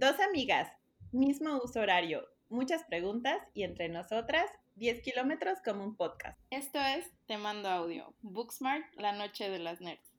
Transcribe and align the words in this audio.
Dos 0.00 0.20
amigas, 0.20 0.70
mismo 1.10 1.60
uso 1.60 1.80
horario, 1.80 2.24
muchas 2.50 2.84
preguntas 2.84 3.36
y 3.52 3.64
entre 3.64 3.88
nosotras 3.88 4.48
10 4.76 5.00
kilómetros 5.00 5.58
como 5.64 5.82
un 5.82 5.96
podcast. 5.96 6.38
Esto 6.50 6.78
es 6.78 7.10
Te 7.26 7.36
Mando 7.36 7.68
Audio, 7.68 8.14
Booksmart, 8.22 8.84
la 8.94 9.10
noche 9.10 9.50
de 9.50 9.58
las 9.58 9.80
nerds. 9.80 10.14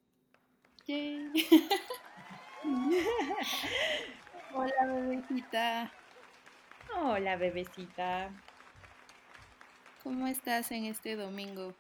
Yay. 0.85 1.31
Hola, 4.53 4.85
bebecita. 4.85 5.93
Hola, 6.97 7.37
bebecita. 7.37 8.33
¿Cómo 10.03 10.27
estás 10.27 10.73
en 10.73 10.83
este 10.83 11.15
domingo 11.15 11.73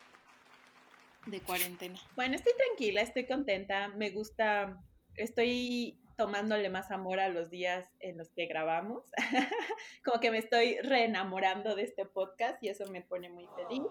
de 1.25 1.41
cuarentena? 1.41 1.99
Bueno, 2.15 2.35
estoy 2.35 2.53
tranquila, 2.55 3.01
estoy 3.01 3.27
contenta. 3.27 3.89
Me 3.89 4.11
gusta, 4.11 4.81
estoy 5.17 5.98
tomándole 6.19 6.69
más 6.69 6.91
amor 6.91 7.21
a 7.21 7.29
los 7.29 7.49
días 7.49 7.87
en 8.01 8.17
los 8.17 8.29
que 8.31 8.45
grabamos. 8.45 9.05
Como 10.03 10.19
que 10.19 10.31
me 10.31 10.37
estoy 10.37 10.77
reenamorando 10.81 11.75
de 11.75 11.83
este 11.83 12.05
podcast 12.05 12.61
y 12.61 12.67
eso 12.67 12.85
me 12.91 13.01
pone 13.01 13.29
muy 13.29 13.47
feliz. 13.55 13.87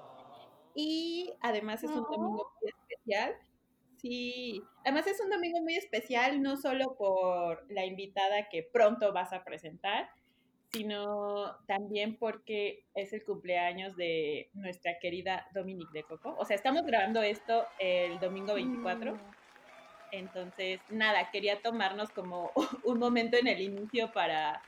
Y 0.74 1.32
además 1.40 1.82
es 1.82 1.90
un 1.90 2.02
domingo 2.02 2.52
muy 2.60 2.70
especial. 2.70 3.34
Sí, 3.96 4.62
además 4.84 5.06
es 5.06 5.20
un 5.20 5.30
domingo 5.30 5.62
muy 5.62 5.76
especial, 5.76 6.42
no 6.42 6.58
solo 6.58 6.96
por 6.98 7.64
la 7.72 7.86
invitada 7.86 8.50
que 8.50 8.62
pronto 8.62 9.14
vas 9.14 9.32
a 9.32 9.42
presentar, 9.42 10.10
sino 10.70 11.56
también 11.66 12.18
porque 12.18 12.84
es 12.94 13.14
el 13.14 13.24
cumpleaños 13.24 13.96
de 13.96 14.50
nuestra 14.52 14.98
querida 14.98 15.48
Dominique 15.54 15.92
de 15.94 16.02
Coco. 16.02 16.36
O 16.38 16.44
sea, 16.44 16.56
estamos 16.56 16.84
grabando 16.84 17.22
esto 17.22 17.64
el 17.78 18.20
domingo 18.20 18.52
24. 18.52 19.18
Entonces, 20.12 20.80
nada, 20.90 21.30
quería 21.30 21.60
tomarnos 21.62 22.10
como 22.10 22.50
un 22.84 22.98
momento 22.98 23.36
en 23.36 23.46
el 23.46 23.60
inicio 23.60 24.12
para, 24.12 24.62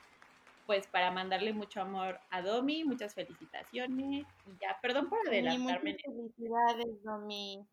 pues, 0.67 0.87
para 0.87 1.11
mandarle 1.11 1.53
mucho 1.53 1.81
amor 1.81 2.21
a 2.31 2.43
Domi, 2.43 2.85
muchas 2.85 3.15
felicitaciones. 3.15 4.27
Y 4.47 4.51
ya, 4.61 4.79
perdón 4.81 5.09
por 5.09 5.27
adelantarme. 5.27 5.93
muchas 5.93 6.15
felicidades, 6.15 7.03
Domi. 7.03 7.67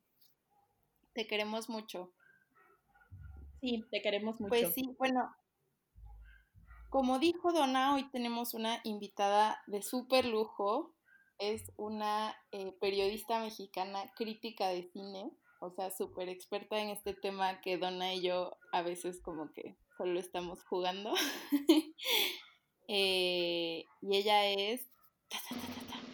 Te 1.14 1.28
queremos 1.28 1.70
mucho. 1.70 2.12
Sí, 3.60 3.86
te 3.92 4.02
queremos 4.02 4.40
mucho. 4.40 4.50
Pues 4.50 4.74
sí, 4.74 4.96
bueno, 5.00 5.36
como 6.90 7.20
dijo 7.20 7.52
Donna, 7.52 7.96
hoy 7.96 8.10
tenemos 8.12 8.54
una 8.54 8.80
invitada 8.84 9.62
de 9.68 9.82
súper 9.82 10.26
lujo. 10.26 10.94
Es 11.40 11.72
una 11.76 12.36
eh, 12.52 12.72
periodista 12.80 13.40
mexicana 13.40 14.12
crítica 14.16 14.70
de 14.70 14.84
cine 14.92 15.32
o 15.60 15.72
sea, 15.72 15.90
súper 15.92 16.30
experta 16.30 16.80
en 16.80 16.90
este 16.90 17.14
tema 17.14 17.62
que 17.62 17.78
Donna 17.78 18.14
y 18.14 18.22
yo 18.22 18.58
a 18.72 18.82
veces 18.82 19.22
como 19.22 19.52
que 19.54 19.78
solo 19.98 20.20
estamos 20.20 20.64
jugando. 20.64 21.14
Eh, 22.90 23.84
y 24.02 24.16
ella 24.16 24.46
es, 24.46 24.88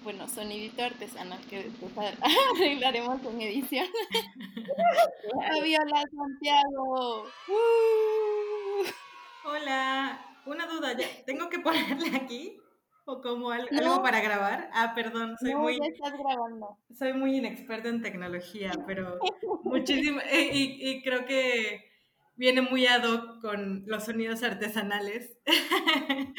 bueno, 0.03 0.27
sonidito 0.27 0.83
artesanal 0.83 1.39
que 1.47 1.65
después 1.65 1.93
arreglaremos 2.55 3.23
en 3.23 3.41
edición. 3.41 3.85
Fabiola 5.51 6.03
Santiago. 6.15 7.25
Hola, 9.45 10.41
una 10.47 10.65
duda, 10.65 10.97
¿tengo 11.27 11.47
que 11.49 11.59
ponerle 11.59 12.17
aquí? 12.17 12.59
O 13.05 13.21
como 13.21 13.51
algo, 13.51 14.01
para 14.01 14.21
grabar. 14.21 14.69
Ah, 14.73 14.93
perdón, 14.95 15.35
soy 15.39 15.55
muy. 15.55 15.79
Soy 16.97 17.13
muy 17.13 17.37
inexperta 17.37 17.89
en 17.89 18.01
tecnología, 18.01 18.71
pero 18.87 19.19
muchísimo. 19.63 20.19
Eh, 20.29 20.49
y, 20.53 21.01
creo 21.03 21.25
que 21.25 21.85
viene 22.35 22.61
muy 22.61 22.87
ad 22.87 23.03
hoc 23.03 23.41
con 23.41 23.83
los 23.85 24.05
sonidos 24.05 24.43
artesanales. 24.43 25.37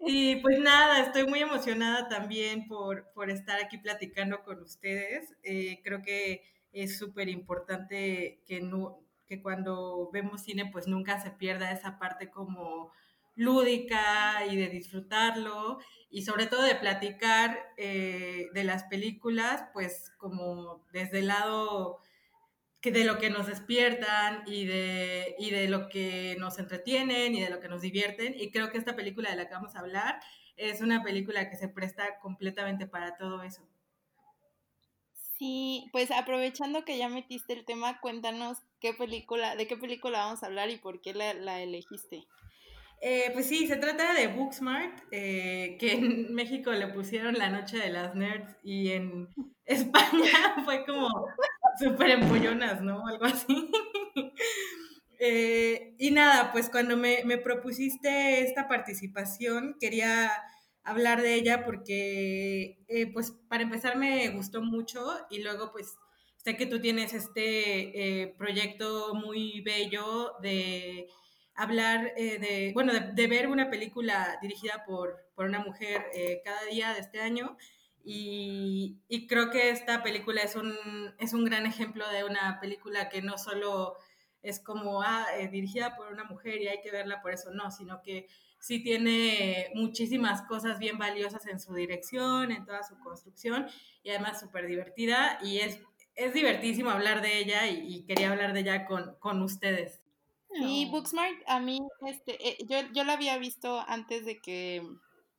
y 0.00 0.36
pues 0.36 0.60
nada, 0.60 1.00
estoy 1.00 1.26
muy 1.26 1.40
emocionada 1.40 2.08
también 2.08 2.66
por, 2.68 3.10
por 3.12 3.30
estar 3.30 3.60
aquí 3.60 3.78
platicando 3.78 4.42
con 4.44 4.62
ustedes. 4.62 5.34
Eh, 5.42 5.80
creo 5.82 6.02
que 6.02 6.42
es 6.72 6.98
súper 6.98 7.28
importante 7.28 8.42
que, 8.46 8.60
no, 8.60 9.00
que 9.26 9.42
cuando 9.42 10.08
vemos 10.12 10.42
cine, 10.42 10.70
pues 10.70 10.86
nunca 10.86 11.20
se 11.20 11.32
pierda 11.32 11.72
esa 11.72 11.98
parte 11.98 12.30
como 12.30 12.92
lúdica 13.40 14.44
y 14.46 14.56
de 14.56 14.68
disfrutarlo 14.68 15.78
y 16.10 16.22
sobre 16.22 16.46
todo 16.46 16.62
de 16.62 16.74
platicar 16.74 17.72
eh, 17.78 18.48
de 18.52 18.64
las 18.64 18.84
películas, 18.84 19.64
pues 19.72 20.12
como 20.18 20.84
desde 20.92 21.20
el 21.20 21.28
lado 21.28 22.00
de 22.82 23.04
lo 23.04 23.18
que 23.18 23.30
nos 23.30 23.46
despiertan 23.46 24.42
y 24.46 24.66
de, 24.66 25.36
y 25.38 25.50
de 25.50 25.68
lo 25.68 25.88
que 25.88 26.36
nos 26.38 26.58
entretienen 26.58 27.34
y 27.34 27.40
de 27.40 27.48
lo 27.48 27.60
que 27.60 27.68
nos 27.68 27.80
divierten. 27.80 28.34
Y 28.38 28.50
creo 28.50 28.70
que 28.70 28.78
esta 28.78 28.94
película 28.94 29.30
de 29.30 29.36
la 29.36 29.48
que 29.48 29.54
vamos 29.54 29.74
a 29.74 29.80
hablar 29.80 30.20
es 30.56 30.82
una 30.82 31.02
película 31.02 31.48
que 31.48 31.56
se 31.56 31.68
presta 31.68 32.18
completamente 32.20 32.86
para 32.86 33.16
todo 33.16 33.42
eso. 33.42 33.66
Sí, 35.38 35.88
pues 35.92 36.10
aprovechando 36.10 36.84
que 36.84 36.98
ya 36.98 37.08
metiste 37.08 37.54
el 37.54 37.64
tema, 37.64 38.00
cuéntanos 38.00 38.58
qué 38.80 38.92
película, 38.92 39.56
de 39.56 39.66
qué 39.66 39.78
película 39.78 40.18
vamos 40.18 40.42
a 40.42 40.46
hablar 40.46 40.68
y 40.68 40.76
por 40.76 41.00
qué 41.00 41.14
la 41.14 41.62
elegiste. 41.62 42.26
Eh, 43.02 43.30
pues 43.32 43.46
sí, 43.46 43.66
se 43.66 43.78
trata 43.78 44.12
de 44.12 44.26
Booksmart, 44.28 45.04
eh, 45.10 45.78
que 45.80 45.92
en 45.92 46.34
México 46.34 46.70
le 46.72 46.88
pusieron 46.88 47.34
la 47.34 47.48
noche 47.48 47.78
de 47.78 47.88
las 47.88 48.14
nerds 48.14 48.56
y 48.62 48.90
en 48.90 49.28
España 49.64 50.30
fue 50.64 50.84
como 50.84 51.08
súper 51.78 52.10
empollonas, 52.10 52.82
¿no? 52.82 53.06
Algo 53.06 53.24
así. 53.24 53.70
Eh, 55.18 55.94
y 55.98 56.10
nada, 56.10 56.52
pues 56.52 56.68
cuando 56.68 56.96
me, 56.96 57.24
me, 57.24 57.38
propusiste 57.38 58.42
esta 58.42 58.68
participación, 58.68 59.76
quería 59.78 60.30
hablar 60.82 61.20
de 61.20 61.34
ella 61.34 61.64
porque, 61.64 62.78
pues 63.12 63.32
para 63.48 63.62
empezar 63.62 63.98
me 63.98 64.30
gustó 64.30 64.62
mucho 64.62 65.06
y 65.28 65.42
luego 65.42 65.72
pues 65.72 65.98
sé 66.38 66.56
que 66.56 66.64
tú 66.64 66.80
tienes 66.80 67.12
este 67.12 68.34
proyecto 68.38 69.14
muy 69.14 69.60
bello 69.60 70.32
de 70.40 71.06
hablar 71.60 72.14
eh, 72.16 72.38
de, 72.38 72.70
bueno, 72.72 72.92
de, 72.94 73.26
ver 73.26 73.46
una 73.48 73.68
película 73.68 74.38
dirigida 74.40 74.82
por, 74.86 75.26
por 75.34 75.44
una 75.44 75.58
mujer 75.58 76.06
eh, 76.14 76.40
cada 76.42 76.64
día 76.64 76.94
de 76.94 77.00
este 77.00 77.20
año. 77.20 77.58
Y, 78.02 78.96
y, 79.08 79.26
creo 79.26 79.50
que 79.50 79.68
esta 79.68 80.02
película 80.02 80.40
es 80.40 80.56
un, 80.56 80.74
es 81.18 81.34
un 81.34 81.44
gran 81.44 81.66
ejemplo 81.66 82.08
de 82.08 82.24
una 82.24 82.58
película 82.60 83.10
que 83.10 83.20
no 83.20 83.36
solo 83.36 83.94
es 84.42 84.58
como 84.58 85.02
ah, 85.02 85.26
eh, 85.38 85.48
dirigida 85.48 85.96
por 85.96 86.10
una 86.10 86.24
mujer 86.24 86.62
y 86.62 86.68
hay 86.68 86.80
que 86.80 86.90
verla 86.90 87.20
por 87.20 87.34
eso, 87.34 87.50
no, 87.50 87.70
sino 87.70 88.00
que 88.00 88.26
sí 88.58 88.82
tiene 88.82 89.70
muchísimas 89.74 90.40
cosas 90.42 90.78
bien 90.78 90.96
valiosas 90.96 91.46
en 91.46 91.60
su 91.60 91.74
dirección, 91.74 92.52
en 92.52 92.64
toda 92.64 92.82
su 92.82 92.98
construcción 93.00 93.66
y 94.02 94.08
además 94.08 94.40
súper 94.40 94.66
divertida 94.66 95.38
y 95.42 95.58
es, 95.58 95.78
es 96.14 96.32
divertísimo 96.32 96.88
hablar 96.88 97.20
de 97.20 97.36
ella 97.36 97.66
y, 97.66 97.96
y, 97.96 98.06
quería 98.06 98.30
hablar 98.30 98.54
de 98.54 98.60
ella 98.60 98.86
con, 98.86 99.14
con 99.18 99.42
ustedes. 99.42 99.99
Sí, 100.52 100.88
Booksmart, 100.90 101.38
a 101.46 101.60
mí, 101.60 101.80
este, 102.06 102.48
eh, 102.48 102.58
yo, 102.66 102.78
yo 102.92 103.04
la 103.04 103.12
había 103.12 103.38
visto 103.38 103.82
antes 103.86 104.24
de 104.24 104.40
que, 104.40 104.82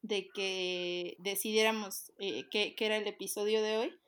de 0.02 0.30
que 0.30 1.16
decidiéramos 1.20 2.12
eh, 2.18 2.48
qué, 2.50 2.76
era 2.80 2.98
el 2.98 3.08
episodio 3.08 3.62
de 3.62 3.78
hoy. 3.78 4.00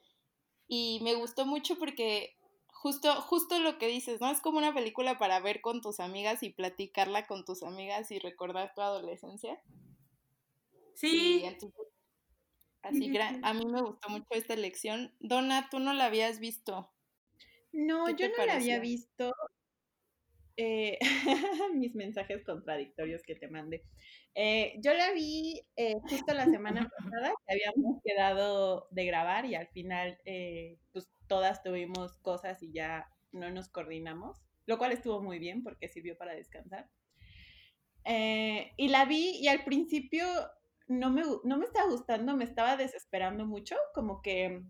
Y 0.68 1.00
me 1.04 1.16
gustó 1.16 1.46
mucho 1.46 1.78
porque 1.78 2.38
justo, 2.68 3.14
justo 3.22 3.60
lo 3.60 3.78
que 3.78 3.88
dices, 3.88 4.22
¿no? 4.22 4.32
Es 4.32 4.40
como 4.40 4.58
una 4.58 4.74
película 4.74 5.20
para 5.20 5.40
ver 5.42 5.62
con 5.62 5.82
tus 5.82 6.00
amigas 6.00 6.42
y 6.42 6.50
platicarla 6.50 7.28
con 7.28 7.44
tus 7.44 7.64
amigas 7.64 8.10
y 8.12 8.20
recordar 8.20 8.74
tu 8.74 8.82
adolescencia. 8.82 9.62
Sí. 10.96 11.44
así, 12.82 13.18
a 13.42 13.54
mí 13.54 13.66
me 13.66 13.82
gustó 13.82 14.10
mucho 14.10 14.28
esta 14.32 14.56
lección. 14.56 15.14
Donna, 15.20 15.68
tú 15.70 15.80
no 15.80 15.94
la 15.94 16.06
habías 16.06 16.40
visto. 16.40 16.90
No, 17.74 18.10
yo 18.10 18.30
no 18.30 18.46
la 18.46 18.56
había 18.56 18.80
visto. 18.80 19.34
Eh, 20.56 21.00
mis 21.74 21.96
mensajes 21.96 22.44
contradictorios 22.44 23.24
que 23.24 23.36
te 23.36 23.48
mandé. 23.48 23.84
Eh, 24.36 24.76
yo 24.80 24.94
la 24.94 25.12
vi 25.12 25.62
eh, 25.76 25.96
justo 26.08 26.34
la 26.34 26.46
semana 26.46 26.90
pasada, 26.98 27.34
que 27.48 27.54
habíamos 27.54 28.02
quedado 28.04 28.88
de 28.92 29.06
grabar 29.06 29.46
y 29.46 29.56
al 29.56 29.68
final, 29.68 30.18
pues 30.92 31.10
todas 31.28 31.64
tuvimos 31.64 32.18
cosas 32.20 32.62
y 32.62 32.72
ya 32.72 33.10
no 33.32 33.50
nos 33.50 33.70
coordinamos, 33.70 34.46
lo 34.66 34.78
cual 34.78 34.92
estuvo 34.92 35.22
muy 35.22 35.40
bien 35.40 35.64
porque 35.64 35.88
sirvió 35.88 36.18
para 36.18 36.36
descansar. 36.36 36.88
y 38.06 38.88
la 38.90 39.06
vi 39.06 39.38
y 39.42 39.48
al 39.48 39.64
principio 39.64 40.26
no 40.88 41.10
me, 41.10 41.24
no 41.44 41.58
me 41.58 41.66
estaba 41.66 41.90
gustando, 41.90 42.36
me 42.36 42.44
estaba 42.44 42.78
desesperando 42.78 43.46
mucho, 43.46 43.76
como 43.94 44.22
que 44.22 44.62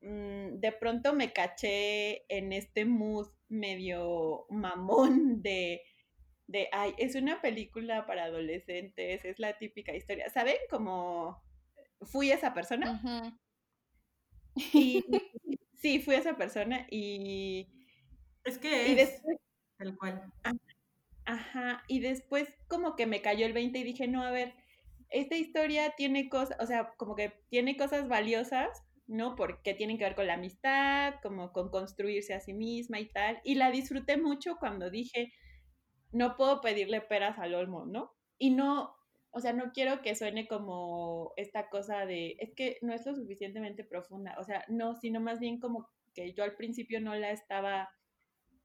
mm, 0.00 0.58
de 0.58 0.72
pronto 0.72 1.12
me 1.12 1.32
caché 1.32 2.24
en 2.34 2.52
este 2.52 2.84
mood 2.84 3.28
medio 3.54 4.46
mamón 4.50 5.42
de, 5.42 5.82
de, 6.46 6.68
ay, 6.72 6.94
es 6.98 7.14
una 7.14 7.40
película 7.40 8.06
para 8.06 8.24
adolescentes, 8.24 9.24
es 9.24 9.38
la 9.38 9.58
típica 9.58 9.94
historia. 9.94 10.28
¿Saben? 10.30 10.56
Como 10.70 11.42
fui 12.02 12.30
esa 12.30 12.52
persona. 12.54 13.38
Y 14.54 15.04
sí, 15.74 16.00
fui 16.00 16.14
esa 16.14 16.36
persona 16.36 16.86
y... 16.90 17.70
Es 18.44 18.58
que 18.58 19.00
es 19.00 19.22
tal 19.78 19.96
cual. 19.96 20.32
Ajá, 21.24 21.82
y 21.88 22.00
después 22.00 22.48
como 22.68 22.96
que 22.96 23.06
me 23.06 23.22
cayó 23.22 23.46
el 23.46 23.54
20 23.54 23.78
y 23.78 23.84
dije, 23.84 24.06
no, 24.06 24.22
a 24.22 24.30
ver, 24.30 24.54
esta 25.08 25.36
historia 25.36 25.94
tiene 25.96 26.28
cosas, 26.28 26.58
o 26.60 26.66
sea, 26.66 26.92
como 26.96 27.14
que 27.14 27.32
tiene 27.48 27.76
cosas 27.76 28.08
valiosas, 28.08 28.82
¿no? 29.06 29.36
Porque 29.36 29.74
tienen 29.74 29.98
que 29.98 30.04
ver 30.04 30.14
con 30.14 30.26
la 30.26 30.34
amistad, 30.34 31.14
como 31.22 31.52
con 31.52 31.70
construirse 31.70 32.34
a 32.34 32.40
sí 32.40 32.54
misma 32.54 33.00
y 33.00 33.10
tal. 33.10 33.40
Y 33.44 33.56
la 33.56 33.70
disfruté 33.70 34.16
mucho 34.16 34.56
cuando 34.58 34.90
dije, 34.90 35.32
no 36.12 36.36
puedo 36.36 36.60
pedirle 36.60 37.00
peras 37.00 37.38
al 37.38 37.54
olmo, 37.54 37.86
¿no? 37.86 38.12
Y 38.38 38.50
no, 38.50 38.94
o 39.30 39.40
sea, 39.40 39.52
no 39.52 39.72
quiero 39.72 40.00
que 40.00 40.14
suene 40.14 40.46
como 40.46 41.32
esta 41.36 41.68
cosa 41.68 42.06
de, 42.06 42.36
es 42.38 42.54
que 42.54 42.78
no 42.82 42.92
es 42.94 43.04
lo 43.04 43.14
suficientemente 43.14 43.84
profunda, 43.84 44.36
o 44.38 44.44
sea, 44.44 44.64
no, 44.68 44.94
sino 44.94 45.20
más 45.20 45.40
bien 45.40 45.58
como 45.60 45.88
que 46.14 46.32
yo 46.34 46.44
al 46.44 46.54
principio 46.54 47.00
no 47.00 47.14
la 47.16 47.32
estaba, 47.32 47.90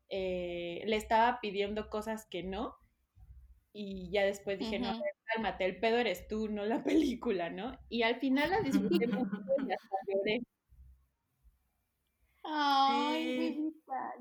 eh, 0.10 0.84
le 0.86 0.96
estaba 0.96 1.40
pidiendo 1.42 1.90
cosas 1.90 2.28
que 2.30 2.44
no, 2.44 2.76
y 3.74 4.10
ya 4.12 4.24
después 4.24 4.60
dije, 4.60 4.80
no, 4.80 5.00
cálmate, 5.26 5.66
el 5.66 5.80
pedo 5.80 5.98
eres 5.98 6.28
tú, 6.28 6.50
no 6.50 6.66
la 6.66 6.84
película, 6.84 7.50
¿no? 7.50 7.78
Y 7.90 8.04
al 8.04 8.20
final 8.20 8.50
la 8.50 8.62
disfruté 8.62 9.08
mucho 9.08 9.38
y 9.68 9.72
hasta 9.72 9.96
lloré. 10.08 10.42
Ay, 12.44 13.60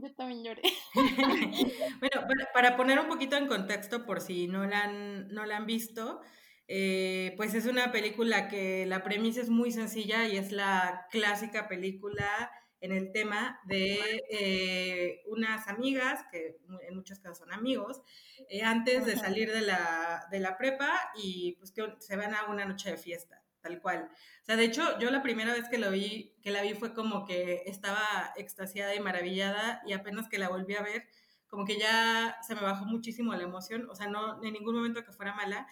yo 0.02 0.14
también 0.14 0.44
lloré. 0.44 0.62
bueno, 2.00 2.26
para, 2.52 2.76
poner 2.76 2.98
un 2.98 3.08
poquito 3.08 3.36
en 3.36 3.46
contexto, 3.46 4.04
por 4.04 4.20
si 4.20 4.48
no 4.48 4.66
la 4.66 4.82
han, 4.82 5.28
no 5.28 5.46
la 5.46 5.56
han 5.56 5.66
visto, 5.66 6.20
eh, 6.66 7.32
pues 7.36 7.54
es 7.54 7.64
una 7.64 7.90
película 7.90 8.48
que 8.48 8.84
la 8.86 9.02
premisa 9.02 9.40
es 9.40 9.48
muy 9.48 9.70
sencilla 9.70 10.28
y 10.28 10.36
es 10.36 10.52
la 10.52 11.06
clásica 11.10 11.68
película 11.68 12.50
en 12.80 12.92
el 12.92 13.12
tema 13.12 13.60
de 13.64 14.24
eh, 14.30 15.22
unas 15.26 15.68
amigas, 15.68 16.24
que 16.30 16.58
en 16.86 16.94
muchos 16.94 17.18
casos 17.18 17.38
son 17.38 17.52
amigos, 17.52 18.00
eh, 18.48 18.62
antes 18.62 19.04
de 19.06 19.16
salir 19.16 19.52
de 19.52 19.62
la, 19.62 20.26
de 20.30 20.40
la 20.40 20.56
prepa 20.56 20.92
y 21.16 21.52
pues 21.58 21.72
que 21.72 21.94
se 21.98 22.16
van 22.16 22.34
a 22.34 22.46
una 22.46 22.64
noche 22.64 22.90
de 22.90 22.96
fiesta, 22.96 23.42
tal 23.60 23.80
cual. 23.80 24.08
O 24.42 24.44
sea, 24.44 24.56
de 24.56 24.64
hecho, 24.64 24.98
yo 24.98 25.10
la 25.10 25.22
primera 25.22 25.52
vez 25.52 25.68
que, 25.68 25.78
lo 25.78 25.90
vi, 25.90 26.34
que 26.42 26.50
la 26.50 26.62
vi 26.62 26.74
fue 26.74 26.94
como 26.94 27.24
que 27.24 27.62
estaba 27.66 28.32
extasiada 28.36 28.94
y 28.94 29.00
maravillada 29.00 29.82
y 29.86 29.92
apenas 29.92 30.28
que 30.28 30.38
la 30.38 30.48
volví 30.48 30.74
a 30.76 30.82
ver, 30.82 31.08
como 31.48 31.64
que 31.64 31.78
ya 31.78 32.36
se 32.46 32.54
me 32.54 32.60
bajó 32.60 32.84
muchísimo 32.84 33.34
la 33.34 33.42
emoción, 33.42 33.88
o 33.90 33.94
sea, 33.94 34.06
no 34.06 34.42
en 34.44 34.52
ningún 34.52 34.76
momento 34.76 35.04
que 35.04 35.12
fuera 35.12 35.34
mala, 35.34 35.66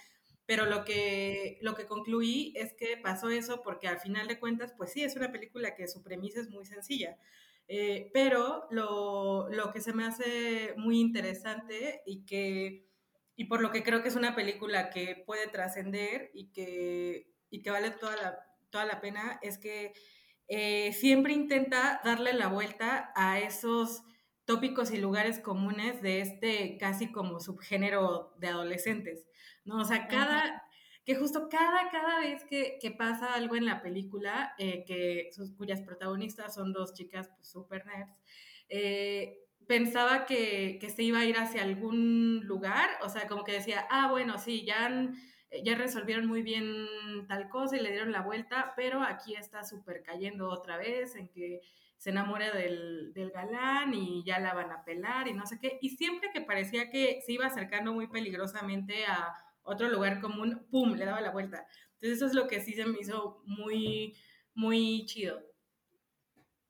pero 0.47 0.65
lo 0.65 0.85
que, 0.85 1.59
lo 1.61 1.75
que 1.75 1.87
concluí 1.87 2.55
es 2.57 2.73
que 2.73 2.97
pasó 2.97 3.29
eso 3.29 3.63
porque 3.63 3.89
al 3.89 4.01
final 4.01 4.29
de 4.29 4.39
cuentas, 4.39 4.73
pues 4.77 4.93
sí, 4.93 5.03
es 5.03 5.17
una 5.17 5.33
película 5.33 5.75
que 5.75 5.89
su 5.89 6.03
premisa 6.03 6.41
es 6.41 6.49
muy 6.51 6.65
sencilla, 6.65 7.19
eh, 7.69 8.11
pero 8.15 8.67
lo, 8.71 9.49
lo, 9.51 9.73
que 9.73 9.81
se 9.81 9.93
me 9.93 10.05
hace 10.05 10.75
muy 10.77 11.01
interesante 11.01 12.03
y 12.07 12.25
que 12.25 12.87
y 13.37 13.45
por 13.45 13.61
lo 13.61 13.71
que 13.71 13.83
creo 13.83 14.03
que 14.03 14.09
es 14.09 14.17
una 14.17 14.35
película 14.35 14.89
que 14.89 15.23
puede 15.27 15.47
trascender 15.47 16.31
y 16.33 16.53
que, 16.53 17.31
y 17.51 17.61
que 17.61 17.71
vale 17.71 17.91
toda 17.91 18.17
la, 18.17 18.39
toda 18.71 18.87
la 18.87 19.01
pena 19.03 19.39
es 19.43 19.59
que 19.59 19.93
eh, 20.49 20.93
siempre 20.95 21.35
intenta 21.35 22.01
darle 22.03 22.33
la 22.33 22.49
vuelta 22.49 23.13
a 23.15 23.39
esos 23.39 24.03
tópicos 24.47 24.91
y 24.91 24.97
lugares 24.97 25.39
comunes 25.39 26.01
de 26.01 26.21
este 26.23 26.79
casi 26.79 27.13
como 27.13 27.39
subgénero 27.41 28.35
de 28.39 28.49
adolescentes. 28.49 29.27
¿No? 29.67 29.79
O 29.79 29.85
sea, 29.85 30.09
cada, 30.09 30.65
que 31.05 31.15
justo 31.15 31.49
cada, 31.49 31.91
cada 31.91 32.21
vez 32.21 32.45
que, 32.45 32.79
que 32.81 32.91
pasa 32.91 33.35
algo 33.35 33.57
en 33.57 33.65
la 33.65 33.83
película, 33.83 34.55
eh, 34.59 34.85
que 34.87 35.31
sus, 35.33 35.53
cuyas 35.53 35.83
protagonistas 35.83 36.55
son 36.55 36.73
dos 36.73 36.95
chicas 36.95 37.29
pues, 37.37 37.49
super 37.49 37.87
nerds, 37.87 38.21
eh, 38.69 39.39
pensaba 39.67 40.27
que, 40.27 40.79
que, 40.81 40.91
se 40.91 41.03
iba 41.03 41.21
a 41.21 41.25
ir 41.25 41.37
hacia 41.37 41.63
algún 41.63 42.41
lugar, 42.45 42.89
o 43.03 43.09
sea, 43.09 43.27
como 43.29 43.45
que 43.45 43.53
decía, 43.53 43.87
ah, 43.91 44.09
bueno, 44.11 44.39
sí, 44.39 44.65
ya, 44.65 45.13
ya 45.65 45.75
resolvieron 45.77 46.27
muy 46.27 46.43
bien 46.43 46.87
tal 47.29 47.49
cosa 47.49 47.77
y 47.77 47.81
le 47.81 47.91
dieron 47.91 48.13
la 48.13 48.23
vuelta, 48.23 48.73
pero 48.77 49.03
aquí 49.03 49.35
está 49.35 49.65
súper 49.65 50.03
cayendo 50.03 50.49
otra 50.49 50.77
vez 50.77 51.15
en 51.17 51.29
que 51.29 51.61
se 51.97 52.11
enamora 52.11 52.53
del, 52.53 53.13
del, 53.15 53.31
galán 53.31 53.95
y 53.95 54.23
ya 54.25 54.39
la 54.39 54.55
van 54.55 54.71
a 54.71 54.85
pelar 54.85 55.29
y 55.29 55.33
no 55.33 55.47
sé 55.47 55.59
qué. 55.61 55.79
Y 55.81 55.91
siempre 55.91 56.31
que 56.33 56.43
parecía 56.43 56.91
que 56.91 57.21
se 57.25 57.33
iba 57.33 57.47
acercando 57.47 57.93
muy 57.95 58.07
peligrosamente 58.07 59.07
a 59.07 59.35
otro 59.67 59.89
lugar 59.89 60.21
común, 60.21 60.67
¡pum!, 60.71 60.95
le 60.95 61.05
daba 61.05 61.21
la 61.21 61.31
vuelta. 61.31 61.67
Entonces 61.95 62.19
eso 62.19 62.27
es 62.27 62.35
lo 62.35 62.47
que 62.47 62.61
sí 62.61 62.75
se 62.75 62.87
me 62.87 62.99
hizo 63.01 63.43
muy, 63.45 64.17
muy 64.55 65.05
chido. 65.07 65.41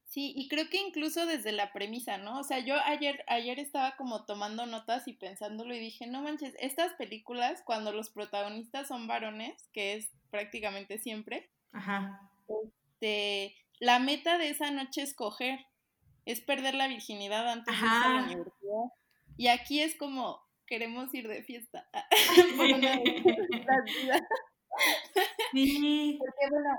Sí, 0.04 0.32
y 0.34 0.48
creo 0.48 0.70
que 0.70 0.78
incluso 0.78 1.26
desde 1.26 1.52
la 1.52 1.72
premisa, 1.72 2.16
¿no? 2.16 2.38
O 2.38 2.42
sea, 2.42 2.60
yo 2.60 2.76
ayer, 2.86 3.22
ayer 3.28 3.58
estaba 3.58 3.96
como 3.96 4.24
tomando 4.24 4.64
notas 4.64 5.06
y 5.08 5.12
pensándolo 5.12 5.74
y 5.74 5.78
dije, 5.78 6.06
no 6.06 6.22
manches, 6.22 6.54
estas 6.58 6.94
películas, 6.94 7.62
cuando 7.66 7.92
los 7.92 8.08
protagonistas 8.10 8.88
son 8.88 9.06
varones, 9.06 9.68
que 9.72 9.94
es 9.94 10.10
prácticamente 10.30 10.98
siempre, 10.98 11.50
Ajá. 11.72 12.20
Este, 12.48 13.54
la 13.78 13.98
meta 13.98 14.38
de 14.38 14.48
esa 14.48 14.70
noche 14.70 15.02
es 15.02 15.14
coger, 15.14 15.66
es 16.24 16.40
perder 16.40 16.74
la 16.74 16.88
virginidad 16.88 17.48
antes 17.48 17.78
de 17.78 17.86
ir 17.86 17.92
a 17.92 18.08
la 18.08 18.22
universidad. 18.24 18.84
Y 19.36 19.48
aquí 19.48 19.80
es 19.80 19.96
como, 19.96 20.45
queremos 20.66 21.12
ir 21.14 21.28
de 21.28 21.42
fiesta. 21.42 21.88
sí. 25.52 26.16
Porque 26.18 26.50
bueno, 26.50 26.70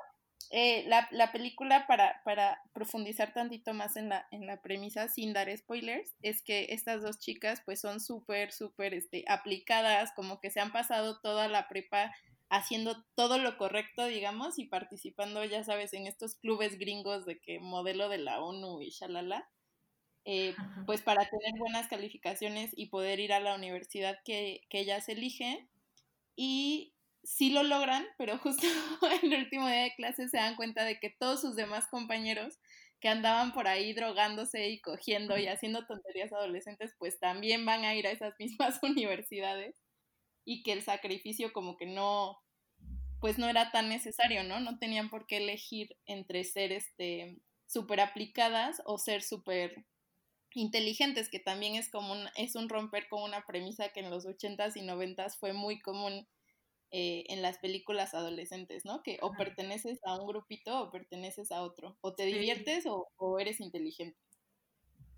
eh, 0.50 0.86
la, 0.88 1.08
la, 1.12 1.32
película, 1.32 1.88
para, 1.88 2.22
para 2.24 2.62
profundizar 2.74 3.34
tantito 3.34 3.74
más 3.74 3.98
en 3.98 4.10
la, 4.10 4.28
en 4.32 4.46
la 4.46 4.62
premisa, 4.62 5.10
sin 5.10 5.34
dar 5.34 5.56
spoilers, 5.56 6.16
es 6.22 6.42
que 6.42 6.68
estas 6.70 7.02
dos 7.02 7.20
chicas 7.20 7.62
pues 7.66 7.82
son 7.82 8.00
súper, 8.00 8.54
súper 8.54 8.94
este, 8.94 9.26
aplicadas, 9.28 10.14
como 10.16 10.40
que 10.40 10.50
se 10.50 10.62
han 10.62 10.72
pasado 10.72 11.20
toda 11.20 11.50
la 11.50 11.68
prepa 11.68 12.14
haciendo 12.50 13.04
todo 13.16 13.40
lo 13.40 13.58
correcto, 13.58 14.06
digamos, 14.06 14.58
y 14.58 14.66
participando, 14.66 15.44
ya 15.44 15.66
sabes, 15.66 15.94
en 15.94 16.08
estos 16.08 16.36
clubes 16.36 16.78
gringos 16.78 17.26
de 17.26 17.40
que 17.40 17.60
modelo 17.60 18.08
de 18.08 18.20
la 18.20 18.42
ONU 18.42 18.82
y 18.82 18.90
shalala. 18.90 19.50
Eh, 20.30 20.54
pues 20.86 21.02
para 21.02 21.30
tener 21.30 21.58
buenas 21.58 21.88
calificaciones 21.88 22.72
y 22.76 22.88
poder 22.88 23.22
ir 23.22 23.32
a 23.32 23.40
la 23.40 23.56
universidad 23.56 24.20
que, 24.26 24.62
que 24.70 24.82
ellas 24.82 25.08
eligen. 25.08 25.70
Y 26.36 26.94
sí 27.24 27.50
lo 27.50 27.64
logran, 27.64 28.06
pero 28.18 28.38
justo 28.44 28.68
en 29.24 29.32
el 29.34 29.44
último 29.44 29.68
día 29.68 29.84
de 29.84 29.96
clase 29.96 30.28
se 30.28 30.36
dan 30.36 30.58
cuenta 30.58 30.84
de 30.84 31.00
que 31.00 31.10
todos 31.10 31.40
sus 31.40 31.56
demás 31.56 31.88
compañeros 31.88 32.60
que 33.00 33.08
andaban 33.08 33.54
por 33.54 33.70
ahí 33.70 33.94
drogándose 33.94 34.68
y 34.68 34.82
cogiendo 34.82 35.38
y 35.38 35.48
haciendo 35.48 35.86
tonterías 35.86 36.34
adolescentes, 36.34 36.94
pues 37.00 37.20
también 37.20 37.66
van 37.66 37.86
a 37.86 37.96
ir 37.96 38.06
a 38.06 38.12
esas 38.12 38.34
mismas 38.40 38.80
universidades 38.84 39.78
y 40.44 40.62
que 40.62 40.74
el 40.74 40.84
sacrificio 40.84 41.54
como 41.54 41.78
que 41.78 41.86
no, 41.86 42.38
pues 43.22 43.38
no 43.38 43.48
era 43.48 43.72
tan 43.72 43.88
necesario, 43.88 44.44
¿no? 44.44 44.60
No 44.60 44.78
tenían 44.78 45.10
por 45.10 45.26
qué 45.26 45.38
elegir 45.38 45.96
entre 46.06 46.44
ser 46.44 46.74
este 46.74 47.38
súper 47.66 48.02
aplicadas 48.02 48.82
o 48.86 48.98
ser 48.98 49.24
súper 49.24 49.86
inteligentes, 50.58 51.30
que 51.30 51.40
también 51.40 51.76
es 51.76 51.90
como 51.90 52.14
un, 52.14 52.28
es 52.36 52.56
un 52.56 52.70
romper 52.70 53.08
con 53.10 53.24
una 53.24 53.46
premisa 53.46 53.90
que 53.90 54.02
en 54.02 54.10
los 54.10 54.26
80s 54.26 54.76
y 54.76 54.82
90s 54.82 55.38
fue 55.40 55.54
muy 55.54 55.80
común 55.80 56.28
eh, 56.92 57.26
en 57.28 57.42
las 57.42 57.60
películas 57.60 58.14
adolescentes, 58.14 58.86
¿no? 58.86 59.04
Que 59.04 59.20
o 59.22 59.34
perteneces 59.34 60.00
a 60.06 60.18
un 60.18 60.26
grupito 60.26 60.82
o 60.82 60.90
perteneces 60.90 61.52
a 61.52 61.62
otro, 61.62 61.98
o 62.02 62.16
te 62.16 62.24
diviertes 62.24 62.86
o, 62.88 63.40
eres 63.40 63.60
inteligente. 63.60 64.18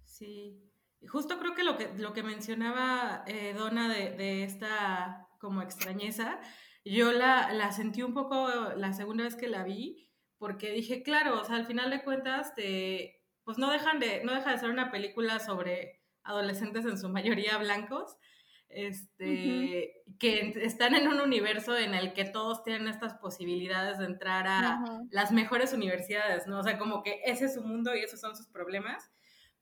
Sí, 0.04 0.72
justo 1.08 1.40
creo 1.40 1.54
que 1.54 1.64
lo 1.64 1.78
que, 1.78 1.90
lo 1.96 2.14
que 2.14 2.24
mencionaba 2.24 3.24
eh, 3.28 3.54
Donna 3.54 3.94
de, 3.94 4.12
de, 4.12 4.44
esta 4.44 5.28
como 5.40 5.62
extrañeza, 5.62 6.40
yo 6.84 7.12
la, 7.12 7.54
la 7.54 7.72
sentí 7.72 8.02
un 8.02 8.14
poco 8.14 8.50
la 8.76 8.94
segunda 8.94 9.24
vez 9.24 9.36
que 9.36 9.48
la 9.48 9.64
vi, 9.64 10.10
porque 10.40 10.72
dije, 10.72 11.04
claro, 11.04 11.40
o 11.40 11.46
sea, 11.46 11.56
al 11.56 11.68
final 11.68 11.92
de 11.92 12.04
cuentas 12.04 12.56
te 12.56 13.19
pues 13.50 13.58
no 13.58 13.72
dejan 13.72 13.98
de, 13.98 14.24
no 14.24 14.36
deja 14.36 14.52
de 14.52 14.60
ser 14.60 14.70
una 14.70 14.92
película 14.92 15.40
sobre 15.40 16.04
adolescentes 16.22 16.86
en 16.86 17.00
su 17.00 17.10
mayoría 17.10 17.58
blancos, 17.58 18.16
este, 18.68 20.04
que 20.20 20.54
están 20.62 20.94
en 20.94 21.08
un 21.08 21.20
universo 21.20 21.76
en 21.76 21.96
el 21.96 22.14
que 22.14 22.26
todos 22.26 22.62
tienen 22.62 22.88
estas 22.88 23.16
posibilidades 23.16 23.98
de 23.98 24.06
entrar 24.06 24.46
a 24.46 24.84
las 25.10 25.32
mejores 25.32 25.74
universidades, 25.74 26.46
¿no? 26.46 26.60
O 26.60 26.64
sea, 26.64 26.78
como 26.78 27.02
que 27.02 27.22
ese 27.26 27.46
es 27.46 27.56
su 27.56 27.64
mundo 27.64 27.96
y 27.96 28.02
esos 28.02 28.22
son 28.22 28.36
sus 28.36 28.46
problemas, 28.50 29.10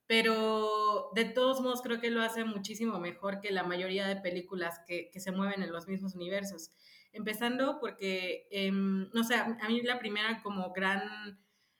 pero 0.06 1.10
de 1.16 1.24
todos 1.24 1.62
modos 1.62 1.82
creo 1.82 2.02
que 2.02 2.12
lo 2.12 2.22
hace 2.22 2.44
muchísimo 2.44 3.00
mejor 3.00 3.40
que 3.40 3.52
la 3.52 3.64
mayoría 3.64 4.06
de 4.06 4.18
películas 4.18 4.82
que, 4.86 5.10
que 5.14 5.22
se 5.22 5.32
mueven 5.32 5.64
en 5.64 5.72
los 5.72 5.88
mismos 5.88 6.14
universos. 6.14 6.74
Empezando 7.14 7.80
porque, 7.80 8.50
em, 8.52 9.10
no 9.14 9.24
sé, 9.24 9.36
a 9.36 9.70
mí 9.70 9.82
la 9.82 9.98
primera 9.98 10.44
como 10.44 10.74
gran 10.74 11.40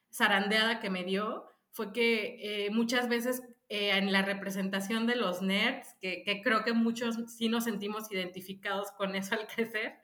zarandeada 0.10 0.80
que 0.80 0.90
me 0.90 1.04
dio 1.04 1.46
fue 1.72 1.94
que 1.94 2.66
eh, 2.66 2.70
muchas 2.72 3.10
veces 3.10 3.44
eh, 3.70 3.92
en 3.98 4.12
la 4.12 4.22
representación 4.22 5.08
de 5.08 5.16
los 5.16 5.42
nerds, 5.42 5.96
que, 6.02 6.24
creo 6.44 6.64
que 6.64 6.74
muchos 6.74 7.18
sí 7.28 7.50
nos 7.50 7.66
sentimos 7.66 8.12
identificados 8.12 8.92
con 8.92 9.16
eso 9.16 9.36
al 9.36 9.48
crecer, 9.48 10.00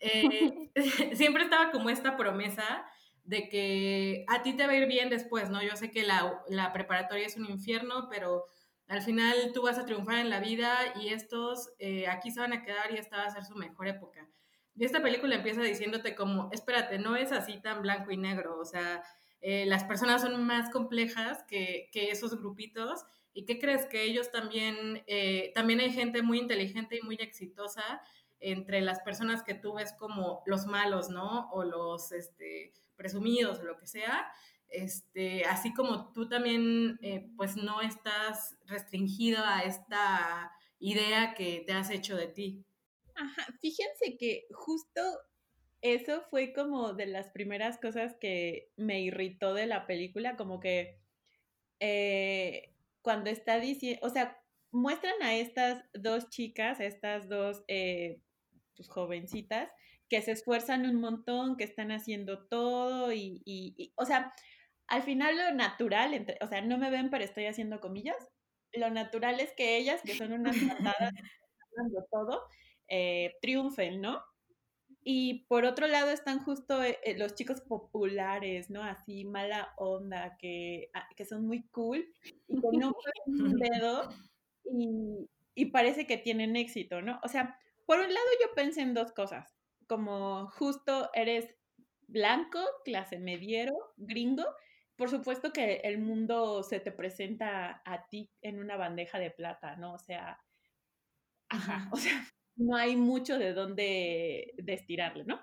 eh, 0.00 0.70
siempre 1.14 1.44
estaba 1.44 1.70
como 1.70 1.90
esta 1.90 2.16
promesa 2.16 2.86
de 3.24 3.48
que 3.48 4.24
a 4.28 4.42
ti 4.42 4.54
te 4.54 4.66
va 4.66 4.72
a 4.72 4.76
ir 4.76 4.86
bien 4.86 5.10
después, 5.10 5.50
¿no? 5.50 5.62
Yo 5.62 5.76
sé 5.76 5.90
que 5.90 6.04
la, 6.04 6.40
la 6.48 6.72
preparatoria 6.72 7.26
es 7.26 7.36
un 7.36 7.46
infierno, 7.46 8.08
pero 8.08 8.46
al 8.88 9.02
final 9.02 9.50
tú 9.52 9.62
vas 9.62 9.78
a 9.78 9.84
triunfar 9.84 10.18
en 10.18 10.30
la 10.30 10.40
vida 10.40 10.78
y 11.00 11.08
estos 11.08 11.70
eh, 11.78 12.06
aquí 12.06 12.30
se 12.30 12.40
van 12.40 12.52
a 12.52 12.62
quedar 12.62 12.92
y 12.92 12.98
esta 12.98 13.18
va 13.18 13.24
a 13.24 13.30
ser 13.30 13.44
su 13.44 13.56
mejor 13.56 13.88
época. 13.88 14.28
Y 14.76 14.84
esta 14.84 15.02
película 15.02 15.34
empieza 15.34 15.62
diciéndote 15.62 16.14
como, 16.14 16.50
espérate, 16.52 16.98
no 16.98 17.16
es 17.16 17.32
así 17.32 17.60
tan 17.60 17.82
blanco 17.82 18.12
y 18.12 18.16
negro, 18.16 18.58
o 18.58 18.64
sea, 18.64 19.02
eh, 19.40 19.66
las 19.66 19.84
personas 19.84 20.22
son 20.22 20.44
más 20.44 20.70
complejas 20.70 21.44
que, 21.48 21.88
que, 21.92 22.10
esos 22.10 22.38
grupitos. 22.38 23.04
¿Y 23.32 23.44
qué 23.44 23.58
crees? 23.58 23.86
Que 23.86 24.04
ellos 24.04 24.30
también, 24.30 25.02
eh, 25.06 25.52
también 25.54 25.80
hay 25.80 25.92
gente 25.92 26.22
muy 26.22 26.38
inteligente 26.38 26.96
y 26.96 27.02
muy 27.02 27.16
exitosa 27.16 28.00
entre 28.40 28.80
las 28.80 29.00
personas 29.00 29.42
que 29.42 29.54
tú 29.54 29.74
ves 29.74 29.92
como 29.98 30.42
los 30.46 30.66
malos, 30.66 31.10
¿no? 31.10 31.48
O 31.50 31.64
los 31.64 32.12
este, 32.12 32.72
presumidos 32.96 33.58
o 33.60 33.64
lo 33.64 33.76
que 33.76 33.86
sea. 33.86 34.26
Este, 34.68 35.44
así 35.44 35.72
como 35.72 36.12
tú 36.12 36.28
también, 36.28 36.98
eh, 37.02 37.30
pues 37.36 37.56
no 37.56 37.80
estás 37.80 38.56
restringido 38.66 39.44
a 39.44 39.60
esta 39.60 40.50
idea 40.78 41.34
que 41.34 41.62
te 41.66 41.72
has 41.72 41.90
hecho 41.90 42.16
de 42.16 42.28
ti. 42.28 42.64
Ajá, 43.14 43.46
fíjense 43.60 44.16
que 44.18 44.46
justo 44.52 45.00
eso 45.94 46.22
fue 46.30 46.52
como 46.52 46.92
de 46.94 47.06
las 47.06 47.28
primeras 47.28 47.78
cosas 47.78 48.16
que 48.20 48.70
me 48.76 49.00
irritó 49.00 49.54
de 49.54 49.66
la 49.66 49.86
película, 49.86 50.36
como 50.36 50.60
que 50.60 51.00
eh, 51.80 52.74
cuando 53.02 53.30
está 53.30 53.60
diciendo, 53.60 54.00
o 54.06 54.10
sea, 54.10 54.42
muestran 54.72 55.22
a 55.22 55.36
estas 55.36 55.84
dos 55.92 56.28
chicas, 56.30 56.80
estas 56.80 57.28
dos 57.28 57.64
eh, 57.68 58.20
pues, 58.76 58.88
jovencitas, 58.88 59.70
que 60.08 60.22
se 60.22 60.32
esfuerzan 60.32 60.86
un 60.86 61.00
montón, 61.00 61.56
que 61.56 61.64
están 61.64 61.90
haciendo 61.90 62.46
todo 62.46 63.12
y, 63.12 63.42
y, 63.44 63.92
o 63.96 64.04
sea, 64.04 64.32
al 64.88 65.02
final 65.02 65.36
lo 65.36 65.54
natural, 65.54 66.14
entre, 66.14 66.38
o 66.40 66.46
sea, 66.46 66.60
no 66.60 66.78
me 66.78 66.90
ven, 66.90 67.10
pero 67.10 67.24
estoy 67.24 67.46
haciendo 67.46 67.80
comillas, 67.80 68.16
lo 68.72 68.90
natural 68.90 69.40
es 69.40 69.52
que 69.54 69.76
ellas, 69.78 70.00
que 70.02 70.14
son 70.14 70.32
unas 70.32 70.56
matadas, 70.96 71.12
todo, 72.10 72.42
eh, 72.88 73.34
triunfen, 73.40 74.00
¿no? 74.00 74.22
Y 75.08 75.44
por 75.44 75.64
otro 75.64 75.86
lado 75.86 76.10
están 76.10 76.42
justo 76.42 76.82
eh, 76.82 76.98
eh, 77.04 77.16
los 77.16 77.36
chicos 77.36 77.60
populares, 77.60 78.70
¿no? 78.70 78.82
Así 78.82 79.24
mala 79.24 79.72
onda, 79.76 80.36
que, 80.36 80.90
ah, 80.94 81.08
que 81.14 81.24
son 81.24 81.46
muy 81.46 81.62
cool 81.68 82.12
y 82.48 82.60
que 82.60 82.76
no 82.76 82.92
un 83.26 83.56
dedo 83.56 84.08
y, 84.64 85.30
y, 85.54 85.66
parece 85.66 86.08
que 86.08 86.18
tienen 86.18 86.56
éxito, 86.56 87.02
¿no? 87.02 87.20
O 87.22 87.28
sea, 87.28 87.56
por 87.84 88.00
un 88.00 88.12
lado 88.12 88.26
yo 88.42 88.52
pensé 88.56 88.80
en 88.80 88.94
dos 88.94 89.12
cosas, 89.12 89.54
como 89.86 90.48
justo 90.48 91.08
eres 91.14 91.54
blanco, 92.08 92.58
clase 92.84 93.20
mediero, 93.20 93.94
gringo, 93.96 94.44
por 94.96 95.08
supuesto 95.08 95.52
que 95.52 95.82
el 95.84 95.98
mundo 95.98 96.64
se 96.64 96.80
te 96.80 96.90
presenta 96.90 97.80
a 97.84 98.08
ti 98.08 98.28
en 98.42 98.58
una 98.58 98.76
bandeja 98.76 99.20
de 99.20 99.30
plata, 99.30 99.76
¿no? 99.76 99.94
O 99.94 99.98
sea, 100.00 100.40
ajá, 101.48 101.88
o 101.92 101.96
sea, 101.96 102.26
no 102.56 102.76
hay 102.76 102.96
mucho 102.96 103.38
de 103.38 103.52
dónde 103.52 104.52
destirarle, 104.56 105.24
¿no? 105.24 105.40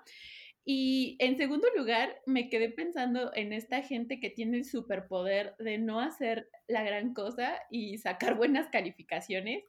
Y 0.66 1.16
en 1.20 1.36
segundo 1.36 1.68
lugar, 1.76 2.22
me 2.24 2.48
quedé 2.48 2.70
pensando 2.70 3.30
en 3.34 3.52
esta 3.52 3.82
gente 3.82 4.18
que 4.18 4.30
tiene 4.30 4.56
el 4.56 4.64
superpoder 4.64 5.54
de 5.58 5.76
no 5.76 6.00
hacer 6.00 6.48
la 6.66 6.82
gran 6.82 7.12
cosa 7.12 7.60
y 7.70 7.98
sacar 7.98 8.34
buenas 8.34 8.68
calificaciones. 8.70 9.64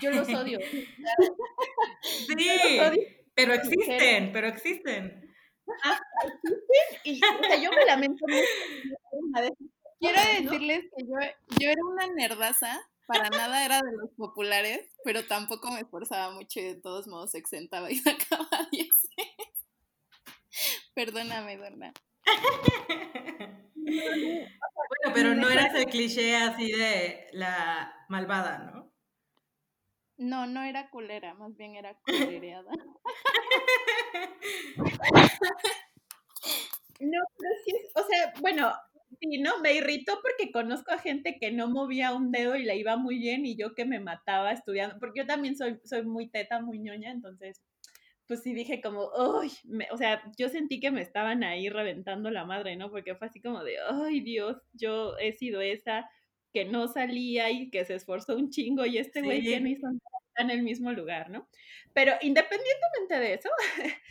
Yo 0.00 0.10
los 0.10 0.28
odio. 0.28 0.58
sí, 2.02 2.78
pero 3.34 3.54
existen, 3.54 4.32
pero 4.32 4.48
existen. 4.48 5.24
Ah, 5.84 5.98
existen 6.24 6.88
y 7.04 7.20
o 7.24 7.44
sea, 7.44 7.62
yo 7.62 7.70
me 7.70 7.86
lamento 7.86 8.24
mucho. 8.26 8.44
Quiero 10.00 10.20
decirles 10.20 10.84
que 10.96 11.04
yo, 11.04 11.16
yo 11.58 11.70
era 11.70 11.84
una 11.84 12.06
nerdaza 12.14 12.78
para 13.08 13.28
nada 13.30 13.64
era 13.64 13.80
de 13.80 13.96
los 13.96 14.10
populares, 14.10 14.86
pero 15.02 15.24
tampoco 15.24 15.72
me 15.72 15.80
esforzaba 15.80 16.34
mucho 16.34 16.60
y 16.60 16.64
de 16.64 16.74
todos 16.74 17.08
modos 17.08 17.30
se 17.30 17.38
exentaba 17.38 17.90
y 17.90 17.96
sacaba 17.96 18.68
10. 18.70 18.88
Perdóname, 20.94 21.56
Donna. 21.56 21.94
bueno, 23.74 25.14
pero 25.14 25.34
no 25.34 25.48
eras 25.48 25.74
el 25.74 25.86
cliché 25.86 26.36
así 26.36 26.70
de 26.70 27.28
la 27.32 27.94
malvada, 28.10 28.58
¿no? 28.58 28.92
No, 30.18 30.46
no 30.46 30.62
era 30.62 30.90
culera, 30.90 31.32
más 31.34 31.56
bien 31.56 31.76
era 31.76 31.94
culereada. 32.00 32.70
no, 37.00 37.20
pero 37.38 37.54
sí, 37.64 37.72
o 37.94 38.04
sea, 38.04 38.34
bueno, 38.40 38.70
Sí, 39.20 39.38
no, 39.38 39.58
me 39.60 39.74
irritó 39.74 40.20
porque 40.22 40.52
conozco 40.52 40.92
a 40.92 40.98
gente 40.98 41.38
que 41.40 41.50
no 41.50 41.68
movía 41.68 42.14
un 42.14 42.30
dedo 42.30 42.54
y 42.54 42.62
le 42.62 42.76
iba 42.76 42.96
muy 42.96 43.18
bien 43.18 43.44
y 43.46 43.56
yo 43.56 43.74
que 43.74 43.84
me 43.84 43.98
mataba 43.98 44.52
estudiando, 44.52 44.96
porque 45.00 45.20
yo 45.20 45.26
también 45.26 45.56
soy, 45.56 45.80
soy 45.84 46.04
muy 46.04 46.30
teta, 46.30 46.60
muy 46.60 46.78
ñoña, 46.78 47.10
entonces, 47.10 47.60
pues 48.26 48.42
sí 48.42 48.54
dije 48.54 48.80
como, 48.80 49.10
uy, 49.40 49.50
o 49.90 49.96
sea, 49.96 50.22
yo 50.38 50.48
sentí 50.48 50.78
que 50.80 50.92
me 50.92 51.02
estaban 51.02 51.42
ahí 51.42 51.68
reventando 51.68 52.30
la 52.30 52.44
madre, 52.44 52.76
¿no? 52.76 52.90
Porque 52.90 53.16
fue 53.16 53.26
así 53.28 53.40
como 53.40 53.64
de, 53.64 53.76
ay 53.90 54.20
Dios, 54.20 54.56
yo 54.72 55.16
he 55.18 55.32
sido 55.32 55.60
esa 55.62 56.08
que 56.52 56.64
no 56.64 56.88
salía 56.88 57.50
y 57.50 57.70
que 57.70 57.84
se 57.84 57.94
esforzó 57.94 58.36
un 58.36 58.50
chingo 58.50 58.86
y 58.86 58.98
este 58.98 59.22
güey 59.22 59.42
que 59.42 59.60
no 59.60 59.68
hizo 59.68 59.86
nada 59.88 60.00
en 60.36 60.50
el 60.50 60.62
mismo 60.62 60.92
lugar, 60.92 61.30
¿no? 61.30 61.48
Pero 61.92 62.12
independientemente 62.22 63.18
de 63.18 63.34
eso, 63.34 63.50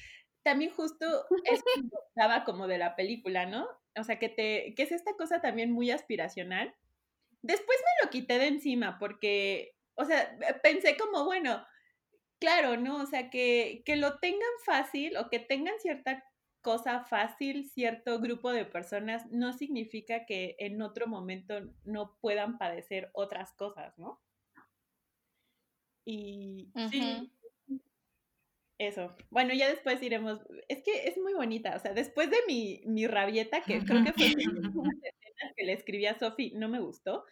también 0.48 0.72
justo 0.72 1.26
eso 1.44 1.64
estaba 2.08 2.46
como 2.46 2.68
de 2.68 2.78
la 2.78 2.96
película, 2.96 3.46
¿no? 3.46 3.68
o 4.00 4.04
sea, 4.06 4.18
que, 4.18 4.30
te, 4.30 4.74
que 4.76 4.84
es 4.84 4.94
esta 4.94 5.14
cosa 5.18 5.42
también 5.42 5.74
muy 5.74 5.92
aspiracional. 5.92 6.74
Después 7.42 7.78
me 7.80 8.06
lo 8.06 8.12
quité 8.12 8.40
de 8.40 8.48
encima 8.48 8.98
porque, 8.98 9.76
o 9.96 10.06
sea, 10.06 10.38
pensé 10.64 10.96
como, 10.96 11.26
bueno, 11.26 11.66
claro, 12.40 12.78
¿no? 12.78 13.02
O 13.02 13.06
sea, 13.06 13.30
que, 13.30 13.82
que 13.86 13.98
lo 13.98 14.20
tengan 14.20 14.48
fácil 14.66 15.18
o 15.18 15.30
que 15.30 15.40
tengan 15.40 15.78
cierta 15.80 16.24
cosa 16.62 17.04
fácil, 17.04 17.70
cierto 17.70 18.22
grupo 18.22 18.52
de 18.52 18.64
personas, 18.64 19.26
no 19.32 19.52
significa 19.52 20.26
que 20.26 20.56
en 20.60 20.82
otro 20.82 21.08
momento 21.08 21.60
no 21.84 22.16
puedan 22.22 22.58
padecer 22.58 23.10
otras 23.14 23.52
cosas, 23.52 23.98
¿no? 23.98 24.22
Y 26.06 26.72
sí, 26.90 27.34
eso. 28.78 29.16
Bueno, 29.30 29.54
ya 29.54 29.70
después 29.70 30.02
iremos. 30.02 30.40
Es 30.68 30.84
que 30.84 31.08
es 31.08 31.18
muy 31.18 31.34
bonita. 31.34 31.76
O 31.76 31.80
sea, 31.80 31.94
después 31.94 32.30
de 32.30 32.38
mi, 32.48 32.82
mi 32.86 33.08
rabieta, 33.08 33.62
que 33.64 33.84
creo 33.84 34.04
que 34.04 34.14
fue 34.14 34.34
una 34.76 34.92
escenas 35.02 35.54
que 35.56 35.66
le 35.66 35.74
escribí 35.74 36.06
a 36.06 36.18
Sofi, 36.18 36.52
no 36.56 36.70
me 36.70 36.80
gustó. 36.80 37.26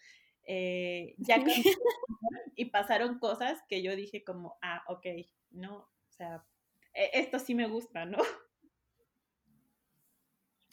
Eh, 0.47 1.15
ya 1.17 1.37
y 2.55 2.65
pasaron 2.65 3.19
cosas 3.19 3.59
que 3.67 3.81
yo 3.81 3.95
dije 3.95 4.23
como, 4.23 4.57
ah, 4.61 4.83
ok, 4.87 5.05
no, 5.51 5.77
o 5.77 6.11
sea, 6.11 6.45
e, 6.93 7.09
esto 7.13 7.39
sí 7.39 7.55
me 7.55 7.67
gusta, 7.67 8.05
¿no? 8.05 8.19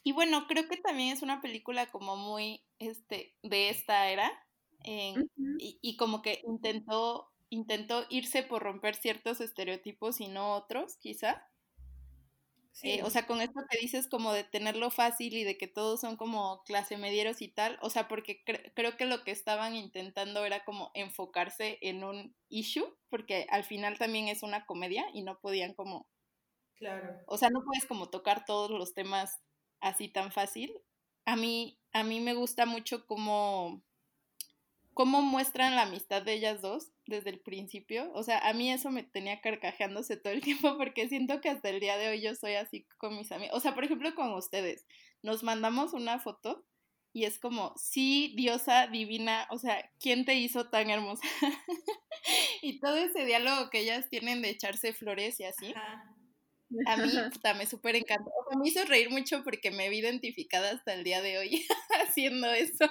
Y 0.03 0.11
bueno, 0.11 0.47
creo 0.47 0.67
que 0.67 0.77
también 0.77 1.13
es 1.13 1.21
una 1.21 1.41
película 1.41 1.89
como 1.89 2.17
muy, 2.17 2.61
este, 2.77 3.35
de 3.41 3.69
esta 3.69 4.09
era, 4.09 4.31
y, 4.85 5.79
y, 5.81 5.95
como 5.95 6.21
que 6.21 6.41
intentó 6.45 7.32
intentó 7.53 8.05
irse 8.09 8.41
por 8.41 8.63
romper 8.63 8.95
ciertos 8.95 9.39
estereotipos 9.39 10.19
y 10.19 10.27
no 10.27 10.53
otros, 10.55 10.97
quizá. 10.97 11.47
Eh, 12.81 13.03
o 13.03 13.11
sea, 13.11 13.27
con 13.27 13.39
esto 13.39 13.61
que 13.69 13.77
dices 13.77 14.07
como 14.07 14.33
de 14.33 14.43
tenerlo 14.43 14.89
fácil 14.89 15.37
y 15.37 15.43
de 15.43 15.59
que 15.59 15.67
todos 15.67 16.01
son 16.01 16.17
como 16.17 16.63
clase 16.63 16.97
medieros 16.97 17.43
y 17.43 17.47
tal, 17.47 17.77
o 17.81 17.91
sea, 17.91 18.07
porque 18.07 18.43
creo 18.43 18.97
que 18.97 19.05
lo 19.05 19.23
que 19.23 19.29
estaban 19.29 19.75
intentando 19.75 20.43
era 20.43 20.65
como 20.65 20.89
enfocarse 20.95 21.77
en 21.81 22.03
un 22.03 22.35
issue, 22.49 22.97
porque 23.09 23.45
al 23.51 23.63
final 23.63 23.99
también 23.99 24.27
es 24.27 24.41
una 24.41 24.65
comedia 24.65 25.05
y 25.13 25.21
no 25.21 25.39
podían 25.39 25.75
como... 25.75 26.09
Claro. 26.77 27.19
O 27.27 27.37
sea, 27.37 27.49
no 27.51 27.63
puedes 27.63 27.85
como 27.85 28.09
tocar 28.09 28.45
todos 28.45 28.71
los 28.71 28.95
temas 28.95 29.39
así 29.79 30.09
tan 30.09 30.31
fácil. 30.31 30.73
A 31.25 31.35
mí, 31.35 31.79
a 31.91 32.03
mí 32.03 32.19
me 32.19 32.33
gusta 32.33 32.65
mucho 32.65 33.05
como 33.05 33.83
cómo 34.95 35.21
muestran 35.21 35.75
la 35.75 35.83
amistad 35.83 36.23
de 36.23 36.33
ellas 36.33 36.61
dos 36.61 36.92
desde 37.05 37.29
el 37.31 37.39
principio. 37.39 38.11
O 38.13 38.23
sea, 38.23 38.39
a 38.39 38.53
mí 38.53 38.71
eso 38.71 38.91
me 38.91 39.03
tenía 39.03 39.41
carcajeándose 39.41 40.17
todo 40.17 40.33
el 40.33 40.41
tiempo 40.43 40.77
porque 40.77 41.07
siento 41.09 41.41
que 41.41 41.49
hasta 41.49 41.69
el 41.69 41.79
día 41.79 41.97
de 41.97 42.09
hoy 42.09 42.21
yo 42.21 42.35
soy 42.35 42.55
así 42.55 42.85
con 42.97 43.17
mis 43.17 43.31
amigos. 43.31 43.57
O 43.57 43.59
sea, 43.59 43.75
por 43.75 43.83
ejemplo, 43.83 44.13
con 44.15 44.33
ustedes. 44.33 44.85
Nos 45.21 45.43
mandamos 45.43 45.93
una 45.93 46.19
foto 46.19 46.65
y 47.13 47.25
es 47.25 47.39
como, 47.39 47.73
sí, 47.77 48.33
diosa 48.35 48.87
divina, 48.87 49.47
o 49.51 49.59
sea, 49.59 49.91
¿quién 49.99 50.25
te 50.25 50.33
hizo 50.33 50.69
tan 50.69 50.89
hermosa? 50.89 51.21
y 52.63 52.79
todo 52.79 52.97
ese 52.97 53.23
diálogo 53.25 53.69
que 53.69 53.81
ellas 53.81 54.09
tienen 54.09 54.41
de 54.41 54.49
echarse 54.49 54.93
flores 54.93 55.39
y 55.39 55.43
así. 55.43 55.73
A 56.87 56.97
mí 56.97 57.09
puta, 57.33 57.53
me 57.53 57.67
súper 57.67 57.95
encantó. 57.95 58.31
me 58.57 58.67
hizo 58.67 58.83
reír 58.85 59.11
mucho 59.11 59.43
porque 59.43 59.69
me 59.69 59.89
vi 59.89 59.99
identificada 59.99 60.71
hasta 60.71 60.93
el 60.93 61.03
día 61.03 61.21
de 61.21 61.37
hoy 61.37 61.67
haciendo 62.01 62.51
eso. 62.51 62.85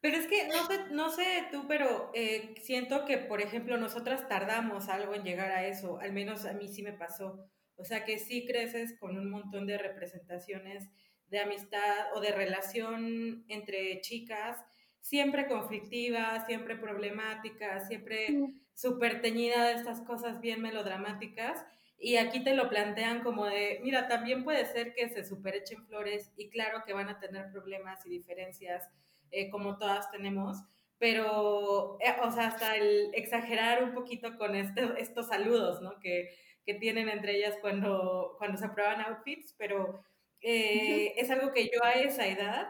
Pero 0.00 0.16
es 0.16 0.26
que 0.26 0.46
no 0.48 0.66
sé, 0.66 0.78
no 0.90 1.10
sé 1.10 1.48
tú, 1.50 1.66
pero 1.66 2.10
eh, 2.14 2.54
siento 2.62 3.04
que, 3.04 3.18
por 3.18 3.40
ejemplo, 3.40 3.76
nosotras 3.78 4.28
tardamos 4.28 4.88
algo 4.88 5.14
en 5.14 5.24
llegar 5.24 5.50
a 5.50 5.66
eso, 5.66 5.98
al 6.00 6.12
menos 6.12 6.44
a 6.44 6.52
mí 6.52 6.68
sí 6.68 6.82
me 6.82 6.92
pasó. 6.92 7.50
O 7.76 7.84
sea 7.84 8.04
que 8.04 8.18
sí 8.18 8.46
creces 8.46 8.96
con 8.98 9.18
un 9.18 9.30
montón 9.30 9.66
de 9.66 9.78
representaciones 9.78 10.88
de 11.28 11.40
amistad 11.40 12.12
o 12.14 12.20
de 12.20 12.32
relación 12.32 13.44
entre 13.48 14.00
chicas 14.00 14.56
siempre 15.00 15.46
conflictiva, 15.46 16.44
siempre 16.46 16.76
problemática, 16.76 17.80
siempre 17.80 18.28
súper 18.74 19.22
teñida 19.22 19.66
de 19.66 19.74
estas 19.74 20.02
cosas 20.02 20.40
bien 20.40 20.60
melodramáticas. 20.60 21.64
Y 21.98 22.16
aquí 22.16 22.44
te 22.44 22.54
lo 22.54 22.68
plantean 22.68 23.22
como 23.22 23.46
de, 23.46 23.80
mira, 23.82 24.06
también 24.06 24.44
puede 24.44 24.64
ser 24.66 24.94
que 24.94 25.08
se 25.08 25.24
superechen 25.24 25.84
flores 25.86 26.32
y 26.36 26.48
claro 26.48 26.82
que 26.86 26.92
van 26.92 27.08
a 27.08 27.18
tener 27.18 27.50
problemas 27.50 28.04
y 28.06 28.10
diferencias 28.10 28.84
eh, 29.30 29.50
como 29.50 29.78
todas 29.78 30.10
tenemos, 30.10 30.58
pero, 30.98 31.98
eh, 32.00 32.14
o 32.22 32.30
sea, 32.30 32.48
hasta 32.48 32.76
el 32.76 33.10
exagerar 33.14 33.84
un 33.84 33.94
poquito 33.94 34.36
con 34.36 34.56
este, 34.56 34.82
estos 34.98 35.28
saludos, 35.28 35.80
¿no? 35.80 35.98
Que, 36.00 36.30
que, 36.64 36.74
tienen 36.74 37.08
entre 37.08 37.36
ellas 37.36 37.56
cuando, 37.60 38.34
cuando 38.38 38.58
se 38.58 38.66
aprueban 38.66 39.00
outfits, 39.00 39.54
pero 39.56 40.02
eh, 40.40 41.14
es 41.16 41.30
algo 41.30 41.52
que 41.52 41.64
yo 41.66 41.82
a 41.82 41.92
esa 41.92 42.26
edad 42.26 42.68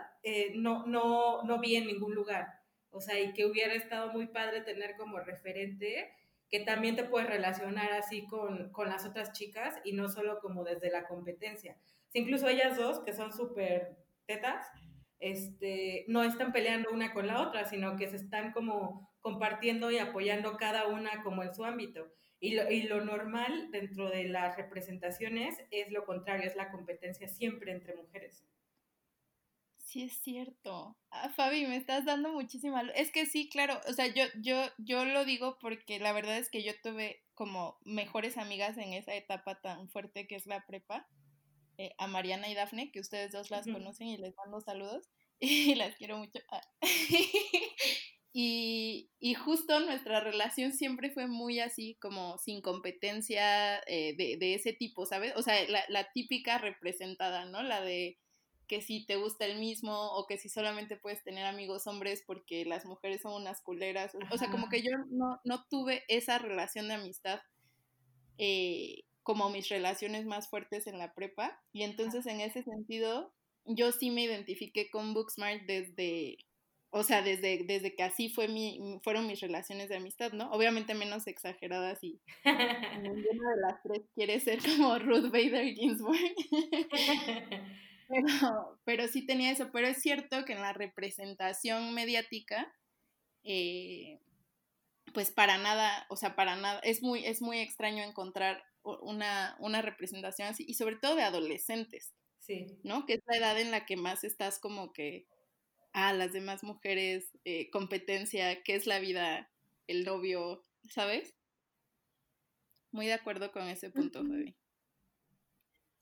no, 0.55 0.87
no, 0.87 1.43
no 1.45 1.59
vi 1.59 1.77
en 1.77 1.87
ningún 1.87 2.15
lugar. 2.15 2.47
O 2.91 3.01
sea, 3.01 3.19
y 3.19 3.33
que 3.33 3.47
hubiera 3.47 3.75
estado 3.75 4.13
muy 4.13 4.27
padre 4.27 4.61
tener 4.61 4.97
como 4.97 5.19
referente 5.21 6.13
que 6.51 6.61
también 6.61 6.97
te 6.97 7.05
puedes 7.05 7.29
relacionar 7.29 7.93
así 7.93 8.27
con, 8.27 8.71
con 8.73 8.89
las 8.89 9.05
otras 9.05 9.33
chicas 9.33 9.75
y 9.85 9.93
no 9.93 10.09
solo 10.09 10.41
como 10.41 10.65
desde 10.65 10.91
la 10.91 11.07
competencia. 11.07 11.77
Si 12.09 12.21
incluso 12.21 12.49
ellas 12.49 12.77
dos, 12.77 13.01
que 13.01 13.13
son 13.13 13.33
súper 13.33 13.97
tetas, 14.27 14.67
este, 15.21 16.05
no 16.09 16.23
están 16.23 16.53
peleando 16.53 16.91
una 16.91 17.13
con 17.13 17.27
la 17.27 17.43
otra, 17.43 17.65
sino 17.65 17.97
que 17.97 18.09
se 18.09 18.17
están 18.17 18.53
como 18.53 19.13
compartiendo 19.21 19.91
y 19.91 19.99
apoyando 19.99 20.57
cada 20.57 20.87
una 20.87 21.23
como 21.23 21.43
en 21.43 21.55
su 21.55 21.65
ámbito. 21.65 22.13
Y 22.41 22.55
lo, 22.55 22.71
y 22.71 22.83
lo 22.83 23.05
normal 23.05 23.71
dentro 23.73 24.09
de 24.11 24.25
las 24.29 24.57
representaciones 24.57 25.57
es 25.71 25.91
lo 25.91 26.05
contrario, 26.05 26.47
es 26.47 26.57
la 26.57 26.71
competencia 26.71 27.29
siempre 27.29 27.73
entre 27.73 27.97
mujeres. 27.97 28.45
Sí, 29.89 30.03
es 30.03 30.21
cierto. 30.21 30.99
Ah, 31.11 31.31
Fabi, 31.31 31.67
me 31.67 31.77
estás 31.77 32.05
dando 32.05 32.31
muchísima 32.31 32.83
Es 32.95 33.11
que 33.11 33.25
sí, 33.25 33.49
claro, 33.49 33.81
o 33.89 33.93
sea, 33.95 34.07
yo, 34.07 34.25
yo, 34.43 34.67
yo 34.77 35.07
lo 35.07 35.25
digo 35.25 35.57
porque 35.61 35.99
la 35.99 36.13
verdad 36.13 36.37
es 36.37 36.51
que 36.51 36.63
yo 36.63 36.73
tuve 36.83 37.25
como 37.33 37.79
mejores 37.85 38.37
amigas 38.37 38.77
en 38.77 38.93
esa 38.93 39.15
etapa 39.15 39.61
tan 39.63 39.89
fuerte 39.89 40.27
que 40.27 40.37
es 40.37 40.47
la 40.47 40.67
prepa, 40.67 41.09
eh, 41.79 41.95
a 41.97 42.09
Mariana 42.09 42.49
y 42.49 42.55
Dafne, 42.55 42.91
que 42.91 43.01
ustedes 43.01 43.31
dos 43.31 43.51
las 43.51 43.67
conocen 43.67 44.09
y 44.09 44.17
les 44.17 44.37
mando 44.37 44.61
saludos 44.61 45.09
y 45.41 45.77
las 45.77 45.95
quiero 45.95 46.19
mucho. 46.19 46.41
Ah. 46.51 46.61
y, 48.33 49.11
y, 49.21 49.35
justo 49.35 49.79
nuestra 49.81 50.21
relación 50.21 50.73
siempre 50.73 51.11
fue 51.11 51.29
muy 51.29 51.61
así, 51.61 51.97
como 52.01 52.37
sin 52.39 52.63
competencia 52.63 53.79
eh, 53.87 54.17
de, 54.17 54.37
de, 54.39 54.55
ese 54.55 54.73
tipo, 54.73 55.07
¿sabes? 55.07 55.35
O 55.37 55.43
sea, 55.43 55.55
la, 55.69 55.85
la 55.89 56.11
típica 56.13 56.59
representada, 56.59 57.45
¿no? 57.45 57.63
La 57.63 57.81
de 57.81 58.19
que 58.67 58.83
si 58.83 59.07
te 59.07 59.17
gusta 59.17 59.47
el 59.47 59.59
mismo 59.59 60.11
o 60.13 60.27
que 60.27 60.37
si 60.37 60.49
solamente 60.49 60.97
puedes 60.97 61.23
tener 61.25 61.47
amigos 61.47 61.87
hombres 61.87 62.23
porque 62.27 62.65
las 62.65 62.85
mujeres 62.85 63.23
son 63.23 63.41
unas 63.41 63.63
culeras. 63.63 64.13
O 64.31 64.37
sea, 64.37 64.51
como 64.51 64.69
que 64.69 64.83
yo 64.83 64.91
no, 65.11 65.41
no 65.45 65.65
tuve 65.71 66.05
esa 66.09 66.39
relación 66.39 66.89
de 66.89 66.95
amistad 66.95 67.41
eh, 68.37 69.05
como 69.29 69.51
mis 69.51 69.69
relaciones 69.69 70.25
más 70.25 70.49
fuertes 70.49 70.87
en 70.87 70.97
la 70.97 71.13
prepa. 71.13 71.61
Y 71.71 71.83
entonces 71.83 72.25
en 72.25 72.41
ese 72.41 72.63
sentido, 72.63 73.31
yo 73.67 73.93
sí 73.93 74.11
me 74.11 74.23
identifiqué 74.23 74.89
con 74.89 75.13
Booksmart 75.13 75.65
desde, 75.67 76.39
o 76.89 77.03
sea, 77.03 77.21
desde, 77.21 77.63
desde 77.65 77.95
que 77.95 78.05
así 78.05 78.31
fue 78.31 78.49
mi, 78.49 78.99
fueron 79.05 79.27
mis 79.27 79.41
relaciones 79.41 79.91
de 79.91 79.97
amistad, 79.97 80.33
¿no? 80.33 80.51
Obviamente 80.51 80.95
menos 80.95 81.27
exageradas 81.27 82.03
y 82.03 82.23
ninguna 83.03 83.51
de 83.55 83.61
las 83.61 83.83
tres 83.83 84.01
quiere 84.15 84.41
ser 84.41 84.61
como 84.63 84.99
Ruth 84.99 85.31
Bader 85.31 85.75
Ginsburg. 85.75 86.17
Pero, 88.11 88.81
pero 88.87 89.07
sí 89.07 89.27
tenía 89.27 89.51
eso, 89.51 89.69
pero 89.71 89.87
es 89.87 90.01
cierto 90.01 90.47
que 90.47 90.55
en 90.55 90.63
la 90.63 90.73
representación 90.73 91.93
mediática, 91.93 92.75
eh, 93.45 94.19
pues 95.13 95.31
para 95.31 95.59
nada, 95.59 96.07
o 96.09 96.17
sea, 96.17 96.35
para 96.35 96.57
nada, 96.57 96.81
es 96.85 97.03
muy, 97.03 97.27
es 97.27 97.43
muy 97.43 97.59
extraño 97.59 98.03
encontrar 98.03 98.65
una, 99.01 99.57
una 99.61 99.83
representación 99.83 100.49
así, 100.49 100.65
y 100.67 100.75
sobre 100.75 100.97
todo 100.97 101.17
de 101.17 101.23
adolescentes, 101.23 102.15
sí. 102.39 102.79
¿no? 102.83 103.07
Que 103.07 103.15
es 103.15 103.21
la 103.27 103.37
edad 103.37 103.61
en 103.61 103.71
la 103.71 103.87
que 103.87 103.97
más 103.97 104.25
estás 104.25 104.59
como 104.59 104.93
que, 104.93 105.27
a 105.93 106.09
ah, 106.09 106.13
las 106.13 106.33
demás 106.33 106.63
mujeres, 106.63 107.33
eh, 107.45 107.71
competencia, 107.71 108.63
qué 108.63 108.75
es 108.75 108.87
la 108.87 109.01
vida, 109.01 109.51
el 109.87 110.05
novio, 110.05 110.63
¿sabes? 110.91 111.35
Muy 112.93 113.07
de 113.07 113.15
acuerdo 113.15 113.53
con 113.53 113.69
ese 113.69 113.91
punto, 113.91 114.23
Fabi. 114.23 114.55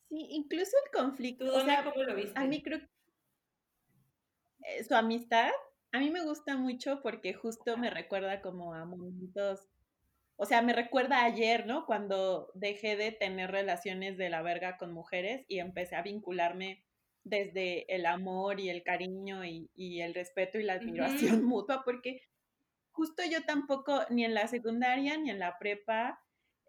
Sí, 0.08 0.26
incluso 0.30 0.72
el 0.84 0.90
conflicto. 0.92 1.44
o 1.54 1.64
sea, 1.64 1.84
¿cómo 1.84 2.02
lo 2.02 2.14
viste? 2.14 2.38
A 2.38 2.44
mí 2.44 2.62
creo 2.62 2.80
que 2.80 2.88
eh, 4.66 4.84
su 4.84 4.94
amistad, 4.94 5.50
a 5.92 5.98
mí 5.98 6.10
me 6.10 6.22
gusta 6.22 6.56
mucho 6.56 7.00
porque 7.02 7.34
justo 7.34 7.76
me 7.76 7.90
recuerda 7.90 8.40
como 8.40 8.74
a 8.74 8.84
momentos, 8.84 9.66
o 10.36 10.44
sea, 10.46 10.62
me 10.62 10.72
recuerda 10.72 11.24
ayer, 11.24 11.66
¿no? 11.66 11.86
Cuando 11.86 12.50
dejé 12.54 12.96
de 12.96 13.12
tener 13.12 13.50
relaciones 13.50 14.16
de 14.18 14.28
la 14.28 14.42
verga 14.42 14.76
con 14.76 14.92
mujeres 14.92 15.44
y 15.48 15.58
empecé 15.58 15.96
a 15.96 16.02
vincularme 16.02 16.84
desde 17.24 17.92
el 17.94 18.06
amor 18.06 18.60
y 18.60 18.70
el 18.70 18.82
cariño 18.82 19.44
y, 19.44 19.70
y 19.74 20.00
el 20.02 20.14
respeto 20.14 20.58
y 20.58 20.62
la 20.62 20.74
admiración 20.74 21.42
mutua, 21.44 21.82
porque 21.84 22.20
justo 22.92 23.22
yo 23.28 23.44
tampoco, 23.44 24.02
ni 24.10 24.24
en 24.24 24.34
la 24.34 24.46
secundaria 24.46 25.16
ni 25.16 25.30
en 25.30 25.38
la 25.38 25.58
prepa, 25.58 26.20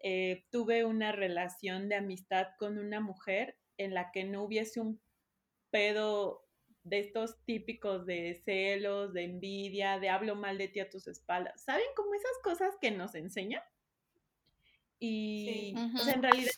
eh, 0.02 0.44
tuve 0.50 0.84
una 0.84 1.12
relación 1.12 1.88
de 1.88 1.96
amistad 1.96 2.48
con 2.58 2.78
una 2.78 3.00
mujer 3.00 3.56
en 3.76 3.94
la 3.94 4.10
que 4.12 4.24
no 4.24 4.42
hubiese 4.44 4.80
un 4.80 5.00
pedo 5.70 6.47
de 6.84 7.00
estos 7.00 7.36
típicos 7.44 8.06
de 8.06 8.34
celos, 8.44 9.12
de 9.12 9.24
envidia, 9.24 9.98
de 9.98 10.08
hablo 10.08 10.34
mal 10.36 10.58
de 10.58 10.68
ti 10.68 10.80
a 10.80 10.88
tus 10.90 11.06
espaldas. 11.06 11.62
¿Saben 11.62 11.86
como 11.96 12.14
esas 12.14 12.38
cosas 12.42 12.74
que 12.80 12.90
nos 12.90 13.14
enseñan? 13.14 13.62
Y 14.98 15.74
en 15.76 16.22
realidad, 16.22 16.50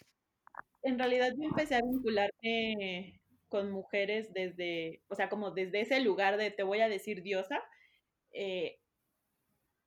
en 0.83 0.99
realidad 0.99 1.33
yo 1.37 1.45
empecé 1.45 1.75
a 1.75 1.83
vincularme 1.83 3.21
con 3.49 3.71
mujeres 3.71 4.33
desde, 4.33 5.03
o 5.09 5.15
sea, 5.15 5.29
como 5.29 5.51
desde 5.51 5.81
ese 5.81 6.01
lugar 6.01 6.37
de 6.37 6.51
te 6.51 6.63
voy 6.63 6.81
a 6.81 6.89
decir 6.89 7.23
diosa, 7.23 7.63
eh, 8.33 8.79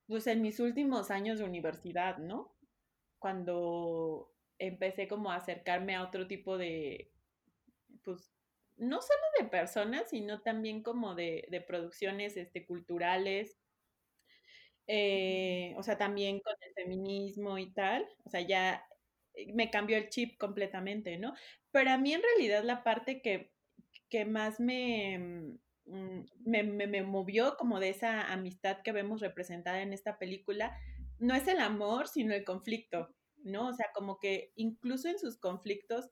pues 0.08 0.28
en 0.28 0.42
mis 0.42 0.60
últimos 0.60 1.10
años 1.10 1.40
de 1.40 1.46
universidad, 1.46 2.18
¿no? 2.18 2.54
cuando 3.24 4.30
empecé 4.60 5.08
como 5.08 5.32
a 5.32 5.38
acercarme 5.38 5.96
a 5.96 6.04
otro 6.04 6.28
tipo 6.28 6.58
de, 6.58 7.10
pues, 8.04 8.33
no 8.78 9.02
solo 9.02 9.22
de 9.40 9.46
personas, 9.46 10.10
sino 10.10 10.42
también 10.42 10.84
como 10.84 11.16
de, 11.16 11.64
producciones 11.68 12.38
este, 12.38 12.66
culturales, 12.66 13.58
eh, 14.88 15.74
o 15.78 15.84
sea, 15.84 15.98
también 15.98 16.40
con 16.42 16.56
el 16.62 16.74
feminismo 16.74 17.58
y 17.58 17.72
tal, 17.74 18.06
o 18.26 18.30
sea, 18.30 18.42
ya 18.42 18.86
eh, 19.34 19.54
me 19.54 19.70
cambió 19.70 19.98
el 19.98 20.10
chip 20.10 20.38
completamente, 20.38 21.18
¿no? 21.18 21.34
Pero 21.72 21.92
a 21.92 21.98
mí 21.98 22.14
en 22.14 22.22
realidad 22.22 22.64
la 22.64 22.84
parte 22.84 23.22
que, 23.22 23.54
que 24.10 24.26
más 24.26 24.60
me, 24.60 25.18
mm, 25.86 26.24
me, 26.46 26.64
me, 26.64 27.04
movió 27.04 27.56
como 27.58 27.80
de 27.80 27.90
esa 27.90 28.32
amistad 28.32 28.82
que 28.84 28.92
vemos 28.92 29.22
representada 29.22 29.82
en 29.82 29.94
esta 29.94 30.18
película 30.18 30.78
no 31.20 31.36
es 31.36 31.48
el 31.48 31.60
amor, 31.60 32.08
sino 32.08 32.34
el 32.34 32.44
conflicto, 32.44 33.10
¿no? 33.44 33.70
O 33.70 33.74
sea, 33.74 33.88
como 33.94 34.20
que 34.20 34.52
incluso 34.56 35.08
en 35.08 35.20
sus 35.20 35.38
conflictos 35.38 36.10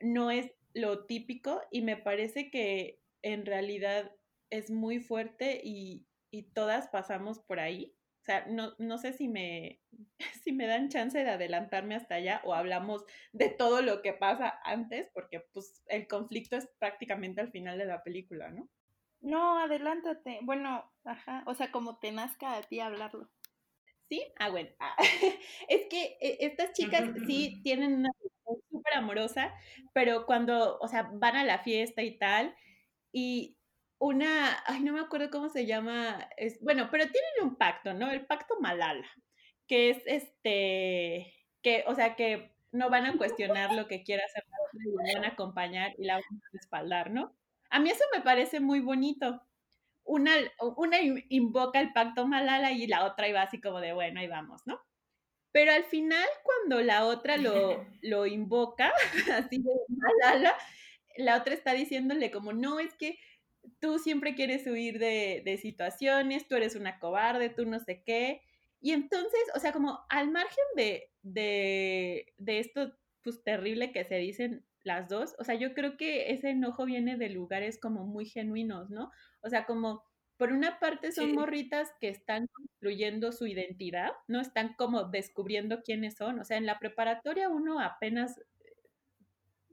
no 0.00 0.30
es 0.30 0.50
lo 0.74 1.06
típico 1.06 1.62
y 1.70 1.82
me 1.82 1.96
parece 1.96 2.50
que 2.50 3.00
en 3.22 3.46
realidad 3.46 4.12
es 4.50 4.70
muy 4.70 5.00
fuerte 5.00 5.60
y, 5.64 6.06
todas 6.52 6.88
pasamos 6.88 7.38
por 7.38 7.60
ahí. 7.60 7.94
O 8.20 8.24
sea, 8.24 8.44
no, 8.46 8.74
no 8.78 8.98
sé 8.98 9.12
si 9.12 9.28
me, 9.28 9.80
si 10.42 10.50
me 10.50 10.66
dan 10.66 10.88
chance 10.88 11.16
de 11.16 11.30
adelantarme 11.30 11.94
hasta 11.94 12.16
allá 12.16 12.40
o 12.44 12.54
hablamos 12.54 13.04
de 13.32 13.50
todo 13.50 13.82
lo 13.82 14.02
que 14.02 14.14
pasa 14.14 14.58
antes, 14.64 15.08
porque 15.14 15.40
pues 15.52 15.84
el 15.86 16.08
conflicto 16.08 16.56
es 16.56 16.66
prácticamente 16.80 17.40
al 17.40 17.52
final 17.52 17.78
de 17.78 17.84
la 17.84 18.02
película, 18.02 18.50
¿no? 18.50 18.68
No, 19.20 19.60
adelántate. 19.60 20.40
Bueno, 20.42 20.90
ajá, 21.04 21.44
o 21.46 21.54
sea, 21.54 21.70
como 21.70 21.98
te 21.98 22.10
nazca 22.10 22.56
a 22.56 22.62
ti 22.62 22.80
hablarlo. 22.80 23.30
¿Sí? 24.08 24.22
Ah, 24.36 24.50
bueno. 24.50 24.70
Ah, 24.80 24.96
es 25.68 25.86
que 25.88 26.18
eh, 26.20 26.38
estas 26.40 26.72
chicas 26.72 27.08
sí 27.26 27.60
tienen 27.62 27.94
una 27.94 28.10
amorosa, 28.98 29.54
pero 29.92 30.26
cuando, 30.26 30.78
o 30.78 30.88
sea, 30.88 31.10
van 31.12 31.36
a 31.36 31.44
la 31.44 31.58
fiesta 31.58 32.02
y 32.02 32.18
tal, 32.18 32.54
y 33.12 33.56
una, 33.98 34.62
ay, 34.66 34.80
no 34.80 34.92
me 34.92 35.00
acuerdo 35.00 35.30
cómo 35.30 35.48
se 35.48 35.66
llama, 35.66 36.28
es, 36.36 36.60
bueno, 36.60 36.88
pero 36.90 37.04
tienen 37.04 37.50
un 37.50 37.56
pacto, 37.56 37.94
¿no? 37.94 38.10
El 38.10 38.26
pacto 38.26 38.60
Malala, 38.60 39.08
que 39.66 39.90
es 39.90 40.02
este, 40.06 41.34
que, 41.62 41.84
o 41.86 41.94
sea, 41.94 42.16
que 42.16 42.54
no 42.72 42.90
van 42.90 43.06
a 43.06 43.16
cuestionar 43.16 43.72
lo 43.72 43.86
que 43.86 44.02
quiera 44.02 44.24
hacer, 44.24 44.44
la 45.04 45.14
van 45.14 45.24
a 45.24 45.28
acompañar 45.28 45.94
y 45.98 46.04
la 46.04 46.14
van 46.14 46.22
a 46.22 46.50
respaldar, 46.52 47.10
¿no? 47.10 47.34
A 47.70 47.80
mí 47.80 47.90
eso 47.90 48.04
me 48.14 48.20
parece 48.20 48.60
muy 48.60 48.80
bonito, 48.80 49.42
una, 50.04 50.32
invoca 51.28 51.80
el 51.80 51.92
pacto 51.92 52.26
Malala 52.26 52.72
y 52.72 52.86
la 52.86 53.04
otra 53.06 53.28
iba 53.28 53.42
así 53.42 53.60
como 53.60 53.80
de, 53.80 53.92
bueno, 53.92 54.20
ahí 54.20 54.28
vamos, 54.28 54.62
¿no? 54.66 54.80
Pero 55.54 55.70
al 55.70 55.84
final, 55.84 56.26
cuando 56.42 56.82
la 56.82 57.06
otra 57.06 57.36
lo, 57.36 57.86
lo 58.02 58.26
invoca, 58.26 58.92
así 59.32 59.62
de 59.62 59.70
Malala, 59.86 60.52
la 61.16 61.36
otra 61.36 61.54
está 61.54 61.74
diciéndole 61.74 62.32
como, 62.32 62.52
no, 62.52 62.80
es 62.80 62.92
que 62.94 63.20
tú 63.78 64.00
siempre 64.00 64.34
quieres 64.34 64.66
huir 64.66 64.98
de, 64.98 65.42
de 65.44 65.56
situaciones, 65.56 66.48
tú 66.48 66.56
eres 66.56 66.74
una 66.74 66.98
cobarde, 66.98 67.50
tú 67.50 67.66
no 67.66 67.78
sé 67.78 68.02
qué. 68.04 68.42
Y 68.80 68.90
entonces, 68.90 69.40
o 69.54 69.60
sea, 69.60 69.70
como 69.70 70.00
al 70.08 70.32
margen 70.32 70.64
de, 70.74 71.12
de, 71.22 72.34
de 72.36 72.58
esto 72.58 72.92
pues 73.22 73.44
terrible 73.44 73.92
que 73.92 74.04
se 74.04 74.16
dicen 74.16 74.66
las 74.82 75.08
dos, 75.08 75.36
o 75.38 75.44
sea, 75.44 75.54
yo 75.54 75.72
creo 75.72 75.96
que 75.96 76.32
ese 76.32 76.50
enojo 76.50 76.84
viene 76.84 77.16
de 77.16 77.30
lugares 77.30 77.78
como 77.78 78.04
muy 78.04 78.26
genuinos, 78.26 78.90
¿no? 78.90 79.12
O 79.40 79.48
sea, 79.48 79.66
como 79.66 80.02
por 80.36 80.52
una 80.52 80.80
parte 80.80 81.12
son 81.12 81.32
morritas 81.32 81.92
que 82.00 82.08
están 82.08 82.48
construyendo 82.48 83.32
su 83.32 83.46
identidad, 83.46 84.12
no 84.26 84.40
están 84.40 84.74
como 84.74 85.04
descubriendo 85.04 85.82
quiénes 85.82 86.16
son, 86.16 86.40
o 86.40 86.44
sea, 86.44 86.56
en 86.56 86.66
la 86.66 86.78
preparatoria 86.78 87.48
uno 87.48 87.80
apenas 87.80 88.40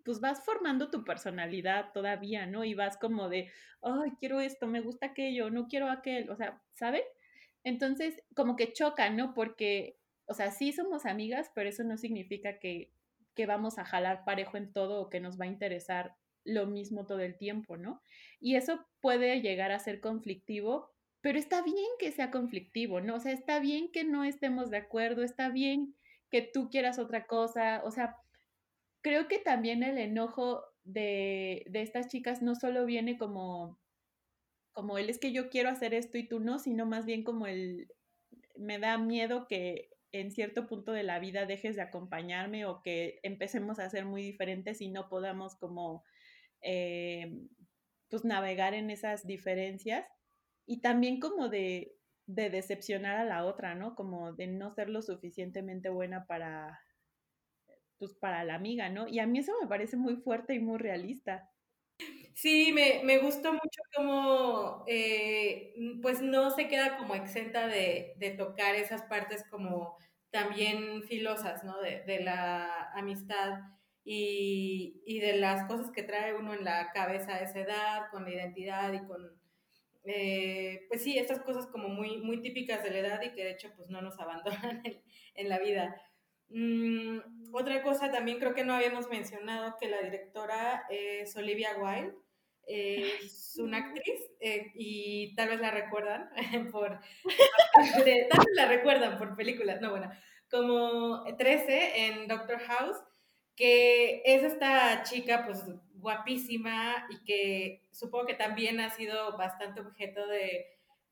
pues 0.03 0.19
vas 0.19 0.43
formando 0.43 0.89
tu 0.89 1.03
personalidad 1.03 1.91
todavía, 1.93 2.45
¿no? 2.45 2.63
Y 2.63 2.73
vas 2.73 2.97
como 2.97 3.29
de, 3.29 3.51
ay, 3.81 4.11
quiero 4.19 4.41
esto, 4.41 4.67
me 4.67 4.81
gusta 4.81 5.07
aquello, 5.07 5.49
no 5.49 5.67
quiero 5.67 5.89
aquel, 5.89 6.29
o 6.29 6.35
sea, 6.35 6.61
¿saben? 6.73 7.03
Entonces, 7.63 8.21
como 8.35 8.55
que 8.55 8.73
choca, 8.73 9.09
¿no? 9.09 9.33
Porque, 9.33 9.99
o 10.25 10.33
sea, 10.33 10.51
sí 10.51 10.73
somos 10.73 11.05
amigas, 11.05 11.51
pero 11.53 11.69
eso 11.69 11.83
no 11.83 11.97
significa 11.97 12.59
que, 12.59 12.91
que 13.35 13.45
vamos 13.45 13.77
a 13.77 13.85
jalar 13.85 14.25
parejo 14.25 14.57
en 14.57 14.73
todo 14.73 15.01
o 15.01 15.09
que 15.09 15.19
nos 15.19 15.39
va 15.39 15.45
a 15.45 15.49
interesar 15.49 16.15
lo 16.43 16.67
mismo 16.67 17.05
todo 17.05 17.19
el 17.19 17.37
tiempo, 17.37 17.77
¿no? 17.77 18.01
Y 18.39 18.55
eso 18.55 18.85
puede 18.99 19.41
llegar 19.41 19.71
a 19.71 19.79
ser 19.79 19.99
conflictivo, 20.01 20.91
pero 21.21 21.37
está 21.37 21.61
bien 21.61 21.85
que 21.99 22.11
sea 22.11 22.31
conflictivo, 22.31 23.01
¿no? 23.01 23.15
O 23.15 23.19
sea, 23.19 23.31
está 23.31 23.59
bien 23.59 23.91
que 23.91 24.03
no 24.03 24.23
estemos 24.23 24.69
de 24.69 24.77
acuerdo, 24.77 25.23
está 25.23 25.49
bien 25.49 25.95
que 26.29 26.41
tú 26.41 26.69
quieras 26.69 26.97
otra 26.99 27.27
cosa, 27.27 27.81
o 27.83 27.91
sea, 27.91 28.15
creo 29.01 29.27
que 29.27 29.39
también 29.39 29.83
el 29.83 29.97
enojo 29.97 30.63
de, 30.83 31.63
de 31.67 31.81
estas 31.81 32.07
chicas 32.07 32.41
no 32.41 32.55
solo 32.55 32.85
viene 32.85 33.17
como, 33.17 33.79
como 34.73 34.97
el 34.97 35.09
es 35.09 35.19
que 35.19 35.31
yo 35.31 35.49
quiero 35.49 35.69
hacer 35.69 35.93
esto 35.93 36.17
y 36.17 36.27
tú 36.27 36.39
no, 36.39 36.59
sino 36.59 36.85
más 36.85 37.05
bien 37.05 37.23
como 37.23 37.47
el 37.47 37.87
me 38.55 38.79
da 38.79 38.97
miedo 38.97 39.47
que 39.47 39.89
en 40.11 40.31
cierto 40.31 40.67
punto 40.67 40.91
de 40.91 41.03
la 41.03 41.19
vida 41.19 41.45
dejes 41.45 41.75
de 41.75 41.81
acompañarme 41.81 42.65
o 42.65 42.81
que 42.81 43.19
empecemos 43.23 43.79
a 43.79 43.89
ser 43.89 44.05
muy 44.05 44.21
diferentes 44.21 44.81
y 44.81 44.89
no 44.89 45.09
podamos 45.09 45.55
como 45.55 46.03
eh, 46.61 47.31
pues 48.09 48.25
navegar 48.25 48.73
en 48.73 48.89
esas 48.89 49.25
diferencias 49.25 50.07
y 50.65 50.81
también 50.81 51.19
como 51.19 51.49
de, 51.49 51.95
de 52.27 52.49
decepcionar 52.49 53.17
a 53.17 53.25
la 53.25 53.45
otra, 53.45 53.75
¿no? 53.75 53.95
Como 53.95 54.33
de 54.33 54.47
no 54.47 54.71
ser 54.71 54.89
lo 54.89 55.01
suficientemente 55.01 55.89
buena 55.89 56.25
para, 56.27 56.79
pues 57.97 58.13
para 58.13 58.43
la 58.43 58.55
amiga, 58.55 58.89
¿no? 58.89 59.07
Y 59.07 59.19
a 59.19 59.27
mí 59.27 59.39
eso 59.39 59.53
me 59.61 59.67
parece 59.67 59.97
muy 59.97 60.17
fuerte 60.17 60.53
y 60.53 60.59
muy 60.59 60.77
realista. 60.77 61.49
Sí, 62.33 62.71
me, 62.73 63.01
me 63.03 63.19
gustó 63.19 63.53
mucho 63.53 63.81
cómo 63.95 64.83
eh, 64.87 65.73
pues 66.01 66.21
no 66.21 66.49
se 66.49 66.67
queda 66.67 66.97
como 66.97 67.13
exenta 67.15 67.67
de, 67.67 68.13
de, 68.17 68.31
tocar 68.31 68.75
esas 68.75 69.03
partes 69.03 69.43
como 69.49 69.97
también 70.31 71.03
filosas, 71.03 71.63
¿no? 71.63 71.79
De, 71.81 72.03
de 72.03 72.21
la 72.23 72.91
amistad 72.93 73.59
y, 74.03 75.01
y, 75.05 75.19
de 75.19 75.37
las 75.37 75.67
cosas 75.67 75.91
que 75.91 76.03
trae 76.03 76.33
uno 76.33 76.53
en 76.53 76.63
la 76.63 76.91
cabeza 76.91 77.35
a 77.35 77.41
esa 77.41 77.59
edad, 77.59 78.01
con 78.11 78.23
la 78.23 78.31
identidad 78.31 78.91
y 78.93 79.05
con, 79.05 79.39
eh, 80.05 80.85
pues 80.87 81.03
sí, 81.03 81.17
estas 81.17 81.41
cosas 81.41 81.67
como 81.67 81.89
muy, 81.89 82.17
muy 82.17 82.41
típicas 82.41 82.83
de 82.83 82.91
la 82.91 82.99
edad 82.99 83.21
y 83.21 83.33
que 83.33 83.43
de 83.43 83.51
hecho 83.51 83.71
pues 83.75 83.89
no 83.89 84.01
nos 84.01 84.19
abandonan 84.19 84.81
en, 84.83 85.01
en 85.35 85.49
la 85.49 85.59
vida. 85.59 85.95
Mm, 86.53 87.19
otra 87.53 87.81
cosa 87.81 88.11
también 88.11 88.39
creo 88.39 88.53
que 88.53 88.65
no 88.65 88.73
habíamos 88.73 89.09
mencionado 89.09 89.75
que 89.79 89.87
la 89.87 90.01
directora 90.01 90.83
es 90.89 91.35
Olivia 91.37 91.77
Wilde. 91.77 92.13
es 92.65 93.57
una 93.57 93.77
actriz 93.77 94.19
eh, 94.41 94.71
y 94.75 95.33
tal 95.35 95.49
vez 95.49 95.61
la 95.61 95.71
recuerdan 95.71 96.29
por 96.71 96.99
tal 97.73 98.03
vez 98.03 98.27
la 98.55 98.65
recuerdan 98.67 99.17
por 99.17 99.35
películas, 99.35 99.79
no 99.81 99.91
bueno, 99.91 100.11
como 100.49 101.23
13 101.37 102.07
en 102.07 102.27
Doctor 102.27 102.59
House, 102.59 102.97
que 103.55 104.21
es 104.25 104.43
esta 104.43 105.03
chica 105.03 105.45
pues 105.45 105.63
guapísima 105.93 107.05
y 107.09 107.23
que 107.23 107.87
supongo 107.91 108.25
que 108.25 108.33
también 108.33 108.79
ha 108.79 108.89
sido 108.89 109.37
bastante 109.37 109.81
objeto 109.81 110.27
de 110.27 110.65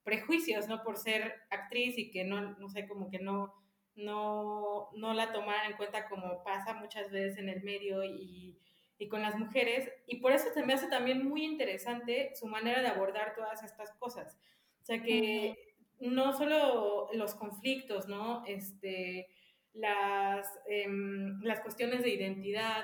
prejuicios, 0.04 0.68
¿no? 0.68 0.84
Por 0.84 0.98
ser 0.98 1.36
actriz 1.50 1.98
y 1.98 2.12
que 2.12 2.24
no, 2.24 2.42
no 2.58 2.70
sé, 2.70 2.88
como 2.88 3.10
que 3.10 3.20
no, 3.20 3.54
no, 3.96 4.90
no 4.96 5.14
la 5.14 5.32
tomaran 5.32 5.72
en 5.72 5.78
cuenta 5.78 6.10
como 6.10 6.44
pasa 6.44 6.74
muchas 6.74 7.12
veces 7.12 7.38
en 7.38 7.50
el 7.50 7.62
medio 7.64 8.04
y, 8.04 8.58
y, 8.98 9.08
con 9.08 9.22
las 9.22 9.38
mujeres. 9.38 9.90
Y 10.08 10.18
por 10.18 10.32
eso 10.32 10.48
se 10.54 10.66
me 10.66 10.74
hace 10.74 10.88
también 10.88 11.28
muy 11.28 11.44
interesante 11.44 12.32
su 12.36 12.48
manera 12.48 12.82
de 12.82 12.88
abordar 12.88 13.36
todas 13.36 13.64
estas 13.64 13.92
cosas. 13.94 14.38
O 14.82 14.86
sea 14.86 15.02
que 15.04 15.76
no 16.00 16.34
solo 16.34 17.10
los 17.14 17.36
conflictos, 17.36 18.08
¿no? 18.08 18.44
Este, 18.46 19.28
las, 19.74 20.48
em, 20.68 21.42
las 21.42 21.62
cuestiones 21.62 22.04
de 22.04 22.10
identidad 22.10 22.84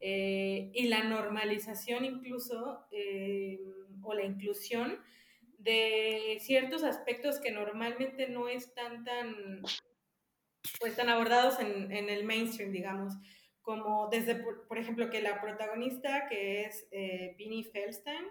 eh, 0.00 0.70
y 0.74 0.88
la 0.88 1.04
normalización 1.04 2.04
incluso 2.04 2.86
em, 2.90 3.58
o 4.02 4.14
la 4.14 4.24
inclusión 4.24 5.00
de 5.58 6.38
ciertos 6.40 6.84
aspectos 6.84 7.40
que 7.40 7.50
normalmente 7.50 8.28
no 8.28 8.48
están 8.48 9.04
tan 9.04 9.62
pues 10.80 10.92
están 10.92 11.08
abordados 11.08 11.60
en, 11.60 11.92
en, 11.92 12.08
el 12.08 12.24
mainstream, 12.24 12.72
digamos, 12.72 13.14
como 13.62 14.08
desde, 14.08 14.34
por, 14.34 14.78
ejemplo, 14.78 15.10
que 15.10 15.22
la 15.22 15.40
protagonista, 15.40 16.26
que 16.28 16.64
es 16.64 16.86
eh, 16.90 17.34
Vinnie 17.38 17.64
Feldstein, 17.64 18.26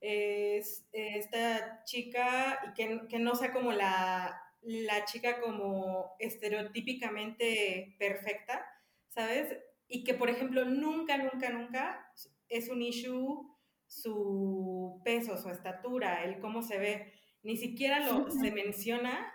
es 0.00 0.86
esta 0.92 1.82
chica 1.84 2.72
que, 2.76 3.02
que, 3.08 3.18
no 3.18 3.34
sea 3.34 3.52
como 3.52 3.72
la, 3.72 4.43
la 4.64 5.04
chica 5.04 5.40
como 5.40 6.16
estereotípicamente 6.18 7.96
perfecta, 7.98 8.66
¿sabes? 9.08 9.56
Y 9.88 10.04
que, 10.04 10.14
por 10.14 10.30
ejemplo, 10.30 10.64
nunca, 10.64 11.18
nunca, 11.18 11.50
nunca 11.50 12.12
es 12.48 12.68
un 12.68 12.82
issue 12.82 13.54
su 13.86 15.00
peso, 15.04 15.36
su 15.36 15.50
estatura, 15.50 16.24
el 16.24 16.40
cómo 16.40 16.62
se 16.62 16.78
ve. 16.78 17.12
Ni 17.42 17.56
siquiera 17.58 18.00
lo 18.00 18.30
se 18.30 18.50
menciona 18.50 19.30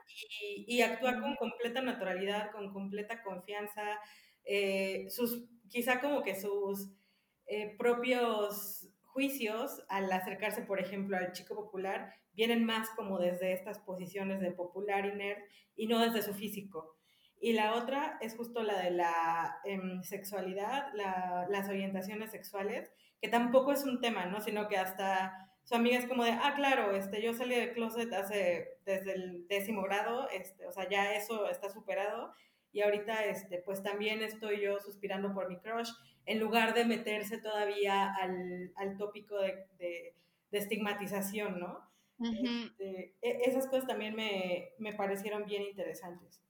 y, 0.68 0.82
actúa 0.82 1.22
con 1.22 1.36
completa 1.36 1.82
naturalidad, 1.82 2.52
con 2.52 2.74
completa 2.74 3.22
confianza, 3.22 4.00
eh, 4.46 5.06
sus, 5.10 5.48
quizá 5.70 6.02
como 6.02 6.24
que 6.24 6.34
sus 6.34 6.92
eh, 7.46 7.76
propios 7.78 8.90
juicios 9.04 9.84
al 9.90 10.12
acercarse, 10.12 10.64
por 10.64 10.80
ejemplo, 10.80 11.18
al 11.18 11.34
chico 11.34 11.54
popular, 11.56 12.12
vienen 12.34 12.66
más 12.66 12.90
como 12.92 13.20
desde 13.20 13.54
estas 13.54 13.80
posiciones 13.80 14.40
de 14.40 14.52
popular 14.52 15.06
y 15.06 15.16
nerd 15.16 15.40
y 15.76 15.88
no 15.88 16.00
desde 16.00 16.22
su 16.22 16.34
físico. 16.34 16.96
Y 17.42 17.54
la 17.54 17.76
otra 17.76 18.18
es 18.22 18.36
justo 18.36 18.64
la 18.64 18.82
de 18.82 18.92
la 18.92 19.60
em, 19.64 20.04
sexualidad, 20.04 20.88
las 20.94 21.70
orientaciones 21.70 22.32
sexuales, 22.32 22.92
que 23.22 23.30
tampoco 23.30 23.72
es 23.72 23.84
un 23.84 24.02
tema, 24.02 24.26
¿no? 24.26 24.42
Sino 24.42 24.68
que 24.68 24.78
hasta 24.78 25.50
su 25.64 25.76
amiga 25.76 26.00
es 26.00 26.08
como 26.08 26.24
de, 26.24 26.32
ah, 26.32 26.54
claro, 26.56 26.96
este, 26.96 27.22
yo 27.22 27.34
salí 27.34 27.56
del 27.56 27.74
closet 27.74 28.12
hace, 28.14 28.80
desde 28.86 29.14
el 29.14 29.48
décimo 29.48 29.84
grado, 29.84 30.28
este, 30.30 30.66
o 30.66 30.72
sea, 30.72 30.90
ya 30.90 31.14
eso 31.14 31.48
está 31.48 31.70
superado, 31.70 32.34
y 32.72 32.82
ahorita, 32.82 33.26
este, 33.26 33.60
pues 33.60 33.82
también 33.84 34.22
estoy 34.22 34.62
yo 34.62 34.80
suspirando 34.80 35.34
por 35.34 35.48
mi 35.48 35.60
crush, 35.60 35.92
en 36.26 36.40
lugar 36.40 36.74
de 36.74 36.86
meterse 36.86 37.40
todavía 37.40 38.14
al, 38.16 38.72
al 38.76 38.98
tópico 38.98 39.40
de, 39.40 39.66
de, 39.78 40.16
estigmatización, 40.52 41.60
¿no? 41.60 41.89
Este, 42.22 43.16
e, 43.22 43.42
esas 43.46 43.68
cosas 43.68 43.88
también 43.88 44.16
me, 44.16 44.70
me 44.78 44.94
parecieron 44.94 45.46
bien 45.46 45.64
interesantes. 45.64 46.42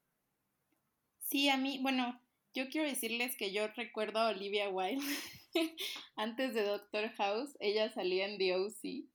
Sí, 1.20 1.50
a 1.50 1.58
mí, 1.58 1.80
bueno, 1.82 2.20
yo 2.54 2.70
quiero 2.70 2.88
decirles 2.88 3.38
que 3.38 3.52
yo 3.52 3.68
recuerdo 3.68 4.20
a 4.20 4.30
Olivia 4.30 4.70
Wilde 4.70 5.06
antes 6.16 6.54
de 6.54 6.64
Doctor 6.64 7.10
House, 7.18 7.56
ella 7.60 7.92
salía 7.94 8.26
en 8.26 8.38
The 8.38 8.56
O.C., 8.56 9.06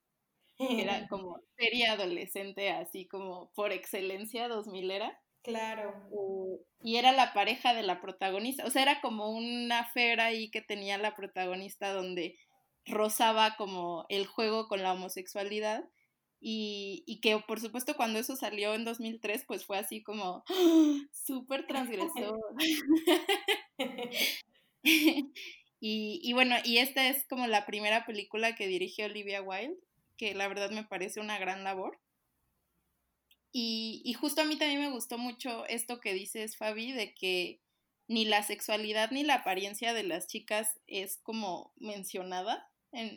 era 0.59 1.09
como 1.09 1.41
serie 1.57 1.89
adolescente, 1.89 2.71
así 2.71 3.07
como 3.07 3.51
por 3.55 3.73
excelencia 3.73 4.49
2000 4.49 4.91
era. 4.91 5.21
Claro. 5.43 5.93
Y 6.81 6.97
era 6.97 7.13
la 7.13 7.35
pareja 7.35 7.75
de 7.75 7.83
la 7.83 8.01
protagonista, 8.01 8.65
o 8.65 8.71
sea, 8.71 8.83
era 8.83 9.01
como 9.01 9.31
una 9.31 9.85
fera 9.85 10.27
ahí 10.27 10.51
que 10.51 10.63
tenía 10.63 10.97
la 10.97 11.15
protagonista 11.15 11.93
donde 11.93 12.39
rozaba 12.87 13.57
como 13.57 14.07
el 14.09 14.27
juego 14.27 14.69
con 14.69 14.83
la 14.83 14.93
homosexualidad. 14.93 15.85
Y, 16.47 17.05
y, 17.07 17.21
que 17.21 17.39
por 17.39 17.59
supuesto 17.59 17.97
cuando 17.97 18.19
eso 18.19 18.37
salió 18.37 18.75
en 18.75 18.85
2003 18.85 19.47
pues 19.47 19.65
fue 19.65 19.79
así 19.79 20.03
como 20.03 20.45
¡ah! 20.47 20.99
súper 21.11 21.67
transgresor. 21.67 22.39
Y, 25.87 26.33
bueno, 26.33 26.57
y 26.65 26.79
esta 26.79 27.09
es 27.09 27.27
como 27.27 27.47
la 27.47 27.67
primera 27.67 28.07
película 28.07 28.55
que 28.55 28.67
dirigió 28.67 29.05
Olivia 29.05 29.43
Wilde, 29.43 29.77
que 30.17 30.35
la 30.35 30.49
verdad 30.49 30.71
me 30.71 30.85
parece 30.85 31.21
una 31.21 31.39
gran 31.39 31.63
labor. 31.63 32.01
Y, 33.53 34.01
y, 34.03 34.15
justo 34.15 34.41
a 34.41 34.45
mí 34.47 34.57
también 34.57 34.81
me 34.81 34.91
gustó 34.91 35.19
mucho 35.19 35.67
esto 35.67 36.01
que 36.01 36.15
dices, 36.15 36.57
Fabi, 36.57 36.93
de 36.93 37.15
que 37.15 37.61
ni 38.09 38.25
la 38.25 38.43
sexualidad 38.43 39.11
ni 39.11 39.25
la 39.25 39.35
apariencia 39.35 39.93
de 39.93 40.05
las 40.05 40.27
chicas 40.27 40.81
es 40.87 41.19
como 41.19 41.75
mencionada. 41.77 42.67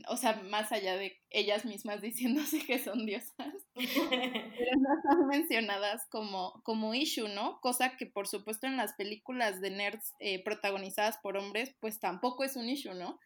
O 0.08 0.18
sea, 0.18 0.42
más 0.44 0.72
allá 0.72 0.98
de 0.98 1.20
ellas 1.30 1.66
mismas 1.66 2.02
diciéndose 2.02 2.66
que 2.66 2.80
son 2.80 3.06
diosas, 3.06 3.54
pero 3.76 4.72
no 4.78 4.90
son 5.04 5.28
mencionadas 5.28 6.08
como, 6.10 6.62
como 6.64 6.94
issue, 6.94 7.28
¿no? 7.28 7.60
Cosa 7.62 7.98
que 7.98 8.06
por 8.06 8.28
supuesto 8.28 8.68
en 8.68 8.78
las 8.78 8.94
películas 8.94 9.62
de 9.62 9.72
nerds 9.72 10.14
eh, 10.20 10.44
protagonizadas 10.44 11.18
por 11.20 11.38
hombres, 11.38 11.76
pues 11.80 12.00
tampoco 12.00 12.44
es 12.44 12.56
un 12.56 12.70
issue, 12.70 12.94
¿no? 12.94 13.20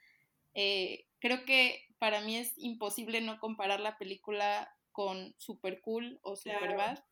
Eh, 0.54 1.06
creo 1.20 1.46
que 1.46 1.86
para 2.00 2.22
mí 2.22 2.38
es 2.38 2.54
imposible 2.58 3.22
no 3.22 3.40
comparar 3.40 3.80
la 3.80 3.98
película 3.98 4.70
con 4.92 5.34
Super 5.38 5.82
Cool 5.82 6.20
o 6.24 6.36
Super 6.36 6.76
Bad. 6.76 7.04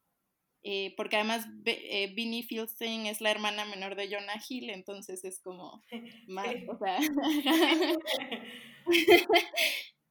Eh, 0.63 0.93
porque 0.97 1.15
además 1.15 1.47
eh, 1.65 2.11
Vinnie 2.13 2.43
Fieldstein 2.43 3.05
es 3.05 3.21
la 3.21 3.31
hermana 3.31 3.63
menor 3.63 3.95
de 3.95 4.13
Jonah 4.13 4.41
Hill, 4.47 4.69
entonces 4.69 5.23
es 5.23 5.39
como 5.39 5.81
más, 6.27 6.53
o 6.67 6.77
sea, 6.77 6.97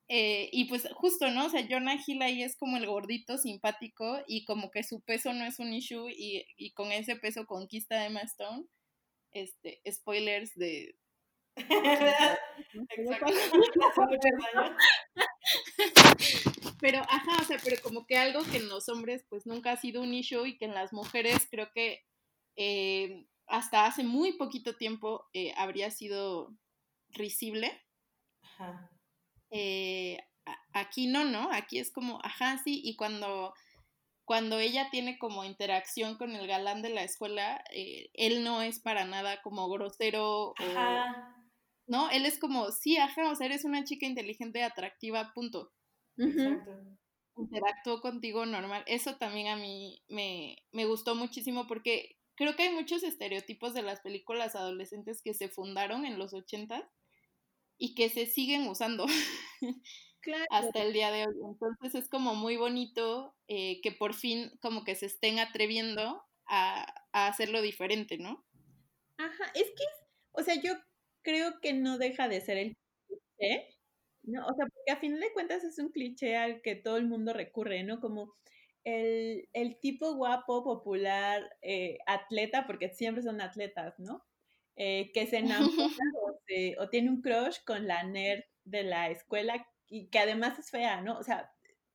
eh, 0.09 0.49
y 0.51 0.65
pues 0.65 0.89
justo, 0.95 1.31
¿no? 1.31 1.47
O 1.47 1.51
sea, 1.51 1.67
Jonah 1.69 1.99
Hill 2.05 2.23
ahí 2.23 2.43
es 2.43 2.57
como 2.57 2.79
el 2.79 2.87
gordito 2.87 3.37
simpático 3.37 4.21
y 4.27 4.47
como 4.47 4.71
que 4.71 4.85
su 4.85 5.03
peso 5.03 5.35
no 5.35 5.45
es 5.45 5.59
un 5.59 5.75
issue 5.75 6.09
y, 6.09 6.47
y 6.57 6.73
con 6.73 6.93
ese 6.93 7.17
peso 7.17 7.45
conquista 7.45 7.97
a 7.97 8.07
Emma 8.07 8.21
Stone. 8.21 8.65
Este, 9.33 9.83
spoilers 9.91 10.55
de... 10.55 10.95
Exacto. 12.91 13.33
Pero, 16.81 17.01
ajá, 17.01 17.43
o 17.43 17.45
sea, 17.45 17.59
pero 17.63 17.77
como 17.83 18.07
que 18.07 18.17
algo 18.17 18.43
que 18.45 18.59
en 18.59 18.69
los 18.69 18.89
hombres 18.89 19.25
pues 19.29 19.47
nunca 19.47 19.73
ha 19.73 19.77
sido 19.77 20.03
un 20.03 20.15
issue 20.15 20.47
y 20.47 20.57
que 20.59 20.67
en 20.67 20.75
las 20.75 20.93
mujeres 20.93 21.49
creo 21.51 21.71
que 21.75 22.05
eh, 22.57 23.27
hasta 23.47 23.87
hace 23.87 24.05
muy 24.05 24.35
poquito 24.35 24.77
tiempo 24.77 25.27
eh, 25.33 25.53
habría 25.57 25.91
sido 25.91 26.55
risible. 27.09 27.83
Ajá. 28.43 28.91
Eh, 29.51 30.19
aquí 30.73 31.07
no, 31.07 31.25
¿no? 31.25 31.51
Aquí 31.53 31.79
es 31.79 31.91
como, 31.91 32.21
ajá, 32.23 32.59
sí, 32.59 32.81
y 32.85 32.97
cuando, 32.97 33.55
cuando 34.25 34.59
ella 34.59 34.89
tiene 34.91 35.19
como 35.19 35.45
interacción 35.45 36.17
con 36.17 36.33
el 36.33 36.47
galán 36.47 36.83
de 36.83 36.91
la 36.91 37.03
escuela, 37.03 37.65
él 37.73 38.45
no 38.45 38.63
es 38.63 38.79
para 38.81 39.05
nada 39.05 39.43
como 39.43 39.69
grosero 39.69 40.55
ajá. 40.59 41.38
¿No? 41.89 42.11
Él 42.11 42.27
es 42.27 42.39
como, 42.39 42.71
sí, 42.71 42.97
ajá, 42.99 43.31
o 43.31 43.35
sea, 43.35 43.47
eres 43.47 43.65
una 43.65 43.85
chica 43.85 44.07
inteligente, 44.07 44.63
atractiva, 44.63 45.33
punto. 45.35 45.73
Exacto. 46.17 46.71
Interactuó 47.37 48.01
contigo 48.01 48.47
normal. 48.47 48.85
Eso 48.87 49.17
también 49.17 49.49
a 49.49 49.57
mí 49.57 50.03
me, 50.09 50.57
me 50.73 50.85
gustó 50.85 51.15
muchísimo 51.15 51.67
porque 51.67 52.17
creo 52.35 52.55
que 52.57 52.65
hay 52.65 52.75
muchos 52.75 53.03
estereotipos 53.03 53.75
de 53.75 53.83
las 53.83 54.01
películas 54.01 54.55
adolescentes 54.55 55.23
que 55.23 55.35
se 55.35 55.49
fundaron 55.49 56.05
en 56.05 56.19
los 56.19 56.35
80 56.35 56.89
y 57.79 57.95
que 57.95 58.11
se 58.11 58.27
siguen 58.27 58.69
usando 58.69 59.07
hasta 60.51 60.83
el 60.83 60.93
día 60.93 61.11
de 61.11 61.27
hoy. 61.27 61.35
Entonces 61.45 61.95
es 61.95 62.09
como 62.09 62.35
muy 62.35 62.57
bonito 62.57 63.35
eh, 63.47 63.81
que 63.81 63.93
por 63.93 64.15
fin 64.15 64.51
como 64.61 64.85
que 64.85 64.95
se 64.95 65.07
estén 65.07 65.39
atreviendo 65.39 66.23
a, 66.47 66.87
a, 67.13 67.29
hacerlo 67.29 67.63
diferente, 67.63 68.19
¿no? 68.19 68.45
Ajá, 69.17 69.51
es 69.55 69.71
que, 69.77 69.85
o 70.33 70.43
sea, 70.43 70.55
yo 70.61 70.75
creo 71.23 71.61
que 71.61 71.73
no 71.73 71.99
deja 71.99 72.29
de 72.29 72.41
ser 72.41 72.59
el 72.59 72.77
no, 74.25 74.47
o 74.47 74.55
sea, 74.55 74.67
porque 74.67 74.93
a 74.93 75.01
fin 75.01 75.19
de 75.19 75.33
cuentas 75.33 75.65
es 75.65 75.79
un 75.79 75.91
cliché 75.91 76.37
al 76.37 76.61
que 76.61 76.75
todo 76.75 76.97
el 76.99 77.07
mundo 77.07 77.33
recurre, 77.33 77.83
¿no? 77.83 78.01
Como 78.01 78.35
el, 78.85 79.79
tipo 79.81 80.15
guapo, 80.15 80.65
popular, 80.65 81.49
eh, 81.63 81.99
atleta, 82.07 82.67
porque 82.67 82.91
siempre 82.91 83.23
son 83.23 83.41
atletas, 83.41 83.95
¿no? 83.99 84.25
Eh, 84.77 85.11
que 85.13 85.27
se 85.27 85.39
enamora 85.79 85.95
o, 86.79 86.89
tiene 86.89 87.11
un 87.11 87.23
crush 87.23 87.59
con 87.65 87.87
la 87.87 88.03
nerd 88.05 88.45
de 88.65 88.83
la 88.85 89.11
escuela 89.11 89.67
y 89.89 90.09
que 90.09 90.19
además 90.19 90.59
es 90.59 90.71
fea, 90.71 91.01
¿no? 91.01 91.19
O 91.19 91.23
sea, 91.23 91.51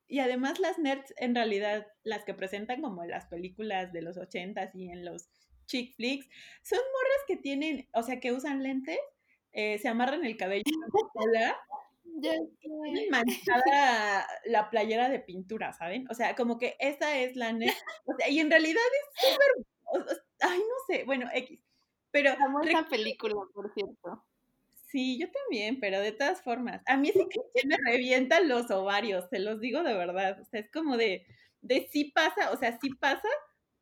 y 0.08 0.20
además 0.20 0.60
las 0.60 0.80
nerds 0.80 1.14
en 1.18 1.36
realidad, 1.36 1.88
las 2.04 2.26
que 2.26 2.34
presentan 2.34 2.82
como 2.82 3.04
en 3.04 3.10
las 3.10 3.26
películas 3.28 3.94
de 3.94 4.02
los 4.02 4.18
ochentas 4.18 4.76
y 4.76 4.90
en 4.90 5.06
los 5.06 5.30
chick 5.66 5.96
flicks, 5.96 6.28
son 6.62 6.80
morras 6.80 7.24
que 7.28 7.38
tienen, 7.38 7.88
o 7.94 8.04
sea, 8.04 8.20
que 8.20 8.32
usan 8.32 8.64
lentes, 8.64 9.00
eh, 9.52 9.78
se 9.80 9.88
amarran 9.88 10.26
el 10.26 10.36
cabello 10.38 10.64
la 11.32 11.58
tienen 12.22 13.10
manchada 13.10 14.28
la 14.46 14.70
playera 14.70 15.10
de 15.10 15.20
pintura, 15.20 15.74
¿saben? 15.74 16.06
O 16.10 16.14
sea, 16.14 16.36
como 16.36 16.58
que 16.58 16.76
esa 16.80 17.18
es 17.18 17.36
la 17.36 17.52
net. 17.52 17.74
O 18.06 18.16
sea, 18.18 18.30
y 18.30 18.40
en 18.40 18.50
realidad 18.50 18.82
es 19.02 19.30
súper. 19.30 20.18
Ay, 20.42 20.60
no 20.60 20.76
sé. 20.88 21.04
Bueno, 21.06 21.30
X. 21.34 21.60
Pero. 22.12 22.32
Amo 22.40 22.62
esa 22.62 22.86
película, 22.88 23.36
por 23.54 23.74
cierto. 23.74 24.24
Sí, 24.88 25.20
yo 25.20 25.28
también, 25.32 25.80
pero 25.80 26.00
de 26.00 26.12
todas 26.12 26.42
formas. 26.42 26.82
A 26.86 26.98
mí 26.98 27.12
sí 27.12 27.28
que 27.30 27.40
me 27.68 27.78
revientan 27.84 28.48
los 28.48 28.70
ovarios, 28.70 29.26
se 29.30 29.40
los 29.40 29.60
digo 29.60 29.84
de 29.84 29.94
verdad. 29.94 30.40
O 30.42 30.46
sea, 30.46 30.60
es 30.60 30.70
como 30.72 30.98
de. 30.98 31.26
De 31.62 31.88
sí 31.92 32.12
pasa, 32.14 32.52
o 32.52 32.58
sea, 32.58 32.78
sí 32.82 32.90
pasa, 33.00 33.30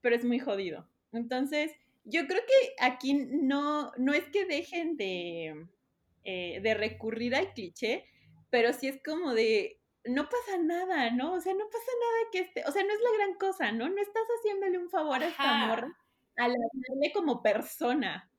pero 0.02 0.16
es 0.16 0.24
muy 0.24 0.40
jodido. 0.40 0.88
Entonces, 1.14 1.72
yo 2.04 2.28
creo 2.28 2.42
que 2.46 2.84
aquí 2.84 3.14
no, 3.14 3.92
no 3.98 4.14
es 4.14 4.26
que 4.30 4.46
dejen 4.46 4.98
de, 4.98 5.68
eh, 6.24 6.60
de 6.62 6.74
recurrir 6.74 7.36
al 7.36 7.54
cliché, 7.54 8.06
pero 8.50 8.74
sí 8.74 8.88
es 8.88 9.02
como 9.04 9.34
de, 9.34 9.80
no 10.06 10.26
pasa 10.26 10.58
nada, 10.60 11.12
¿no? 11.12 11.34
O 11.34 11.42
sea, 11.42 11.54
no 11.54 11.66
pasa 11.66 11.92
nada 12.00 12.30
que 12.32 12.40
esté, 12.40 12.64
o 12.66 12.72
sea, 12.72 12.84
no 12.84 12.94
es 12.94 13.00
la 13.00 13.18
gran 13.18 13.38
cosa, 13.38 13.72
¿no? 13.72 13.90
No 13.90 14.02
estás 14.02 14.24
haciéndole 14.40 14.78
un 14.78 14.90
favor 14.90 15.22
a 15.22 15.28
esta 15.28 15.68
morra 15.68 15.98
al 16.38 16.52
hablarle 16.52 17.12
como 17.14 17.42
persona. 17.42 18.30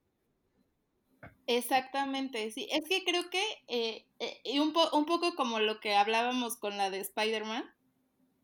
Exactamente, 1.46 2.50
sí. 2.50 2.68
Es 2.72 2.88
que 2.88 3.04
creo 3.04 3.28
que, 3.30 3.42
eh, 3.68 4.06
eh 4.18 4.61
un, 4.61 4.74
un 4.92 5.06
poco 5.06 5.35
como 5.35 5.61
lo 5.61 5.80
que 5.80 5.94
hablábamos 5.94 6.56
con 6.56 6.76
la 6.78 6.90
de 6.90 7.00
Spider-Man, 7.00 7.64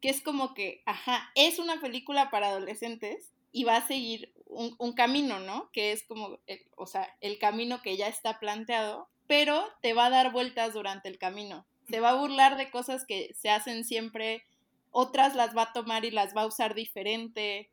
que 0.01 0.11
es 0.11 0.21
como 0.21 0.55
que, 0.55 0.83
ajá, 0.87 1.31
es 1.35 1.59
una 1.59 1.81
película 1.81 2.31
para 2.31 2.49
adolescentes 2.49 3.33
y 3.53 3.65
va 3.65 3.77
a 3.77 3.87
seguir 3.87 4.33
un, 4.47 4.75
un 4.79 4.93
camino, 4.93 5.41
¿no? 5.41 5.71
Que 5.73 5.93
es 5.93 6.07
como, 6.07 6.39
o 6.77 6.87
sea, 6.87 7.09
el 7.21 7.39
camino 7.39 7.81
que 7.83 7.97
ya 7.97 8.09
está 8.09 8.39
planteado, 8.39 9.09
pero 9.27 9.65
te 9.83 9.93
va 9.93 10.07
a 10.07 10.11
dar 10.11 10.33
vueltas 10.33 10.75
durante 10.75 11.09
el 11.09 11.19
camino. 11.19 11.67
Se 11.89 12.01
va 12.01 12.11
a 12.11 12.17
burlar 12.17 12.57
de 12.57 12.71
cosas 12.71 13.05
que 13.07 13.33
se 13.35 13.51
hacen 13.51 13.85
siempre, 13.85 14.45
otras 14.91 15.35
las 15.37 15.57
va 15.57 15.63
a 15.63 15.73
tomar 15.73 16.05
y 16.05 16.11
las 16.11 16.37
va 16.37 16.43
a 16.43 16.47
usar 16.47 16.75
diferente. 16.75 17.71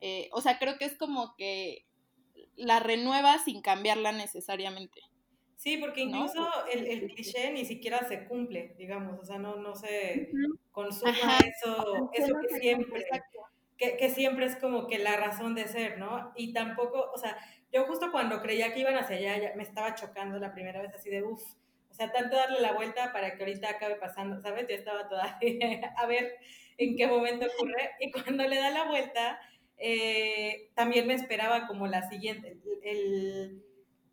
Eh, 0.00 0.28
o 0.32 0.40
sea, 0.40 0.58
creo 0.58 0.78
que 0.78 0.84
es 0.86 0.96
como 0.96 1.34
que 1.36 1.84
la 2.56 2.80
renueva 2.80 3.38
sin 3.38 3.62
cambiarla 3.62 4.12
necesariamente. 4.12 5.00
Sí, 5.56 5.78
porque 5.78 6.02
incluso 6.02 6.46
el, 6.70 7.06
cliché 7.08 7.50
ni 7.50 7.64
siquiera 7.64 8.06
se 8.06 8.26
cumple, 8.26 8.74
digamos, 8.78 9.18
o 9.20 9.24
sea, 9.24 9.38
no, 9.38 9.56
no 9.56 9.74
se 9.74 10.30
consuma 10.70 11.38
eso, 11.38 12.10
eso 12.12 12.34
que 12.48 12.60
siempre, 12.60 13.04
que, 13.78 13.96
que, 13.96 14.10
siempre 14.10 14.46
es 14.46 14.56
como 14.56 14.86
que 14.86 14.98
la 14.98 15.16
razón 15.16 15.54
de 15.54 15.68
ser, 15.68 15.98
¿no? 15.98 16.32
Y 16.36 16.52
tampoco, 16.52 17.10
o 17.14 17.18
sea, 17.18 17.36
yo 17.72 17.84
justo 17.84 18.10
cuando 18.10 18.40
creía 18.40 18.72
que 18.72 18.80
iban 18.80 18.96
hacia 18.96 19.16
allá, 19.16 19.52
me 19.56 19.62
estaba 19.62 19.94
chocando 19.94 20.38
la 20.38 20.54
primera 20.54 20.80
vez 20.80 20.94
así 20.94 21.10
de, 21.10 21.22
uff, 21.22 21.42
o 21.90 21.94
sea, 21.94 22.12
tanto 22.12 22.36
darle 22.36 22.60
la 22.60 22.72
vuelta 22.72 23.12
para 23.12 23.36
que 23.36 23.42
ahorita 23.42 23.70
acabe 23.70 23.96
pasando, 23.96 24.40
¿sabes? 24.40 24.66
Yo 24.68 24.74
estaba 24.74 25.08
toda 25.08 25.38
a 25.96 26.06
ver 26.06 26.36
en 26.78 26.96
qué 26.96 27.06
momento 27.06 27.46
ocurre. 27.46 27.90
Y 28.00 28.10
cuando 28.10 28.44
le 28.44 28.56
da 28.56 28.70
la 28.70 28.84
vuelta, 28.84 29.40
eh, 29.78 30.70
también 30.74 31.06
me 31.06 31.14
esperaba 31.14 31.66
como 31.66 31.86
la 31.86 32.08
siguiente, 32.08 32.58
el, 32.82 33.62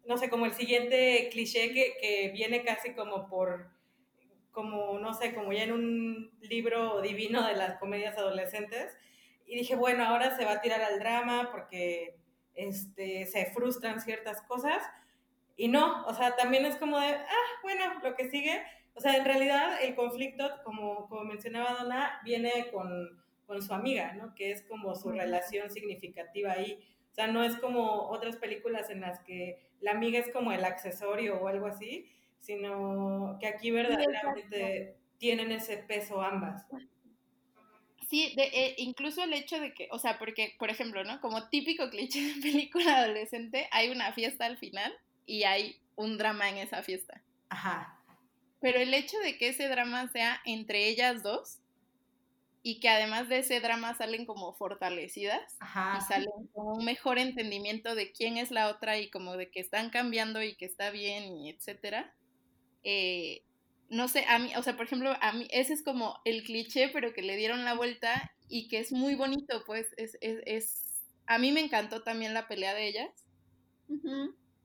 no 0.05 0.17
sé, 0.17 0.29
como 0.29 0.45
el 0.45 0.53
siguiente 0.53 1.29
cliché 1.31 1.73
que, 1.73 1.95
que 1.99 2.31
viene 2.33 2.63
casi 2.63 2.93
como 2.93 3.27
por, 3.27 3.71
como, 4.51 4.99
no 4.99 5.13
sé, 5.13 5.33
como 5.33 5.51
ya 5.51 5.63
en 5.63 5.73
un 5.73 6.31
libro 6.41 7.01
divino 7.01 7.45
de 7.45 7.55
las 7.55 7.77
comedias 7.79 8.17
adolescentes. 8.17 8.95
Y 9.45 9.57
dije, 9.57 9.75
bueno, 9.75 10.03
ahora 10.05 10.35
se 10.35 10.45
va 10.45 10.53
a 10.53 10.61
tirar 10.61 10.81
al 10.81 10.99
drama 10.99 11.49
porque 11.51 12.17
este, 12.55 13.25
se 13.25 13.47
frustran 13.47 14.01
ciertas 14.01 14.41
cosas. 14.43 14.81
Y 15.55 15.67
no, 15.67 16.05
o 16.05 16.13
sea, 16.13 16.35
también 16.35 16.65
es 16.65 16.77
como 16.77 16.99
de, 16.99 17.07
ah, 17.07 17.59
bueno, 17.61 17.83
lo 18.01 18.15
que 18.15 18.29
sigue. 18.29 18.61
O 18.95 19.01
sea, 19.01 19.15
en 19.15 19.25
realidad 19.25 19.81
el 19.81 19.95
conflicto, 19.95 20.49
como, 20.63 21.07
como 21.07 21.23
mencionaba 21.23 21.73
Donna, 21.73 22.19
viene 22.23 22.69
con, 22.71 23.21
con 23.45 23.61
su 23.61 23.73
amiga, 23.73 24.13
¿no? 24.13 24.33
Que 24.35 24.51
es 24.51 24.63
como 24.63 24.95
su 24.95 25.11
relación 25.11 25.69
significativa 25.69 26.53
ahí. 26.53 26.79
O 27.11 27.15
sea, 27.15 27.27
no 27.27 27.43
es 27.43 27.55
como 27.57 28.09
otras 28.09 28.37
películas 28.37 28.89
en 28.89 29.01
las 29.01 29.19
que 29.19 29.59
la 29.81 29.91
amiga 29.91 30.19
es 30.19 30.31
como 30.31 30.51
el 30.51 30.63
accesorio 30.63 31.39
o 31.39 31.47
algo 31.47 31.67
así, 31.67 32.09
sino 32.39 33.37
que 33.39 33.47
aquí 33.47 33.71
verdaderamente 33.71 34.97
tienen 35.17 35.51
ese 35.51 35.77
peso 35.77 36.21
ambas. 36.21 36.65
Sí, 38.09 38.33
de, 38.35 38.43
eh, 38.43 38.75
incluso 38.77 39.23
el 39.23 39.33
hecho 39.33 39.59
de 39.59 39.73
que, 39.73 39.87
o 39.91 39.99
sea, 39.99 40.19
porque, 40.19 40.55
por 40.59 40.69
ejemplo, 40.69 41.03
¿no? 41.03 41.21
Como 41.21 41.49
típico 41.49 41.89
cliché 41.89 42.21
de 42.21 42.41
película 42.41 42.97
adolescente, 42.97 43.67
hay 43.71 43.89
una 43.89 44.13
fiesta 44.13 44.45
al 44.45 44.57
final 44.57 44.93
y 45.25 45.43
hay 45.43 45.79
un 45.95 46.17
drama 46.17 46.49
en 46.49 46.57
esa 46.57 46.83
fiesta. 46.83 47.21
Ajá. 47.49 47.99
Pero 48.61 48.79
el 48.79 48.93
hecho 48.93 49.17
de 49.19 49.37
que 49.37 49.49
ese 49.49 49.67
drama 49.67 50.07
sea 50.07 50.41
entre 50.45 50.87
ellas 50.87 51.21
dos 51.21 51.59
y 52.65 52.79
que 52.79 52.87
además 52.87 53.27
de 53.27 53.39
ese 53.39 53.59
drama 53.59 53.93
salen 53.93 54.25
como 54.25 54.53
fortalecidas 54.53 55.57
y 55.97 56.01
salen 56.01 56.47
con 56.53 56.79
un 56.79 56.85
mejor 56.85 57.19
entendimiento 57.19 57.93
de 57.93 58.13
quién 58.13 58.37
es 58.37 58.51
la 58.51 58.69
otra 58.69 58.97
y 58.97 59.09
como 59.09 59.35
de 59.35 59.51
que 59.51 59.59
están 59.59 59.89
cambiando 59.89 60.41
y 60.41 60.55
que 60.55 60.65
está 60.65 60.89
bien 60.89 61.35
y 61.35 61.49
etcétera, 61.49 62.15
eh, 62.85 63.43
no 63.93 64.07
sé, 64.07 64.25
a 64.27 64.39
mí, 64.39 64.51
o 64.55 64.63
sea, 64.63 64.75
por 64.75 64.85
ejemplo, 64.85 65.13
a 65.21 65.33
mí 65.33 65.47
ese 65.51 65.73
es 65.73 65.83
como 65.83 66.19
el 66.25 66.43
cliché, 66.43 66.89
pero 66.89 67.13
que 67.13 67.21
le 67.21 67.37
dieron 67.37 67.63
la 67.63 67.75
vuelta 67.75 68.33
y 68.49 68.67
que 68.67 68.79
es 68.79 68.91
muy 68.91 69.15
bonito, 69.15 69.63
pues, 69.65 69.93
es, 69.97 70.17
es, 70.21 70.39
es 70.45 71.03
a 71.27 71.37
mí 71.37 71.51
me 71.51 71.61
encantó 71.61 72.01
también 72.01 72.33
la 72.33 72.47
pelea 72.47 72.73
de 72.73 72.87
ellas, 72.87 73.25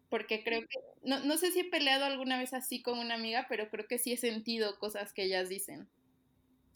porque 0.09 0.43
creo 0.43 0.62
que, 0.62 0.79
no, 1.03 1.21
no 1.21 1.37
sé 1.37 1.53
si 1.53 1.61
he 1.61 1.64
peleado 1.64 2.07
alguna 2.07 2.38
vez 2.38 2.55
así 2.55 2.83
con 2.83 2.99
una 2.99 3.14
amiga, 3.14 3.47
pero 3.49 3.69
creo 3.69 3.87
que 3.87 3.99
sí 3.99 4.12
he 4.12 4.17
sentido 4.17 4.79
cosas 4.79 5.12
que 5.12 5.25
ellas 5.25 5.49
dicen. 5.49 5.88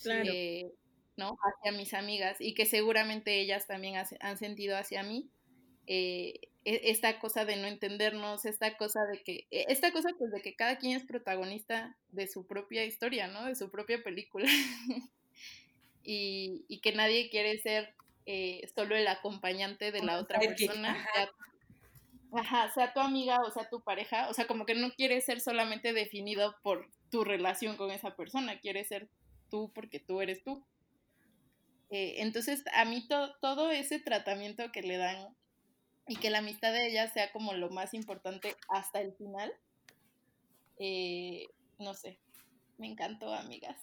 Claro. 0.02 0.30
Eh, 0.32 0.72
¿no? 1.16 1.36
Hacia 1.42 1.72
mis 1.72 1.94
amigas 1.94 2.40
y 2.40 2.54
que 2.54 2.66
seguramente 2.66 3.40
ellas 3.40 3.66
también 3.66 4.02
han 4.20 4.36
sentido 4.36 4.76
hacia 4.76 5.02
mí. 5.02 5.30
Eh, 5.86 6.51
esta 6.64 7.18
cosa 7.18 7.44
de 7.44 7.56
no 7.56 7.66
entendernos, 7.66 8.44
esta 8.44 8.76
cosa 8.76 9.00
de 9.10 9.22
que, 9.22 9.46
e, 9.50 9.66
esta 9.68 9.92
cosa 9.92 10.10
pues 10.18 10.30
de 10.30 10.40
que 10.42 10.54
cada 10.54 10.78
quien 10.78 10.96
es 10.96 11.04
protagonista 11.04 11.96
de 12.10 12.28
su 12.28 12.46
propia 12.46 12.84
historia, 12.84 13.26
¿no? 13.26 13.44
De 13.46 13.56
su 13.56 13.70
propia 13.70 14.02
película. 14.02 14.46
y, 16.04 16.64
y, 16.68 16.80
que 16.80 16.92
nadie 16.92 17.30
quiere 17.30 17.58
ser 17.58 17.94
eh, 18.26 18.68
solo 18.74 18.96
el 18.96 19.08
acompañante 19.08 19.90
de 19.90 20.02
la 20.02 20.18
otra 20.18 20.38
persona. 20.38 21.06
Sea, 21.14 21.30
ajá, 22.34 22.72
sea 22.72 22.92
tu 22.92 23.00
amiga 23.00 23.40
o 23.40 23.50
sea 23.50 23.68
tu 23.68 23.82
pareja, 23.82 24.28
o 24.28 24.34
sea, 24.34 24.46
como 24.46 24.64
que 24.64 24.74
no 24.74 24.92
quiere 24.92 25.20
ser 25.20 25.40
solamente 25.40 25.92
definido 25.92 26.54
por 26.62 26.88
tu 27.10 27.24
relación 27.24 27.76
con 27.76 27.90
esa 27.90 28.14
persona, 28.16 28.60
quiere 28.60 28.84
ser 28.84 29.08
tú 29.50 29.72
porque 29.74 29.98
tú 29.98 30.20
eres 30.20 30.42
tú. 30.44 30.64
Eh, 31.90 32.22
entonces, 32.22 32.64
a 32.72 32.86
mí 32.86 33.06
todo 33.40 33.70
ese 33.70 33.98
tratamiento 33.98 34.72
que 34.72 34.82
le 34.82 34.96
dan 34.96 35.36
y 36.08 36.16
que 36.16 36.30
la 36.30 36.38
amistad 36.38 36.72
de 36.72 36.86
ella 36.86 37.10
sea 37.10 37.32
como 37.32 37.52
lo 37.54 37.70
más 37.70 37.94
importante 37.94 38.56
hasta 38.68 39.00
el 39.00 39.12
final, 39.14 39.52
eh, 40.78 41.48
no 41.78 41.94
sé, 41.94 42.18
me 42.78 42.86
encantó, 42.86 43.32
amigas. 43.32 43.76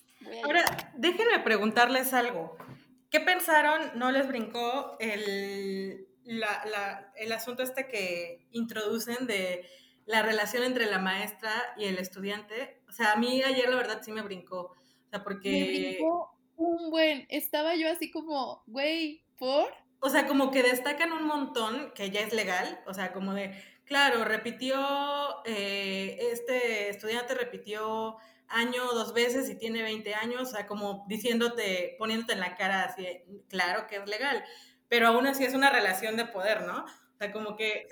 Ahora, 0.44 0.66
déjenme 0.96 1.40
preguntarles 1.40 2.14
algo. 2.14 2.58
¿Qué 3.10 3.20
pensaron? 3.20 3.98
¿No 3.98 4.12
les 4.12 4.28
brincó 4.28 4.98
el, 5.00 6.08
el 6.26 7.32
asunto 7.32 7.64
este 7.64 7.88
que 7.88 8.46
introducen 8.52 9.26
de 9.26 9.66
la 10.06 10.22
relación 10.22 10.64
entre 10.64 10.86
la 10.88 11.00
maestra 11.00 11.52
y 11.78 11.86
el 11.86 11.98
estudiante? 11.98 12.82
O 12.88 12.92
sea, 12.92 13.14
a 13.14 13.16
mí 13.16 13.42
ayer 13.42 13.70
la 13.70 13.78
verdad 13.78 14.02
sí 14.04 14.12
me 14.12 14.22
brincó. 14.22 14.76
O 15.06 15.10
sea, 15.10 15.24
porque... 15.24 15.50
Me 15.50 15.66
brincó 15.66 16.40
un 16.60 16.90
buen, 16.92 17.26
estaba 17.30 17.76
yo 17.76 17.90
así 17.90 18.12
como, 18.12 18.64
güey, 18.68 19.24
¿por? 19.38 19.74
O 20.00 20.10
sea, 20.10 20.28
como 20.28 20.52
que 20.52 20.64
destacan 20.64 21.12
un 21.12 21.26
montón 21.26 21.92
que 21.94 22.10
ya 22.10 22.22
es 22.22 22.34
legal, 22.34 22.82
o 22.86 22.94
sea, 22.94 23.12
como 23.12 23.34
de, 23.34 23.54
claro, 23.84 24.24
repitió, 24.24 24.78
eh, 25.46 26.18
este 26.32 26.90
estudiante 26.90 27.36
repitió 27.36 28.18
año 28.48 28.84
dos 28.94 29.14
veces 29.14 29.50
y 29.50 29.58
tiene 29.58 29.84
20 29.84 30.16
años, 30.16 30.42
o 30.42 30.46
sea, 30.46 30.68
como 30.68 31.06
diciéndote, 31.08 31.96
poniéndote 32.00 32.34
en 32.34 32.40
la 32.40 32.56
cara 32.56 32.86
así, 32.86 33.06
claro 33.50 33.88
que 33.88 33.98
es 33.98 34.10
legal, 34.10 34.44
pero 34.88 35.08
aún 35.08 35.28
así 35.28 35.44
es 35.44 35.54
una 35.54 35.70
relación 35.70 36.18
de 36.18 36.26
poder, 36.26 36.64
¿no? 36.64 36.84
O 36.84 37.18
sea, 37.18 37.32
como 37.32 37.56
que 37.56 37.88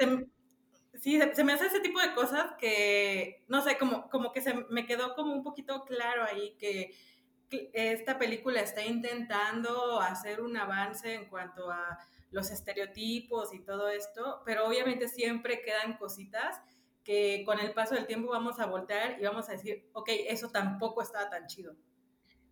sí, 1.02 1.20
se, 1.34 1.44
me 1.44 1.54
hace 1.54 1.68
ese 1.68 1.80
tipo 1.80 2.00
de 2.00 2.14
cosas 2.14 2.52
que, 2.60 3.44
no 3.48 3.62
sé, 3.62 3.78
como, 3.78 4.10
como 4.10 4.32
que 4.32 4.42
se 4.42 4.54
me 4.70 4.86
quedó 4.86 5.16
como 5.16 5.34
un 5.34 5.44
poquito 5.44 5.84
claro 5.86 6.24
ahí 6.24 6.56
que 6.58 6.96
esta 7.50 8.18
película 8.18 8.62
está 8.62 8.84
intentando 8.86 10.00
hacer 10.02 10.42
un 10.42 10.58
avance 10.58 11.14
en 11.14 11.26
cuanto 11.26 11.72
a 11.72 12.00
los 12.32 12.52
estereotipos 12.52 13.54
y 13.54 13.60
todo 13.60 13.90
esto, 13.90 14.42
pero 14.46 14.68
obviamente 14.68 15.08
siempre 15.08 15.62
quedan 15.62 15.98
cositas 15.98 16.62
que 17.04 17.44
con 17.46 17.60
el 17.60 17.74
paso 17.74 17.96
del 17.96 18.06
tiempo 18.06 18.30
vamos 18.30 18.60
a 18.60 18.66
voltear 18.66 19.18
y 19.20 19.24
vamos 19.24 19.48
a 19.48 19.54
decir, 19.54 19.90
ok, 19.94 20.10
eso 20.28 20.50
tampoco 20.50 21.02
estaba 21.02 21.30
tan 21.30 21.48
chido. 21.48 21.74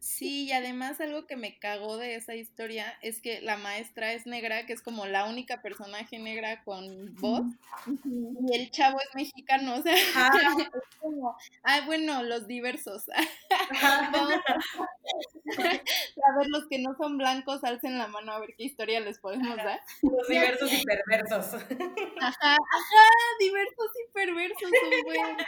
Sí, 0.06 0.46
y 0.46 0.52
además 0.52 1.02
algo 1.02 1.26
que 1.26 1.36
me 1.36 1.58
cagó 1.58 1.98
de 1.98 2.14
esa 2.14 2.36
historia 2.36 2.96
es 3.02 3.20
que 3.22 3.42
la 3.42 3.58
maestra 3.58 4.14
es 4.14 4.28
negra, 4.28 4.68
que 4.68 4.74
es 4.74 4.84
como 4.84 5.08
la 5.08 5.26
única 5.26 5.64
personaje 5.64 6.20
negra 6.20 6.64
con 6.64 7.16
voz, 7.16 7.42
y 7.88 8.56
el 8.56 8.70
chavo 8.70 9.00
es 9.02 9.16
mexicano, 9.16 9.74
o 9.74 9.82
sea, 9.82 9.96
es 10.76 10.98
como, 11.00 11.36
ah, 11.64 11.82
bueno, 11.88 12.22
los 12.22 12.46
diversos. 12.46 13.06
a 13.72 14.12
ver, 16.38 16.48
los 16.50 16.68
que 16.70 16.78
no 16.78 16.96
son 16.98 17.18
blancos, 17.18 17.64
alcen 17.64 17.98
la 17.98 18.06
mano 18.06 18.32
a 18.32 18.40
ver 18.40 18.54
qué 18.56 18.66
historia 18.66 19.00
les 19.00 19.18
podemos 19.18 19.58
dar. 19.58 19.82
Los 20.04 20.28
diversos 20.28 20.72
y 20.72 20.84
perversos. 20.84 21.56
Ajá, 21.56 22.58
ajá, 22.58 23.06
diversos 23.40 23.92
y 24.04 24.12
perversos 24.14 24.70
son 24.70 25.04
buenos. 25.04 25.44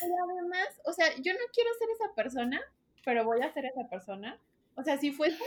Pero 0.00 0.14
además, 0.28 0.68
o 0.86 0.92
sea, 0.92 1.06
yo 1.20 1.32
no 1.34 1.38
quiero 1.52 1.70
ser 1.78 1.88
esa 1.90 2.12
persona, 2.16 2.60
pero 3.04 3.24
voy 3.24 3.40
a 3.40 3.52
ser 3.52 3.66
esa 3.66 3.88
persona. 3.88 4.38
O 4.74 4.82
sea, 4.82 4.98
si 4.98 5.12
fuese, 5.12 5.38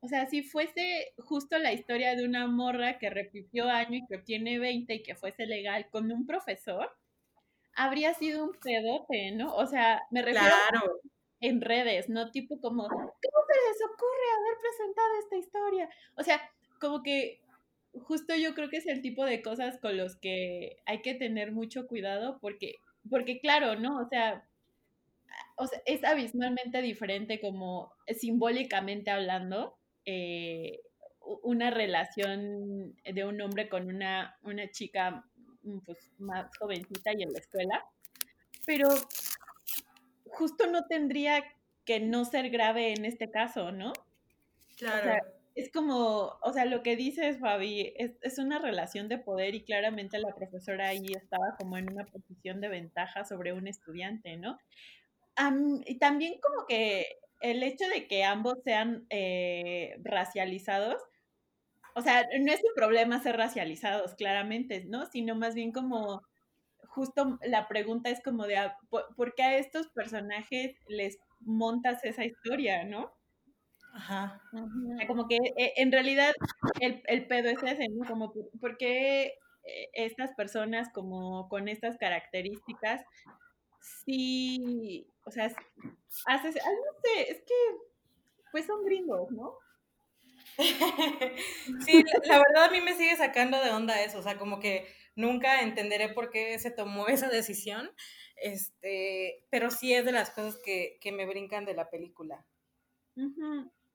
o 0.00 0.08
sea, 0.08 0.26
si 0.26 0.42
fuese 0.42 1.12
justo 1.18 1.58
la 1.58 1.72
historia 1.72 2.14
de 2.14 2.24
una 2.24 2.46
morra 2.46 2.98
que 2.98 3.10
repitió 3.10 3.68
año 3.68 3.98
y 3.98 4.06
que 4.06 4.18
tiene 4.18 4.58
20 4.58 4.94
y 4.94 5.02
que 5.02 5.14
fuese 5.14 5.46
legal 5.46 5.88
con 5.90 6.10
un 6.10 6.26
profesor, 6.26 6.90
habría 7.74 8.14
sido 8.14 8.44
un 8.44 8.52
pedote, 8.52 9.32
¿no? 9.32 9.54
O 9.54 9.66
sea, 9.66 10.02
me 10.10 10.22
refiero 10.22 10.54
claro. 10.70 11.00
en 11.40 11.60
redes, 11.60 12.08
no 12.08 12.30
tipo 12.30 12.60
como, 12.60 12.88
¿cómo 12.88 13.12
se 13.20 13.68
les 13.68 13.84
ocurre 13.84 14.26
haber 14.38 14.58
presentado 14.60 15.08
esta 15.20 15.36
historia? 15.36 15.88
O 16.16 16.22
sea, 16.22 16.50
como 16.80 17.02
que 17.02 17.40
justo 18.02 18.34
yo 18.34 18.54
creo 18.54 18.68
que 18.68 18.78
es 18.78 18.86
el 18.86 19.02
tipo 19.02 19.24
de 19.24 19.42
cosas 19.42 19.78
con 19.78 19.96
los 19.96 20.16
que 20.16 20.78
hay 20.86 21.02
que 21.02 21.14
tener 21.14 21.52
mucho 21.52 21.86
cuidado 21.86 22.38
porque, 22.40 22.76
porque 23.10 23.40
claro, 23.40 23.76
¿no? 23.76 23.98
O 23.98 24.08
sea, 24.08 24.46
o 25.56 25.66
sea, 25.66 25.80
es 25.86 26.04
abismalmente 26.04 26.82
diferente 26.82 27.40
como 27.40 27.92
simbólicamente 28.18 29.10
hablando, 29.10 29.78
eh, 30.04 30.80
una 31.42 31.70
relación 31.70 32.94
de 33.02 33.24
un 33.24 33.40
hombre 33.40 33.68
con 33.68 33.88
una, 33.88 34.38
una 34.42 34.70
chica 34.70 35.24
mm, 35.62 35.78
pues, 35.78 35.98
más 36.18 36.56
jovencita 36.58 37.12
y 37.16 37.22
en 37.22 37.32
la 37.32 37.40
escuela, 37.40 37.84
pero 38.64 38.88
justo 40.26 40.66
no 40.66 40.86
tendría 40.86 41.44
que 41.84 42.00
no 42.00 42.24
ser 42.24 42.50
grave 42.50 42.92
en 42.92 43.04
este 43.04 43.30
caso, 43.30 43.72
¿no? 43.72 43.92
Claro. 44.76 45.22
es 45.54 45.72
como, 45.72 46.36
o 46.42 46.52
sea, 46.52 46.66
lo 46.66 46.82
que 46.82 46.96
dices, 46.96 47.38
Fabi, 47.38 47.94
es, 47.96 48.12
es, 48.20 48.38
una 48.38 48.58
relación 48.58 49.08
de 49.08 49.16
poder 49.16 49.54
y 49.54 49.64
claramente 49.64 50.18
la 50.18 50.34
profesora 50.34 50.88
ahí 50.88 51.06
estaba 51.16 51.56
como 51.58 51.78
en 51.78 51.90
una 51.90 52.04
posición 52.04 52.60
de 52.60 52.68
ventaja 52.68 53.24
sobre 53.24 53.54
un 53.54 53.66
estudiante, 53.66 54.36
¿no? 54.36 54.58
Y 55.84 55.98
también 55.98 56.40
como 56.40 56.66
que 56.66 57.18
el 57.40 57.62
hecho 57.62 57.86
de 57.88 58.06
que 58.06 58.24
ambos 58.24 58.58
sean 58.64 59.06
eh, 59.10 59.96
racializados, 60.02 61.02
o 61.94 62.02
sea, 62.02 62.26
no 62.40 62.52
es 62.52 62.60
un 62.60 62.74
problema 62.74 63.22
ser 63.22 63.36
racializados, 63.36 64.14
claramente, 64.14 64.84
¿no? 64.86 65.06
Sino 65.06 65.34
más 65.34 65.54
bien 65.54 65.72
como, 65.72 66.22
justo 66.88 67.38
la 67.42 67.68
pregunta 67.68 68.10
es 68.10 68.22
como 68.22 68.46
de, 68.46 68.58
ah, 68.58 68.76
¿por, 68.90 69.34
qué 69.34 69.42
a 69.42 69.56
estos 69.56 69.88
personajes 69.88 70.76
les 70.88 71.18
montas 71.40 72.04
esa 72.04 72.24
historia, 72.24 72.84
¿no? 72.84 73.12
Ajá. 73.94 74.42
Como 75.06 75.26
que 75.26 75.36
eh, 75.56 75.72
en 75.76 75.90
realidad 75.90 76.34
el, 76.80 77.02
el, 77.06 77.26
pedo 77.26 77.48
es 77.48 77.62
ese, 77.62 77.88
¿no? 77.88 78.06
Como, 78.06 78.32
¿por 78.60 78.76
qué 78.76 79.38
eh, 79.66 79.88
estas 79.94 80.34
personas 80.34 80.90
como 80.92 81.48
con 81.48 81.68
estas 81.68 81.96
características 81.96 83.02
sí, 84.04 85.06
o 85.24 85.30
sea, 85.30 85.44
haces, 86.26 86.54
no 86.54 87.00
sé, 87.02 87.30
es 87.30 87.42
que, 87.42 87.54
pues 88.50 88.66
son 88.66 88.84
gringos, 88.84 89.30
¿no? 89.30 89.58
sí, 91.86 92.04
la, 92.24 92.38
verdad 92.38 92.64
a 92.64 92.70
mí 92.70 92.80
me 92.80 92.96
sigue 92.96 93.16
sacando 93.16 93.62
de 93.62 93.70
onda 93.70 94.02
eso, 94.02 94.18
o 94.18 94.22
sea, 94.22 94.38
como 94.38 94.58
que 94.58 94.86
nunca 95.14 95.62
entenderé 95.62 96.08
por 96.08 96.30
qué 96.30 96.58
se 96.58 96.70
tomó 96.70 97.06
esa 97.08 97.28
decisión, 97.28 97.90
este, 98.36 99.44
pero 99.50 99.70
sí 99.70 99.94
es 99.94 100.04
de 100.04 100.12
las 100.12 100.30
cosas 100.30 100.58
que, 100.64 100.98
que 101.00 101.12
me 101.12 101.26
brincan 101.26 101.64
de 101.64 101.74
la 101.74 101.90
película. 101.90 102.44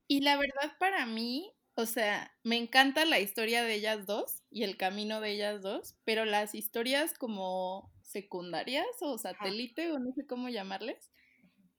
Y 0.08 0.22
la 0.22 0.36
verdad 0.38 0.76
para 0.80 1.06
mí, 1.06 1.54
o 1.76 1.86
sea, 1.86 2.34
me 2.44 2.58
encanta 2.58 3.06
la 3.06 3.20
historia 3.20 3.64
de 3.64 3.76
ellas 3.76 4.06
dos 4.06 4.44
y 4.50 4.64
el 4.64 4.78
camino 4.78 5.22
de 5.22 5.32
ellas 5.32 5.62
dos, 5.62 5.96
pero 6.04 6.26
las 6.26 6.54
historias 6.56 7.14
como 7.18 7.92
secundarias 8.02 8.86
o 9.00 9.18
satélite 9.18 9.92
o 9.92 10.00
no 10.00 10.12
sé 10.14 10.26
cómo 10.26 10.50
llamarles. 10.50 11.12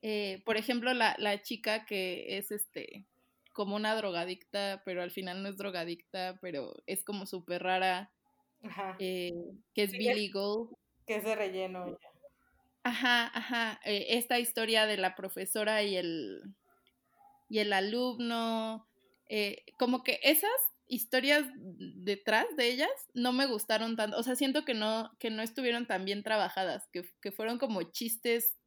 Eh, 0.01 0.41
por 0.45 0.57
ejemplo, 0.57 0.93
la, 0.93 1.15
la, 1.17 1.41
chica 1.41 1.85
que 1.85 2.37
es 2.37 2.51
este 2.51 3.05
como 3.53 3.75
una 3.75 3.95
drogadicta, 3.95 4.81
pero 4.83 5.03
al 5.03 5.11
final 5.11 5.43
no 5.43 5.49
es 5.49 5.57
drogadicta, 5.57 6.37
pero 6.41 6.73
es 6.87 7.03
como 7.03 7.25
súper 7.25 7.63
rara, 7.63 8.11
eh, 8.99 9.31
que 9.73 9.83
es 9.83 9.91
Billy 9.91 10.29
Gold. 10.29 10.75
Que 11.05 11.17
es 11.17 11.23
de 11.23 11.35
relleno. 11.35 11.97
Ajá, 12.83 13.31
ajá. 13.33 13.79
Eh, 13.85 14.07
esta 14.09 14.39
historia 14.39 14.85
de 14.85 14.97
la 14.97 15.15
profesora 15.15 15.83
y 15.83 15.95
el, 15.95 16.41
y 17.47 17.59
el 17.59 17.71
alumno, 17.71 18.87
como 19.77 20.03
que 20.03 20.19
esas 20.23 20.51
historias 20.87 21.45
detrás 21.55 22.45
de 22.55 22.67
ellas 22.67 22.91
no 23.13 23.33
me 23.33 23.45
gustaron 23.45 23.95
tanto, 23.95 24.17
o 24.17 24.23
sea, 24.23 24.35
siento 24.35 24.65
que 24.65 24.73
no, 24.73 25.11
que 25.19 25.29
no 25.29 25.41
estuvieron 25.41 25.87
tan 25.87 26.05
bien 26.05 26.23
trabajadas, 26.23 26.87
que, 26.91 27.31
fueron 27.31 27.57
como 27.57 27.83
chistes 27.83 28.57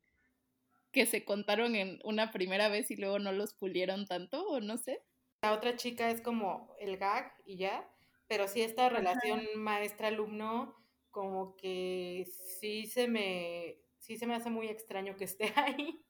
que 0.93 1.07
se 1.07 1.25
contaron 1.25 1.77
en 1.77 2.01
una 2.05 2.33
primera 2.33 2.69
vez 2.69 2.91
y 2.91 2.97
luego 2.97 3.19
no 3.19 3.33
los 3.33 3.55
pulieron 3.55 4.07
tanto, 4.07 4.47
o 4.49 4.61
no 4.61 4.79
sé. 4.79 5.03
La 5.43 5.53
otra 5.53 5.77
chica 5.77 6.11
es 6.11 6.21
como 6.21 6.75
el 6.81 6.97
gag 6.97 7.33
y 7.45 7.59
ya, 7.59 7.89
pero 8.27 8.49
sí 8.49 8.63
esta 8.63 8.89
relación 8.89 9.47
maestra-alumno, 9.57 10.75
como 11.11 11.57
que 11.57 12.27
sí 12.59 12.87
se 12.87 13.09
me, 13.09 13.79
sí 13.99 14.17
se 14.17 14.27
me 14.27 14.35
hace 14.35 14.51
muy 14.51 14.69
extraño 14.69 15.17
que 15.17 15.25
esté 15.25 15.53
ahí. 15.57 16.03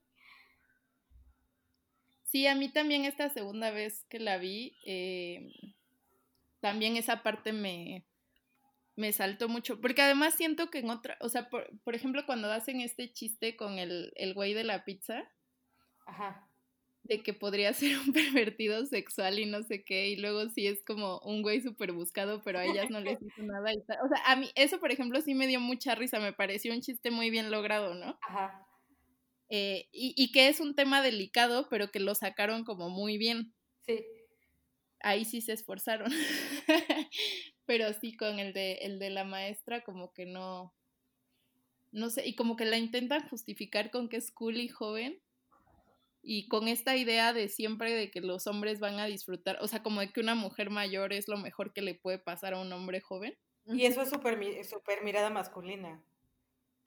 Sí, 2.37 2.47
a 2.47 2.55
mí 2.55 2.69
también 2.69 3.07
esta 3.07 3.31
segunda 3.31 3.71
vez 3.71 4.05
que 4.11 4.21
la 4.21 4.37
vi, 4.37 4.77
eh, 4.85 5.51
también 6.61 6.99
esa 6.99 7.23
parte 7.23 7.55
me, 7.55 8.05
me 8.95 9.11
saltó 9.15 9.49
mucho, 9.49 9.81
porque 9.81 10.03
además 10.03 10.35
siento 10.35 10.69
que 10.69 10.81
en 10.81 10.91
otra, 10.91 11.17
o 11.23 11.31
sea, 11.31 11.49
por, 11.49 11.67
por 11.81 11.95
ejemplo, 11.95 12.27
cuando 12.27 12.53
hacen 12.53 12.83
este 12.83 13.11
chiste 13.11 13.57
con 13.57 13.79
el, 13.79 14.13
el 14.17 14.35
güey 14.35 14.53
de 14.53 14.65
la 14.65 14.85
pizza, 14.85 15.33
Ajá. 16.07 16.47
de 17.05 17.23
que 17.23 17.33
podría 17.33 17.73
ser 17.95 17.99
un 18.01 18.13
pervertido 18.13 18.85
sexual 18.85 19.39
y 19.39 19.47
no 19.47 19.63
sé 19.63 19.83
qué, 19.83 20.11
y 20.11 20.17
luego 20.17 20.51
sí 20.51 20.67
es 20.67 20.85
como 20.85 21.21
un 21.21 21.41
güey 21.41 21.63
súper 21.63 21.93
buscado, 21.93 22.43
pero 22.43 22.59
a 22.59 22.67
ellas 22.67 22.91
no 22.91 23.01
les 23.01 23.19
hizo 23.23 23.45
nada 23.45 23.73
y 23.73 23.83
tal. 23.87 23.97
O 24.05 24.09
sea, 24.09 24.23
a 24.27 24.37
mí 24.37 24.51
eso, 24.57 24.79
por 24.79 24.93
ejemplo, 24.93 25.23
sí 25.23 25.35
me 25.35 25.47
dio 25.47 25.59
mucha 25.59 25.95
risa, 25.95 26.21
me 26.21 26.35
pareció 26.35 26.75
un 26.75 26.83
chiste 26.83 27.11
muy 27.11 27.31
bien 27.31 27.51
logrado, 27.51 27.95
¿no? 27.95 28.19
Ajá. 28.21 28.67
Eh, 29.49 29.89
y, 29.93 30.15
y 30.17 30.33
que 30.33 30.49
es 30.49 30.61
un 30.61 30.75
tema 30.75 31.03
delicado, 31.03 31.69
pero 31.69 31.91
que 31.91 32.01
lo 32.01 32.15
sacaron 32.15 32.65
como 32.65 32.91
muy 32.91 33.19
bien. 33.19 33.55
Sí. 33.87 34.05
Ahí 35.01 35.25
sí 35.25 35.41
se 35.41 35.53
esforzaron. 35.53 36.11
pero 37.67 37.93
sí 37.93 38.17
con 38.17 38.39
el 38.39 38.53
de, 38.53 38.75
el 38.83 38.99
de 38.99 39.11
la 39.11 39.25
maestra 39.25 39.83
como 39.83 40.13
que 40.13 40.25
no, 40.25 40.73
no 41.91 42.11
sé, 42.11 42.27
y 42.27 42.35
como 42.35 42.57
que 42.57 42.65
la 42.65 42.79
intentan 42.79 43.29
justificar 43.29 43.91
con 43.91 44.09
que 44.09 44.17
es 44.17 44.31
cool 44.31 44.57
y 44.59 44.69
joven, 44.69 45.21
y 46.23 46.49
con 46.49 46.67
esta 46.67 46.97
idea 46.97 47.33
de 47.33 47.49
siempre 47.49 47.95
de 47.95 48.11
que 48.11 48.21
los 48.21 48.47
hombres 48.47 48.81
van 48.81 48.99
a 48.99 49.07
disfrutar, 49.07 49.59
o 49.61 49.69
sea, 49.69 49.83
como 49.83 50.01
de 50.01 50.13
que 50.13 50.21
una 50.21 50.35
mujer 50.35 50.71
mayor 50.71 51.13
es 51.13 51.29
lo 51.29 51.37
mejor 51.37 51.73
que 51.73 51.83
le 51.83 51.95
puede 51.95 52.19
pasar 52.19 52.55
a 52.55 52.61
un 52.61 52.73
hombre 52.73 53.01
joven. 53.01 53.37
Y 53.67 53.85
eso 53.85 54.03
es 54.03 54.11
súper 54.11 54.39
super 54.65 55.03
mirada 55.05 55.31
masculina. 55.31 56.03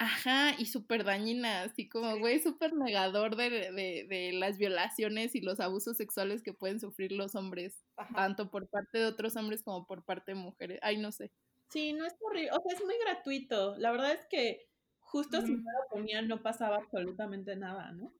Ajá, 0.02 0.54
y 0.58 0.66
súper 0.66 1.04
dañina, 1.04 1.64
así 1.64 1.90
como, 1.90 2.18
güey, 2.20 2.40
súper 2.40 2.74
negador 2.74 3.36
de, 3.36 3.50
de, 3.50 4.08
de, 4.08 4.32
las 4.32 4.58
violaciones 4.58 5.36
y 5.36 5.42
los 5.42 5.60
abusos 5.60 5.98
sexuales 5.98 6.42
que 6.42 6.54
pueden 6.54 6.80
sufrir 6.80 7.12
los 7.12 7.36
hombres, 7.36 7.84
Ajá. 7.98 8.16
tanto 8.16 8.50
por 8.50 8.70
parte 8.70 8.98
de 8.98 9.06
otros 9.06 9.36
hombres 9.36 9.62
como 9.62 9.86
por 9.86 10.06
parte 10.06 10.32
de 10.32 10.36
mujeres. 10.36 10.80
Ay, 10.84 11.00
no 11.00 11.12
sé. 11.12 11.34
Sí, 11.68 11.92
no 11.92 12.06
es 12.06 12.16
horrible, 12.22 12.50
o 12.52 12.62
sea, 12.62 12.78
es 12.78 12.86
muy 12.86 12.96
gratuito. 12.98 13.76
La 13.78 13.92
verdad 13.92 14.14
es 14.14 14.26
que 14.28 14.70
justo 15.02 15.42
mm. 15.42 15.46
si 15.46 15.52
no 15.52 15.64
lo 15.64 15.90
ponían 15.90 16.30
no 16.30 16.42
pasaba 16.42 16.78
absolutamente 16.78 17.58
nada, 17.58 17.92
¿no? 17.92 18.14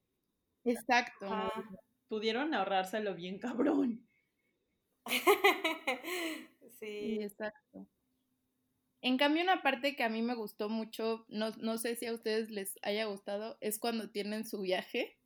Exacto. 0.64 1.32
Ajá. 1.32 1.50
Pudieron 2.08 2.52
ahorrárselo 2.52 3.14
bien 3.14 3.38
cabrón. 3.38 4.06
sí. 6.78 6.78
sí, 6.78 7.22
exacto. 7.22 7.86
En 9.02 9.16
cambio, 9.16 9.42
una 9.42 9.62
parte 9.62 9.96
que 9.96 10.02
a 10.02 10.08
mí 10.08 10.22
me 10.22 10.34
gustó 10.34 10.68
mucho, 10.68 11.24
no, 11.28 11.50
no 11.58 11.78
sé 11.78 11.96
si 11.96 12.06
a 12.06 12.12
ustedes 12.12 12.50
les 12.50 12.78
haya 12.82 13.06
gustado, 13.06 13.56
es 13.60 13.78
cuando 13.78 14.10
tienen 14.10 14.44
su 14.44 14.60
viaje 14.60 15.16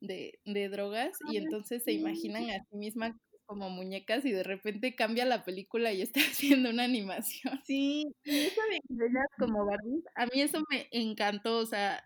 de, 0.00 0.40
de 0.44 0.68
drogas 0.68 1.18
y 1.30 1.36
entonces 1.36 1.84
se 1.84 1.92
imaginan 1.92 2.50
a 2.50 2.64
sí 2.70 2.76
mismas 2.76 3.14
como 3.48 3.70
muñecas 3.70 4.24
y 4.26 4.32
de 4.32 4.42
repente 4.42 4.94
cambia 4.94 5.24
la 5.24 5.42
película 5.42 5.92
y 5.92 6.02
está 6.02 6.20
haciendo 6.64 6.70
una 6.70 6.84
animación. 6.84 7.60
Sí, 7.64 8.04
eso 8.24 8.60
de 8.70 9.08
como 9.38 9.64
Barbie, 9.64 10.02
a 10.14 10.26
mí 10.26 10.40
eso 10.42 10.62
me 10.70 10.88
encantó, 10.92 11.58
o 11.58 11.66
sea, 11.66 12.04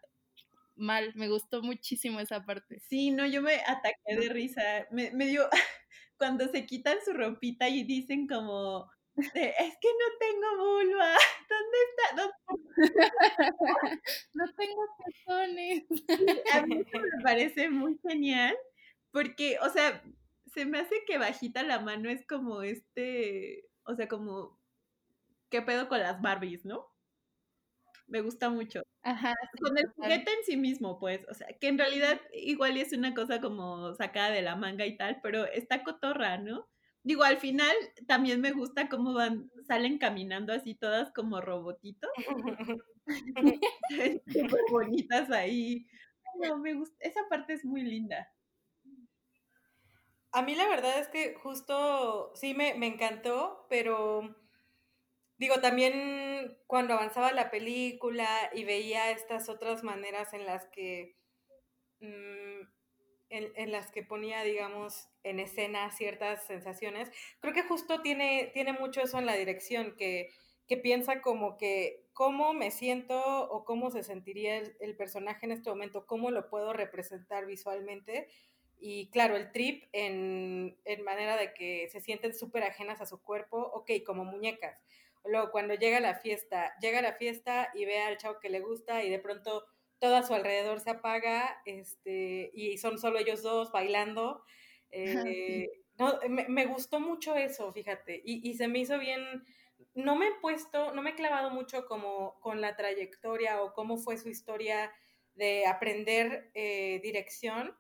mal, 0.77 1.13
me 1.15 1.29
gustó 1.29 1.63
muchísimo 1.63 2.21
esa 2.21 2.45
parte. 2.45 2.81
Sí, 2.81 3.11
no, 3.11 3.27
yo 3.27 3.43
me 3.43 3.55
ataqué 3.67 4.17
de 4.21 4.29
risa, 4.29 4.63
me, 4.91 5.11
me 5.11 5.27
dio, 5.27 5.49
cuando 6.17 6.49
se 6.49 6.67
quitan 6.67 6.99
su 7.05 7.13
ropita 7.13 7.69
y 7.69 7.85
dicen 7.85 8.27
como 8.27 8.89
de, 9.17 9.55
es 9.59 9.77
que 9.81 9.89
no 9.89 10.19
tengo 10.19 10.57
vulva. 10.59 11.15
¿Dónde 11.49 11.79
está? 11.89 12.17
¿Dónde? 12.17 12.63
no 14.35 14.45
tengo 14.55 14.83
pezones. 15.05 15.85
A 16.55 16.67
mí 16.67 16.77
me 16.77 17.23
parece 17.23 17.71
muy 17.71 17.99
genial 18.07 18.57
porque, 19.11 19.59
o 19.61 19.69
sea, 19.69 20.03
se 20.55 20.65
me 20.65 20.79
hace 20.79 21.05
que 21.07 21.19
bajita 21.19 21.63
la 21.63 21.81
mano 21.81 22.11
es 22.11 22.27
como 22.27 22.63
este, 22.63 23.69
o 23.85 23.95
sea, 23.95 24.09
como, 24.09 24.59
¿qué 25.51 25.63
pedo 25.63 25.89
con 25.89 26.01
las 26.01 26.21
Barbies, 26.21 26.65
no? 26.65 26.87
Me 28.07 28.21
gusta 28.21 28.51
mucho. 28.51 28.83
Ajá. 29.03 29.35
Con 29.61 29.79
el 29.79 29.89
juguete 29.91 30.31
en 30.31 30.45
sí 30.45 30.57
mismo, 30.57 30.99
pues, 30.99 31.27
o 31.29 31.35
sea, 31.35 31.49
que 31.59 31.69
en 31.69 31.79
realidad 31.79 32.21
igual 32.35 32.77
es 32.77 32.93
una 32.93 33.15
cosa 33.15 33.41
como 33.41 33.95
sacada 33.95 34.31
de 34.31 34.43
la 34.43 34.57
manga 34.57 34.85
y 34.87 34.97
tal, 34.97 35.21
pero 35.23 35.45
está 35.47 35.83
cotorra, 35.83 36.39
¿no? 36.39 36.69
Digo, 37.05 37.25
al 37.25 37.39
final 37.39 37.75
también 38.07 38.41
me 38.41 38.53
gusta 38.53 38.89
cómo 38.89 39.13
van, 39.13 39.51
salen 39.67 39.99
caminando 39.99 40.53
así 40.53 40.75
todas 40.75 41.11
como 41.13 41.41
robotitos. 41.41 42.11
Súper 44.27 44.61
bonitas 44.71 45.31
ahí. 45.31 45.87
No, 46.41 46.59
me 46.59 46.75
gusta, 46.75 46.97
esa 47.01 47.21
parte 47.29 47.55
es 47.55 47.65
muy 47.65 47.83
linda. 47.83 48.29
A 50.33 50.43
mí 50.43 50.55
la 50.55 50.67
verdad 50.69 50.99
es 50.99 51.09
que 51.09 51.35
justo 51.35 52.33
sí 52.35 52.55
me, 52.55 52.75
me 52.75 52.87
encantó, 52.87 53.67
pero 53.69 54.35
digo, 55.37 55.61
también 55.61 56.57
cuando 56.67 56.95
avanzaba 56.95 57.33
la 57.33 57.51
película 57.51 58.27
y 58.55 58.65
veía 58.65 59.11
estas 59.11 59.49
otras 59.49 59.83
maneras 59.83 60.33
en 60.33 60.47
las 60.47 60.67
que 60.69 61.17
mmm, 62.01 62.63
en, 63.33 63.73
las 63.73 63.91
que 63.91 64.03
ponía, 64.03 64.43
digamos, 64.43 65.09
en 65.23 65.41
escena 65.41 65.91
ciertas 65.91 66.45
sensaciones. 66.47 67.11
Creo 67.41 67.55
que 67.55 67.63
justo 67.63 68.03
tiene, 68.03 68.51
tiene 68.53 68.73
mucho 68.75 69.01
eso 69.01 69.19
en 69.19 69.27
la 69.27 69.35
dirección, 69.35 69.97
que, 69.97 70.31
que 70.69 70.77
piensa 70.77 71.23
como 71.23 71.57
que 71.57 72.05
cómo 72.13 72.53
me 72.53 72.71
siento 72.71 73.49
o 73.51 73.65
cómo 73.65 73.91
se 73.91 74.03
sentiría 74.03 74.59
el, 74.59 74.97
personaje 74.97 75.47
en 75.47 75.53
este 75.53 75.71
momento, 75.71 76.07
cómo 76.07 76.31
lo 76.31 76.51
puedo 76.51 76.73
representar 76.73 77.47
visualmente. 77.47 78.29
Y 78.79 79.11
claro, 79.11 79.37
el 79.37 79.51
trip 79.53 79.85
en, 79.93 80.77
en 80.85 81.03
manera 81.05 81.37
de 81.37 81.55
que 81.55 81.89
se 81.91 82.01
sienten 82.01 82.35
súper 82.35 82.65
ajenas 82.65 83.01
a 83.01 83.07
su 83.07 83.23
cuerpo, 83.23 83.59
ok, 83.59 83.91
como 84.05 84.25
muñecas. 84.25 84.83
Luego, 85.25 85.53
cuando 85.53 85.75
llega 85.75 86.01
la 86.01 86.17
fiesta, 86.17 86.75
llega 86.81 87.01
la 87.01 87.15
fiesta 87.15 87.71
y 87.75 87.85
ve 87.85 88.01
al 88.01 88.19
chavo 88.19 88.41
que 88.41 88.51
le 88.51 88.61
gusta 88.61 89.05
y 89.05 89.11
de 89.11 89.21
pronto 89.21 89.65
todo 90.03 90.17
a 90.17 90.25
su 90.25 90.35
alrededor 90.35 90.81
se 90.81 90.91
apaga 90.91 91.63
este, 91.65 92.51
y 92.55 92.77
son 92.79 92.99
solo 92.99 93.21
ellos 93.21 93.41
dos 93.41 93.71
bailando. 93.71 94.43
Eh, 94.91 95.23
sí. 95.23 95.83
no, 95.97 96.19
me, 96.29 96.49
me, 96.49 96.67
gustó 96.67 96.99
mucho 96.99 97.37
eso, 97.37 97.73
fíjate, 97.73 98.21
y, 98.25 98.51
y, 98.51 98.55
se 98.55 98.67
me 98.67 98.81
hizo 98.81 98.99
bien, 98.99 99.23
no 99.95 100.17
me 100.17 100.27
he 100.27 100.35
puesto, 100.41 100.93
no 100.93 101.03
me 101.03 101.11
he 101.11 101.15
clavado 101.15 101.51
mucho 101.51 101.87
como 101.87 102.41
con 102.41 102.61
la 102.61 102.75
trayectoria 102.75 103.63
o 103.63 103.75
cómo 103.75 103.97
fue 103.97 104.19
su 104.19 104.29
historia 104.29 104.93
de 105.37 105.67
aprender 105.67 106.51
eh, 106.55 106.99
dirección, 107.05 107.73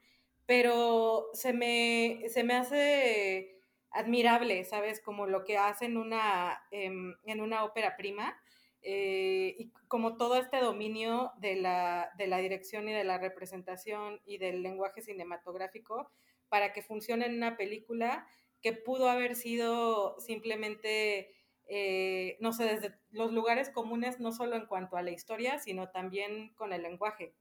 pero 0.46 1.28
se 1.32 1.52
me, 1.52 2.22
se 2.28 2.44
me 2.44 2.54
hace 2.54 3.60
admirable, 3.90 4.64
¿sabes? 4.64 5.00
Como 5.00 5.26
lo 5.26 5.42
que 5.42 5.58
hacen 5.58 5.96
una, 5.96 6.62
eh, 6.70 6.92
en 7.24 7.40
una 7.40 7.64
ópera 7.64 7.96
prima 7.96 8.40
eh, 8.82 9.54
y 9.58 9.70
como 9.88 10.16
todo 10.16 10.36
este 10.36 10.58
dominio 10.58 11.32
de 11.38 11.56
la, 11.56 12.10
de 12.18 12.26
la 12.26 12.38
dirección 12.38 12.88
y 12.88 12.92
de 12.92 13.04
la 13.04 13.18
representación 13.18 14.20
y 14.24 14.38
del 14.38 14.62
lenguaje 14.62 15.02
cinematográfico 15.02 16.10
para 16.48 16.72
que 16.72 16.82
funcione 16.82 17.26
en 17.26 17.36
una 17.36 17.56
película 17.56 18.26
que 18.60 18.72
pudo 18.72 19.08
haber 19.08 19.34
sido 19.34 20.18
simplemente, 20.20 21.34
eh, 21.68 22.36
no 22.40 22.52
sé, 22.52 22.64
desde 22.64 22.94
los 23.10 23.32
lugares 23.32 23.70
comunes, 23.70 24.20
no 24.20 24.32
solo 24.32 24.56
en 24.56 24.66
cuanto 24.66 24.96
a 24.96 25.02
la 25.02 25.10
historia, 25.10 25.58
sino 25.58 25.90
también 25.90 26.52
con 26.54 26.72
el 26.72 26.82
lenguaje. 26.82 27.34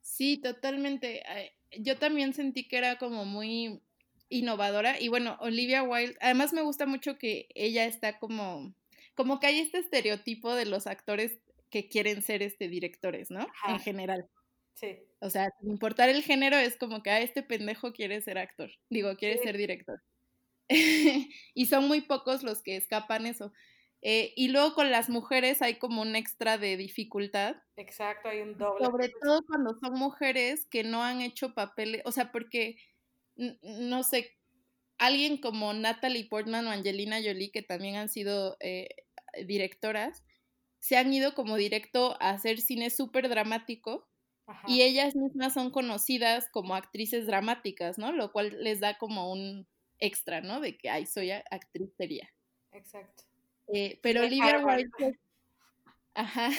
Sí, 0.00 0.38
totalmente. 0.38 1.22
Yo 1.78 1.98
también 1.98 2.32
sentí 2.32 2.66
que 2.66 2.78
era 2.78 2.98
como 2.98 3.24
muy 3.24 3.82
innovadora 4.28 5.00
y 5.00 5.08
bueno, 5.08 5.36
Olivia 5.40 5.82
Wilde, 5.82 6.16
además 6.20 6.52
me 6.52 6.62
gusta 6.62 6.86
mucho 6.86 7.18
que 7.18 7.48
ella 7.54 7.86
está 7.86 8.18
como 8.18 8.74
como 9.18 9.40
que 9.40 9.48
hay 9.48 9.58
este 9.58 9.78
estereotipo 9.78 10.54
de 10.54 10.64
los 10.64 10.86
actores 10.86 11.40
que 11.70 11.88
quieren 11.88 12.22
ser 12.22 12.40
este 12.40 12.68
directores, 12.68 13.32
¿no? 13.32 13.40
Ajá. 13.40 13.72
En 13.72 13.80
general. 13.80 14.30
Sí. 14.74 14.96
O 15.18 15.28
sea, 15.28 15.50
sin 15.58 15.72
importar 15.72 16.08
el 16.08 16.22
género, 16.22 16.56
es 16.56 16.76
como 16.76 17.02
que 17.02 17.10
a 17.10 17.16
ah, 17.16 17.20
este 17.20 17.42
pendejo 17.42 17.92
quiere 17.92 18.22
ser 18.22 18.38
actor. 18.38 18.70
Digo, 18.88 19.16
quiere 19.16 19.38
sí. 19.38 19.42
ser 19.42 19.56
director. 19.56 20.00
y 21.54 21.66
son 21.66 21.88
muy 21.88 22.02
pocos 22.02 22.44
los 22.44 22.62
que 22.62 22.76
escapan 22.76 23.26
eso. 23.26 23.52
Eh, 24.02 24.32
y 24.36 24.50
luego 24.50 24.74
con 24.74 24.92
las 24.92 25.08
mujeres 25.08 25.62
hay 25.62 25.80
como 25.80 26.02
un 26.02 26.14
extra 26.14 26.56
de 26.58 26.76
dificultad. 26.76 27.56
Exacto, 27.74 28.28
hay 28.28 28.42
un 28.42 28.56
doble. 28.56 28.84
Sobre 28.84 29.08
todo 29.20 29.42
cuando 29.48 29.74
son 29.80 29.94
mujeres 29.94 30.64
que 30.70 30.84
no 30.84 31.02
han 31.02 31.22
hecho 31.22 31.54
papeles, 31.54 32.02
o 32.04 32.12
sea, 32.12 32.30
porque, 32.30 32.76
no 33.34 34.04
sé, 34.04 34.38
alguien 34.98 35.38
como 35.38 35.74
Natalie 35.74 36.28
Portman 36.28 36.68
o 36.68 36.70
Angelina 36.70 37.16
Jolie, 37.16 37.50
que 37.50 37.62
también 37.62 37.96
han 37.96 38.08
sido 38.08 38.56
eh, 38.60 38.88
directoras, 39.44 40.24
se 40.80 40.96
han 40.96 41.12
ido 41.12 41.34
como 41.34 41.56
directo 41.56 42.16
a 42.20 42.30
hacer 42.30 42.60
cine 42.60 42.90
súper 42.90 43.28
dramático 43.28 44.08
Y 44.66 44.82
ellas 44.82 45.14
mismas 45.14 45.52
son 45.52 45.70
conocidas 45.70 46.48
como 46.50 46.74
actrices 46.74 47.26
dramáticas, 47.26 47.98
¿no? 47.98 48.12
Lo 48.12 48.32
cual 48.32 48.56
les 48.62 48.80
da 48.80 48.96
como 48.96 49.30
un 49.30 49.68
extra, 49.98 50.40
¿no? 50.40 50.60
De 50.60 50.78
que, 50.78 50.88
ay, 50.88 51.04
soy 51.04 51.30
actriz 51.30 51.92
seria. 51.96 52.32
Exacto. 52.72 53.24
Eh, 53.74 53.98
pero 54.02 54.22
Olivia 54.22 54.64
Wilde, 54.64 55.18
ajá, 56.14 56.50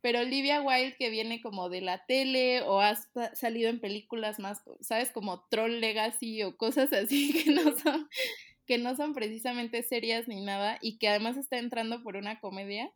pero 0.00 0.20
Olivia 0.20 0.62
Wilde 0.62 0.96
que 0.98 1.10
viene 1.10 1.40
como 1.40 1.68
de 1.68 1.82
la 1.82 2.04
tele 2.06 2.62
o 2.62 2.80
ha 2.80 2.96
salido 3.34 3.70
en 3.70 3.80
películas 3.80 4.38
más, 4.38 4.62
¿sabes? 4.80 5.10
Como 5.12 5.46
Troll 5.48 5.80
Legacy 5.80 6.42
o 6.42 6.56
cosas 6.56 6.92
así 6.92 7.32
que 7.44 7.50
no 7.52 7.76
son, 7.78 8.08
que 8.70 8.78
no 8.78 8.94
son 8.94 9.14
precisamente 9.14 9.82
serias 9.82 10.28
ni 10.28 10.44
nada 10.44 10.78
y 10.80 10.98
que 10.98 11.08
además 11.08 11.36
está 11.36 11.58
entrando 11.58 12.04
por 12.04 12.14
una 12.14 12.38
comedia. 12.38 12.92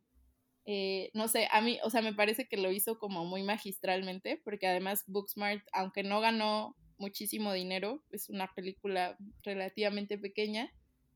Eh, 0.66 1.10
no 1.14 1.26
sé, 1.26 1.48
a 1.50 1.60
mí, 1.62 1.80
o 1.82 1.90
sea, 1.90 2.00
me 2.00 2.14
parece 2.14 2.46
que 2.46 2.56
lo 2.56 2.70
hizo 2.70 3.00
como 3.00 3.24
muy 3.24 3.42
magistralmente, 3.42 4.40
porque 4.44 4.68
además 4.68 5.02
Booksmart, 5.08 5.66
aunque 5.72 6.04
no 6.04 6.20
ganó 6.20 6.76
muchísimo 6.96 7.52
dinero, 7.52 8.04
es 8.12 8.30
una 8.30 8.54
película 8.54 9.18
relativamente 9.42 10.16
pequeña, 10.16 10.72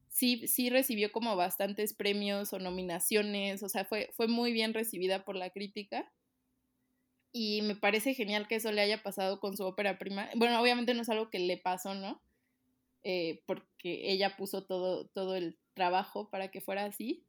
sí, 0.09 0.49
sí 0.49 0.71
recibió 0.71 1.13
como 1.13 1.37
bastantes 1.37 1.95
premios 1.95 2.53
o 2.53 2.59
nominaciones, 2.59 3.63
o 3.63 3.69
sea, 3.69 3.85
fue, 3.85 4.11
fue 4.17 4.27
muy 4.27 4.53
bien 4.53 4.75
recibida 4.75 5.25
por 5.25 5.37
la 5.37 5.51
crítica. 5.51 6.13
Y 7.31 7.63
me 7.63 7.77
parece 7.77 8.13
genial 8.15 8.49
que 8.49 8.57
eso 8.57 8.73
le 8.73 8.81
haya 8.81 9.05
pasado 9.05 9.39
con 9.39 9.57
su 9.57 9.63
ópera 9.63 10.01
prima. 10.01 10.29
Bueno, 10.35 10.61
obviamente 10.61 10.95
no 10.95 11.03
es 11.03 11.09
algo 11.11 11.31
que 11.31 11.39
le 11.39 11.59
pasó, 11.59 11.95
¿no? 11.95 12.21
Eh, 13.11 13.43
porque 13.47 14.13
ella 14.13 14.37
puso 14.37 14.67
todo, 14.67 15.07
todo 15.07 15.35
el 15.35 15.57
trabajo 15.73 16.29
para 16.29 16.51
que 16.51 16.61
fuera 16.61 16.85
así. 16.85 17.25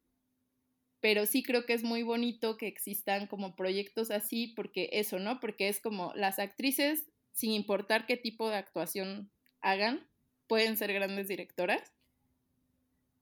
Pero 0.99 1.25
sí 1.25 1.41
creo 1.41 1.65
que 1.65 1.71
es 1.71 1.83
muy 1.83 2.03
bonito 2.03 2.57
que 2.57 2.67
existan 2.67 3.27
como 3.27 3.55
proyectos 3.55 4.11
así, 4.11 4.47
porque 4.47 4.89
eso, 4.91 5.19
¿no? 5.19 5.39
Porque 5.39 5.69
es 5.69 5.79
como 5.79 6.11
las 6.15 6.37
actrices, 6.37 7.07
sin 7.31 7.51
importar 7.51 8.05
qué 8.07 8.17
tipo 8.17 8.49
de 8.49 8.57
actuación 8.57 9.31
hagan, 9.61 10.05
pueden 10.47 10.75
ser 10.75 10.91
grandes 10.91 11.29
directoras 11.29 11.93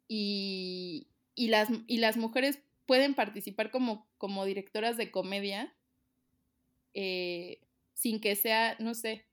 y, 0.08 1.10
las, 1.36 1.70
y 1.86 2.00
las 2.00 2.18
mujeres 2.18 2.64
pueden 2.88 3.14
participar 3.14 3.70
como, 3.70 4.10
como 4.18 4.46
directoras 4.46 4.98
de 4.98 5.12
comedia 5.12 5.76
eh, 6.96 7.62
sin 7.94 8.20
que 8.20 8.36
sea, 8.36 8.76
no 8.80 8.96
sé. 8.96 9.27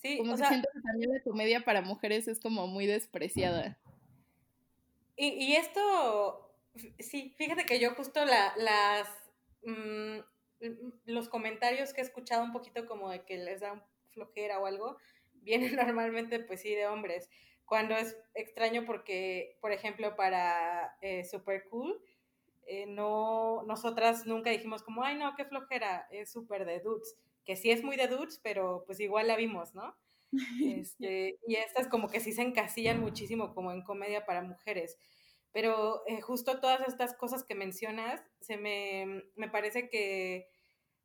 Sí, 0.00 0.18
como 0.18 0.36
que 0.36 0.44
siento 0.44 0.68
que 0.72 0.80
también 0.80 1.12
la 1.12 1.22
comedia 1.22 1.64
para 1.64 1.82
mujeres 1.82 2.28
es 2.28 2.40
como 2.40 2.66
muy 2.66 2.86
despreciada. 2.86 3.78
Y, 5.16 5.28
y 5.28 5.56
esto, 5.56 6.54
sí, 7.00 7.34
fíjate 7.36 7.66
que 7.66 7.80
yo 7.80 7.94
justo 7.94 8.24
la, 8.24 8.54
las, 8.56 9.08
mm, 9.64 10.18
los 11.06 11.28
comentarios 11.28 11.92
que 11.92 12.00
he 12.00 12.04
escuchado 12.04 12.44
un 12.44 12.52
poquito 12.52 12.86
como 12.86 13.10
de 13.10 13.24
que 13.24 13.38
les 13.38 13.60
da 13.60 13.84
flojera 14.10 14.60
o 14.60 14.66
algo, 14.66 14.96
vienen 15.42 15.76
normalmente 15.76 16.38
pues 16.40 16.60
sí 16.60 16.74
de 16.74 16.86
hombres 16.86 17.28
cuando 17.68 17.94
es 17.94 18.16
extraño 18.34 18.84
porque, 18.86 19.58
por 19.60 19.72
ejemplo, 19.72 20.16
para 20.16 20.96
eh, 21.02 21.24
Super 21.24 21.68
Cool, 21.68 22.02
eh, 22.66 22.86
no, 22.86 23.62
nosotras 23.66 24.26
nunca 24.26 24.50
dijimos 24.50 24.82
como, 24.82 25.04
ay, 25.04 25.16
no, 25.16 25.34
qué 25.36 25.44
flojera, 25.44 26.08
es 26.10 26.32
súper 26.32 26.64
de 26.64 26.80
dudes, 26.80 27.16
que 27.48 27.56
sí 27.56 27.70
es 27.70 27.82
muy 27.82 27.96
de 27.96 28.08
dudes, 28.08 28.38
pero 28.42 28.84
pues 28.84 29.00
igual 29.00 29.26
la 29.26 29.36
vimos, 29.36 29.74
¿no? 29.74 29.96
Este, 30.78 31.38
y 31.46 31.54
estas 31.54 31.88
como 31.88 32.10
que 32.10 32.20
sí 32.20 32.32
se 32.32 32.42
encasillan 32.42 33.00
muchísimo 33.00 33.54
como 33.54 33.72
en 33.72 33.82
comedia 33.82 34.26
para 34.26 34.42
mujeres. 34.42 34.98
Pero 35.50 36.02
eh, 36.06 36.20
justo 36.20 36.60
todas 36.60 36.86
estas 36.86 37.14
cosas 37.16 37.44
que 37.44 37.54
mencionas, 37.54 38.20
se 38.42 38.58
me, 38.58 39.24
me 39.34 39.48
parece 39.48 39.88
que 39.88 40.50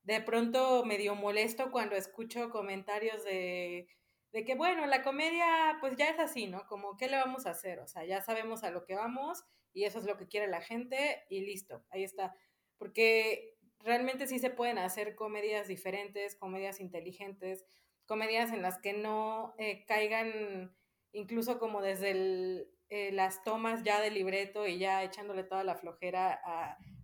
de 0.03 0.19
pronto 0.19 0.83
medio 0.83 1.15
molesto 1.15 1.71
cuando 1.71 1.95
escucho 1.95 2.49
comentarios 2.49 3.23
de 3.23 3.87
de 4.33 4.43
que, 4.43 4.55
bueno, 4.55 4.87
la 4.87 5.03
comedia 5.03 5.77
pues 5.79 5.95
ya 5.95 6.09
es 6.09 6.19
así, 6.19 6.47
¿no? 6.47 6.65
Como, 6.67 6.97
¿qué 6.97 7.07
le 7.07 7.17
vamos 7.17 7.45
a 7.45 7.51
hacer? 7.51 7.79
O 7.79 7.87
sea, 7.87 8.03
ya 8.03 8.21
sabemos 8.21 8.63
a 8.63 8.71
lo 8.71 8.83
que 8.83 8.95
vamos 8.95 9.45
y 9.73 9.85
eso 9.85 9.99
es 9.99 10.05
lo 10.05 10.17
que 10.17 10.27
quiere 10.27 10.47
la 10.47 10.59
gente 10.59 11.23
y 11.29 11.41
listo, 11.41 11.85
ahí 11.91 12.03
está. 12.03 12.35
Porque 12.79 13.52
realmente 13.83 14.27
sí 14.27 14.39
se 14.39 14.49
pueden 14.49 14.77
hacer 14.77 15.15
comedias 15.15 15.67
diferentes, 15.67 16.35
comedias 16.35 16.79
inteligentes, 16.79 17.65
comedias 18.05 18.51
en 18.51 18.61
las 18.61 18.79
que 18.79 18.93
no 18.93 19.53
eh, 19.57 19.85
caigan 19.85 20.75
incluso 21.11 21.59
como 21.59 21.81
desde 21.81 22.67
eh, 22.89 23.11
las 23.11 23.43
tomas 23.43 23.83
ya 23.83 24.01
del 24.01 24.15
libreto 24.15 24.67
y 24.67 24.79
ya 24.79 25.03
echándole 25.03 25.43
toda 25.43 25.63
la 25.63 25.75
flojera 25.75 26.41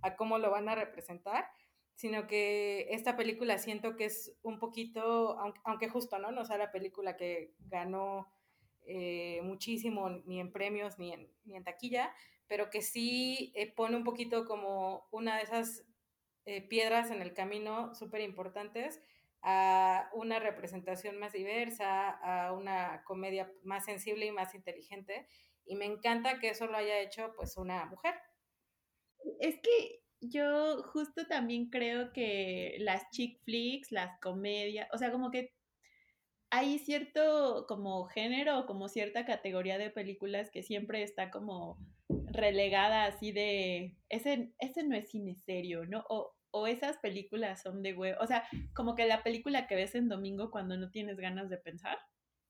a, 0.02 0.16
cómo 0.16 0.40
lo 0.40 0.50
van 0.50 0.70
a 0.70 0.76
representar, 0.76 1.50
sino 1.96 2.26
que 2.28 2.88
esta 2.92 3.16
película 3.16 3.58
siento 3.58 3.96
que 3.96 4.06
es 4.06 4.38
un 4.42 4.58
poquito, 4.58 5.38
aunque, 5.66 5.90
justo, 5.90 6.18
¿no? 6.18 6.32
No 6.32 6.46
sea 6.46 6.58
la 6.58 6.72
película 6.72 7.18
que 7.18 7.54
ganó 7.60 8.32
eh, 8.86 9.42
muchísimo 9.44 10.10
ni 10.10 10.40
en 10.40 10.52
premios 10.52 10.98
ni 10.98 11.14
en, 11.14 11.32
ni 11.44 11.58
en 11.58 11.64
taquilla, 11.64 12.14
pero 12.48 12.70
que 12.70 12.82
sí 12.82 13.54
pone 13.76 13.96
un 13.98 14.04
poquito 14.04 14.46
como 14.46 15.08
una 15.12 15.38
de 15.38 15.44
esas 15.44 15.86
eh, 16.50 16.64
piedras 16.64 17.12
en 17.12 17.22
el 17.22 17.36
camino 17.36 17.93
súper 17.93 18.22
importantes 18.22 19.04
a 19.43 20.10
una 20.14 20.39
representación 20.39 21.20
más 21.20 21.32
diversa, 21.32 22.10
a 22.10 22.54
una 22.54 23.04
comedia 23.04 23.52
más 23.62 23.86
sensible 23.86 24.26
y 24.26 24.32
más 24.32 24.56
inteligente. 24.56 25.28
Y 25.64 25.76
me 25.76 25.86
encanta 25.86 26.39
que 26.39 26.50
eso 26.50 26.66
lo 26.66 26.76
haya 26.76 27.02
hecho 27.02 27.34
pues 27.36 27.56
una 27.56 27.86
mujer. 27.86 28.16
Es 29.39 29.60
que 29.62 30.02
yo 30.22 30.82
justo 30.91 31.28
también 31.28 31.70
creo 31.70 32.12
que 32.14 32.78
las 32.80 33.08
chick 33.12 33.39
flicks, 33.43 33.91
las 33.91 34.20
comedias, 34.20 34.88
o 34.91 34.97
sea, 34.97 35.12
como 35.12 35.30
que 35.30 35.54
hay 36.50 36.80
cierto 36.80 37.66
como 37.68 38.06
género, 38.06 38.66
como 38.66 38.89
cierta 38.89 39.24
categoría 39.24 39.78
de 39.78 39.91
películas 39.91 40.50
que 40.50 40.64
siempre 40.64 41.04
está 41.04 41.30
como 41.30 41.78
relegada 42.32 43.06
así 43.06 43.32
de, 43.32 43.97
ese, 44.10 44.52
ese 44.58 44.84
no 44.84 44.95
es 44.95 45.12
cine 45.12 45.36
serio, 45.36 45.86
¿no? 45.86 46.04
O 46.52 46.68
esas 46.68 46.97
películas 46.97 47.62
son 47.62 47.84
de 47.84 47.93
huevo, 47.93 48.18
o 48.22 48.28
sea, 48.28 48.47
como 48.74 48.95
que 48.95 49.06
la 49.08 49.24
película 49.24 49.68
que 49.68 49.76
ves 49.76 49.95
en 49.95 50.10
domingo 50.10 50.52
cuando 50.52 50.78
no 50.78 50.91
tienes 50.91 51.18
ganas 51.18 51.50
de 51.50 51.58
pensar, 51.58 51.97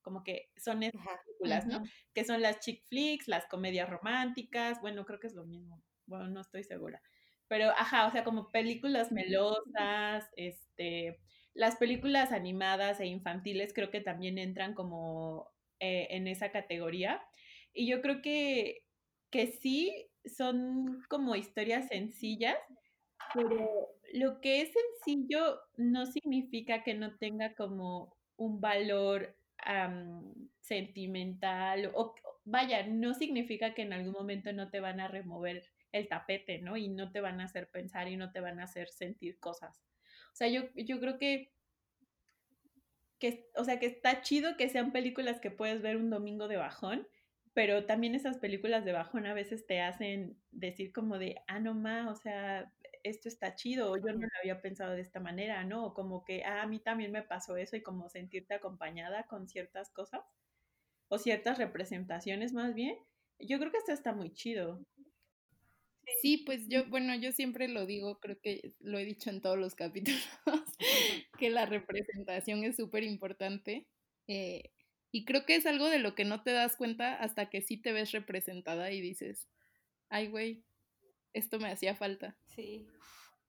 como 0.02 0.24
que 0.24 0.50
son 0.58 0.84
esas 0.84 1.02
películas, 1.26 1.68
¿no? 1.68 1.84
Que 2.14 2.24
son 2.24 2.42
las 2.42 2.60
chick 2.60 2.84
flicks, 2.88 3.28
las 3.28 3.46
comedias 3.48 3.90
románticas, 3.90 4.80
bueno, 4.82 5.06
creo 5.06 5.20
que 5.20 5.28
es 5.28 5.36
lo 5.36 5.46
mismo, 5.46 5.84
bueno, 6.06 6.30
no 6.30 6.42
estoy 6.42 6.64
segura 6.64 7.02
pero, 7.50 7.72
ajá, 7.72 8.08
o 8.08 8.12
sea, 8.12 8.24
como 8.24 8.52
películas 8.52 9.12
melosas, 9.12 10.30
este, 10.38 11.20
las 11.56 11.76
películas 11.78 12.32
animadas 12.32 13.00
e 13.00 13.08
infantiles 13.08 13.74
creo 13.74 13.90
que 13.90 14.02
también 14.02 14.38
entran 14.38 14.76
como 14.76 15.52
eh, 15.80 16.08
en 16.12 16.28
esa 16.28 16.52
categoría. 16.52 17.22
Y 17.74 17.88
yo 17.90 18.02
creo 18.02 18.22
que, 18.22 18.84
que 19.32 19.48
sí 19.48 19.92
son 20.26 21.02
como 21.10 21.36
historias 21.36 21.88
sencillas, 21.88 22.58
pero 23.34 23.90
lo 24.14 24.42
que 24.42 24.62
es 24.62 24.72
sencillo 24.72 25.60
no 25.78 26.06
significa 26.06 26.84
que 26.84 26.94
no 26.94 27.18
tenga 27.18 27.54
como 27.56 28.16
un 28.38 28.62
valor 28.62 29.36
sentimental 30.62 31.92
o 31.94 32.16
vaya, 32.46 32.86
no 32.88 33.14
significa 33.14 33.74
que 33.74 33.82
en 33.84 33.94
algún 33.94 34.14
momento 34.14 34.54
no 34.54 34.70
te 34.70 34.80
van 34.80 35.00
a 35.00 35.08
remover 35.08 35.64
el 35.92 36.08
tapete, 36.08 36.60
¿no? 36.60 36.78
Y 36.78 36.88
no 36.88 37.12
te 37.12 37.22
van 37.22 37.42
a 37.42 37.46
hacer 37.46 37.70
pensar 37.70 38.08
y 38.08 38.18
no 38.18 38.32
te 38.32 38.40
van 38.40 38.60
a 38.60 38.64
hacer 38.64 38.90
sentir 38.90 39.40
cosas. 39.40 39.82
O 40.34 40.36
sea, 40.36 40.48
yo, 40.48 40.64
yo 40.76 41.00
creo 41.00 41.18
que, 41.18 41.52
que, 43.20 43.50
o 43.56 43.64
sea, 43.64 43.80
que 43.80 43.88
está 43.88 44.22
chido 44.22 44.56
que 44.58 44.70
sean 44.70 44.92
películas 44.92 45.40
que 45.40 45.52
puedes 45.52 45.82
ver 45.82 45.98
un 45.98 46.10
domingo 46.10 46.48
de 46.48 46.58
bajón, 46.58 47.08
pero 47.54 47.86
también 47.86 48.16
esas 48.16 48.38
películas 48.38 48.86
de 48.86 48.94
bajón 48.94 49.26
a 49.26 49.34
veces 49.34 49.66
te 49.66 49.82
hacen 49.82 50.38
decir 50.52 50.94
como 50.94 51.18
de, 51.18 51.42
ah, 51.48 51.60
no 51.60 51.74
ma, 51.74 52.10
o 52.10 52.16
sea, 52.16 52.72
esto 53.04 53.28
está 53.30 53.56
chido, 53.56 53.92
o 53.92 53.98
yo 53.98 54.14
no 54.14 54.22
lo 54.22 54.40
había 54.42 54.62
pensado 54.62 54.94
de 54.96 55.02
esta 55.02 55.20
manera, 55.20 55.64
¿no? 55.64 55.94
Como 55.94 56.24
que, 56.26 56.44
ah, 56.44 56.62
a 56.64 56.68
mí 56.68 56.80
también 56.80 57.12
me 57.12 57.24
pasó 57.24 57.58
eso 57.58 57.76
y 57.76 57.82
como 57.84 58.10
sentirte 58.10 58.54
acompañada 58.56 59.26
con 59.28 59.48
ciertas 59.48 59.92
cosas 59.92 60.22
o 61.10 61.18
ciertas 61.20 61.58
representaciones 61.58 62.54
más 62.54 62.74
bien. 62.76 62.98
Yo 63.40 63.60
creo 63.60 63.72
que 63.72 63.78
esto 63.80 63.94
está 63.94 64.14
muy 64.14 64.34
chido. 64.34 64.82
Sí, 66.22 66.38
pues 66.46 66.68
yo, 66.68 66.86
bueno, 66.90 67.16
yo 67.16 67.32
siempre 67.32 67.68
lo 67.68 67.86
digo, 67.86 68.20
creo 68.20 68.40
que 68.42 68.74
lo 68.80 68.98
he 68.98 69.06
dicho 69.06 69.30
en 69.30 69.42
todos 69.42 69.58
los 69.58 69.76
capítulos, 69.76 70.22
que 71.40 71.50
la 71.50 71.66
representación 71.66 72.64
es 72.64 72.76
súper 72.76 73.04
importante. 73.04 73.88
Eh, 74.28 74.72
y 75.12 75.26
creo 75.26 75.46
que 75.46 75.56
es 75.56 75.66
algo 75.66 75.88
de 75.90 76.00
lo 76.00 76.16
que 76.16 76.26
no 76.26 76.44
te 76.44 76.52
das 76.52 76.76
cuenta 76.76 77.16
hasta 77.16 77.50
que 77.50 77.62
sí 77.62 77.78
te 77.78 77.94
ves 77.94 78.12
representada 78.12 78.92
y 78.92 79.02
dices, 79.02 79.48
ay, 80.10 80.28
güey, 80.28 80.64
esto 81.34 81.60
me 81.60 81.72
hacía 81.72 81.96
falta. 81.96 82.38
Sí. 82.48 82.88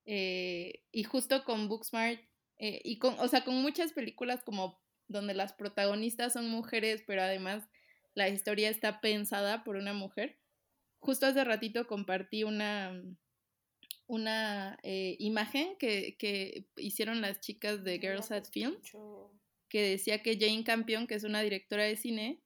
Eh, 0.07 0.83
y 0.93 1.05
justo 1.05 1.45
con 1.45 1.69
Booksmart, 1.69 2.21
eh, 2.59 2.81
y 2.85 2.99
con, 2.99 3.19
o 3.21 3.29
sea, 3.29 3.45
con 3.45 3.61
muchas 3.63 3.93
películas 3.93 4.43
como 4.43 4.81
donde 5.09 5.35
las 5.35 5.53
protagonistas 5.53 6.33
son 6.33 6.49
mujeres, 6.49 7.03
pero 7.07 7.23
además 7.23 7.69
la 8.15 8.29
historia 8.29 8.71
está 8.71 9.01
pensada 9.01 9.65
por 9.65 9.77
una 9.77 9.93
mujer 9.93 10.41
justo 11.01 11.27
hace 11.27 11.43
ratito 11.45 11.87
compartí 11.87 12.45
una, 12.45 13.03
una 14.07 14.79
eh, 14.83 15.17
imagen 15.19 15.77
que, 15.79 16.17
que, 16.19 16.67
hicieron 16.77 17.21
las 17.21 17.41
chicas 17.41 17.83
de 17.83 17.99
Girls 17.99 18.31
at 18.31 18.45
Films, 18.51 18.93
que 19.69 19.83
decía 19.83 20.23
que 20.23 20.39
Jane 20.39 20.65
Campion, 20.65 21.07
que 21.07 21.15
es 21.15 21.25
una 21.25 21.43
directora 21.43 21.85
de 21.85 21.97
cine, 21.97 22.41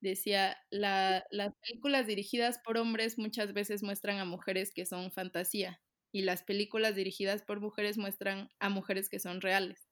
decía, 0.00 0.56
la, 0.70 1.24
las 1.30 1.54
películas 1.62 2.06
dirigidas 2.06 2.60
por 2.64 2.78
hombres 2.78 3.18
muchas 3.18 3.52
veces 3.52 3.82
muestran 3.82 4.18
a 4.18 4.24
mujeres 4.24 4.72
que 4.72 4.86
son 4.86 5.10
fantasía 5.10 5.80
y 6.12 6.22
las 6.22 6.42
películas 6.42 6.94
dirigidas 6.94 7.42
por 7.42 7.60
mujeres 7.60 7.98
muestran 7.98 8.50
a 8.58 8.68
mujeres 8.68 9.08
que 9.08 9.18
son 9.18 9.40
reales. 9.40 9.88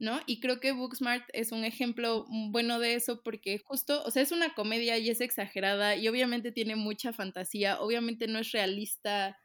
¿No? 0.00 0.20
Y 0.26 0.38
creo 0.38 0.60
que 0.60 0.70
Booksmart 0.70 1.28
es 1.32 1.50
un 1.50 1.64
ejemplo 1.64 2.24
bueno 2.50 2.78
de 2.78 2.94
eso 2.94 3.20
porque 3.24 3.58
justo, 3.58 4.04
o 4.04 4.12
sea, 4.12 4.22
es 4.22 4.30
una 4.30 4.54
comedia 4.54 4.96
y 4.96 5.10
es 5.10 5.20
exagerada 5.20 5.96
y 5.96 6.06
obviamente 6.06 6.52
tiene 6.52 6.76
mucha 6.76 7.12
fantasía, 7.12 7.80
obviamente 7.80 8.28
no 8.28 8.38
es 8.38 8.52
realista 8.52 9.36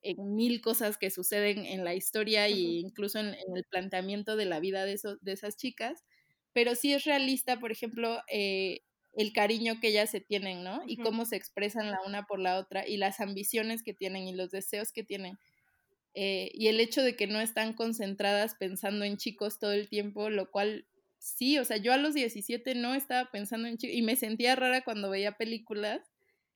en 0.00 0.34
mil 0.34 0.62
cosas 0.62 0.96
que 0.96 1.10
suceden 1.10 1.66
en 1.66 1.84
la 1.84 1.94
historia 1.94 2.46
e 2.46 2.52
incluso 2.52 3.18
en, 3.18 3.34
el 3.34 3.64
planteamiento 3.68 4.36
de 4.36 4.46
la 4.46 4.58
vida 4.58 4.86
de, 4.86 4.98
de 5.20 5.32
esas 5.32 5.58
chicas, 5.58 6.02
pero 6.54 6.74
sí 6.74 6.94
es 6.94 7.04
realista, 7.04 7.60
por 7.60 7.70
ejemplo, 7.70 8.22
eh, 8.28 8.80
el 9.12 9.32
cariño 9.32 9.80
que 9.80 9.88
ellas 9.88 10.10
se 10.10 10.20
tienen, 10.20 10.62
¿no? 10.62 10.82
Y 10.86 10.96
cómo 10.96 11.24
se 11.24 11.36
expresan 11.36 11.90
la 11.90 12.00
una 12.06 12.26
por 12.26 12.38
la 12.38 12.58
otra 12.58 12.86
y 12.86 12.96
las 12.96 13.20
ambiciones 13.20 13.82
que 13.82 13.94
tienen 13.94 14.28
y 14.28 14.34
los 14.34 14.50
deseos 14.50 14.92
que 14.92 15.02
tienen. 15.02 15.38
Eh, 16.14 16.50
y 16.54 16.68
el 16.68 16.80
hecho 16.80 17.02
de 17.02 17.16
que 17.16 17.26
no 17.26 17.40
están 17.40 17.72
concentradas 17.72 18.54
pensando 18.54 19.04
en 19.04 19.16
chicos 19.16 19.58
todo 19.58 19.72
el 19.72 19.88
tiempo, 19.88 20.30
lo 20.30 20.50
cual 20.50 20.86
sí, 21.18 21.58
o 21.58 21.64
sea, 21.64 21.76
yo 21.76 21.92
a 21.92 21.96
los 21.96 22.14
17 22.14 22.74
no 22.74 22.94
estaba 22.94 23.30
pensando 23.30 23.68
en 23.68 23.78
chicos 23.78 23.96
y 23.96 24.02
me 24.02 24.16
sentía 24.16 24.56
rara 24.56 24.82
cuando 24.82 25.10
veía 25.10 25.32
películas 25.32 26.00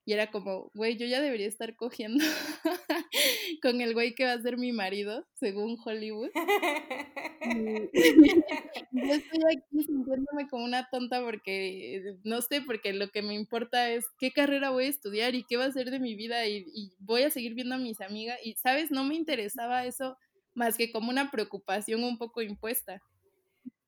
y 0.04 0.12
era 0.12 0.30
como, 0.30 0.70
güey, 0.74 0.96
yo 0.96 1.06
ya 1.06 1.20
debería 1.20 1.48
estar 1.48 1.76
cogiendo 1.76 2.24
con 3.62 3.80
el 3.80 3.94
güey 3.94 4.14
que 4.14 4.24
va 4.24 4.32
a 4.32 4.42
ser 4.42 4.56
mi 4.56 4.72
marido, 4.72 5.26
según 5.34 5.78
Hollywood. 5.84 6.30
yo 8.92 9.14
estoy 9.14 9.40
aquí 9.50 9.84
sintiéndome 9.84 10.48
como 10.48 10.64
una 10.64 10.88
tonta 10.90 11.22
porque, 11.22 12.16
no 12.24 12.40
sé, 12.42 12.62
porque 12.62 12.92
lo 12.92 13.08
que 13.08 13.22
me 13.22 13.34
importa 13.34 13.90
es 13.90 14.06
qué 14.18 14.32
carrera 14.32 14.70
voy 14.70 14.86
a 14.86 14.88
estudiar 14.88 15.34
y 15.34 15.44
qué 15.44 15.56
va 15.56 15.66
a 15.66 15.72
ser 15.72 15.90
de 15.90 16.00
mi 16.00 16.14
vida 16.14 16.46
y, 16.46 16.64
y 16.74 16.94
voy 16.98 17.22
a 17.22 17.30
seguir 17.30 17.54
viendo 17.54 17.74
a 17.74 17.78
mis 17.78 18.00
amigas. 18.00 18.38
Y, 18.42 18.54
¿sabes? 18.54 18.90
No 18.90 19.04
me 19.04 19.14
interesaba 19.14 19.84
eso 19.86 20.16
más 20.54 20.76
que 20.76 20.92
como 20.92 21.10
una 21.10 21.30
preocupación 21.30 22.04
un 22.04 22.18
poco 22.18 22.42
impuesta. 22.42 23.02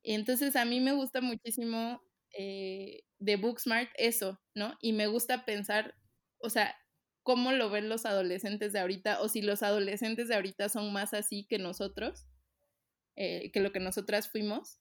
Y 0.03 0.13
entonces 0.13 0.55
a 0.55 0.65
mí 0.65 0.79
me 0.79 0.93
gusta 0.93 1.21
muchísimo 1.21 2.01
eh, 2.37 3.01
de 3.19 3.35
Booksmart 3.37 3.89
eso, 3.97 4.39
¿no? 4.53 4.77
Y 4.81 4.93
me 4.93 5.07
gusta 5.07 5.45
pensar 5.45 5.95
o 6.39 6.49
sea, 6.49 6.75
cómo 7.27 7.51
lo 7.51 7.69
ven 7.69 7.89
los 7.89 8.05
adolescentes 8.05 8.71
de 8.71 8.79
ahorita 8.79 9.19
o 9.19 9.27
si 9.27 9.41
los 9.41 9.61
adolescentes 9.61 10.29
de 10.29 10.35
ahorita 10.35 10.69
son 10.69 10.93
más 10.93 11.13
así 11.13 11.45
que 11.45 11.59
nosotros, 11.59 12.25
eh, 13.17 13.51
que 13.51 13.59
lo 13.59 13.73
que 13.73 13.81
nosotras 13.81 14.31
fuimos. 14.31 14.79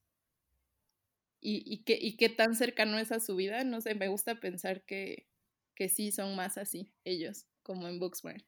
Y, 1.41 1.65
y, 1.67 1.83
qué, 1.83 1.99
y 2.01 2.17
qué 2.17 2.29
tan 2.29 2.55
cercano 2.55 2.99
es 2.99 3.11
a 3.11 3.19
su 3.19 3.35
vida, 3.35 3.65
no 3.65 3.81
sé, 3.81 3.97
me 3.97 4.07
gusta 4.07 4.39
pensar 4.39 4.85
que, 4.85 5.27
que 5.75 5.89
sí 5.89 6.13
son 6.13 6.37
más 6.37 6.57
así 6.57 6.95
ellos, 7.03 7.49
como 7.65 7.89
en 7.89 7.99
Booksmart. 7.99 8.47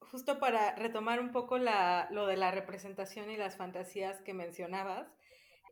Justo 0.00 0.40
para 0.40 0.74
retomar 0.74 1.20
un 1.20 1.30
poco 1.30 1.56
la, 1.56 2.08
lo 2.10 2.26
de 2.26 2.36
la 2.36 2.50
representación 2.50 3.30
y 3.30 3.36
las 3.36 3.56
fantasías 3.56 4.20
que 4.22 4.34
mencionabas, 4.34 5.06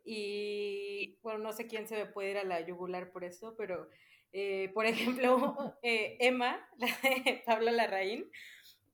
y 0.05 1.19
bueno, 1.23 1.39
no 1.39 1.51
sé 1.51 1.67
quién 1.67 1.89
se 1.89 1.97
me 1.97 2.05
puede 2.05 2.31
ir 2.31 2.37
a 2.37 2.45
la 2.45 2.65
yugular 2.65 3.11
por 3.11 3.25
eso, 3.25 3.53
pero 3.57 3.89
eh, 4.37 4.69
por 4.73 4.85
ejemplo, 4.85 5.77
eh, 5.81 6.17
Emma, 6.19 6.69
la 6.77 6.87
de 7.25 7.41
Pablo 7.45 7.71
Larraín, 7.71 8.29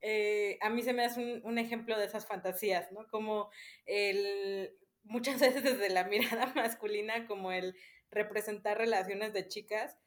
eh, 0.01 0.59
a 0.61 0.69
mí 0.69 0.83
se 0.83 0.93
me 0.93 1.03
hace 1.03 1.41
un, 1.43 1.57
ejemplo 1.57 1.97
de 1.97 2.05
esas 2.05 2.27
fantasías, 2.27 2.91
¿no? 2.91 3.07
Como 3.07 3.49
el, 3.87 4.77
muchas 5.03 5.39
veces 5.41 5.63
desde 5.63 5.89
la 5.89 6.03
mirada 6.03 6.53
masculina, 6.55 7.25
como 7.25 7.51
el 7.51 7.75
representar 8.11 8.77
relaciones 8.77 9.33
de 9.33 9.47
chicas, 9.47 9.97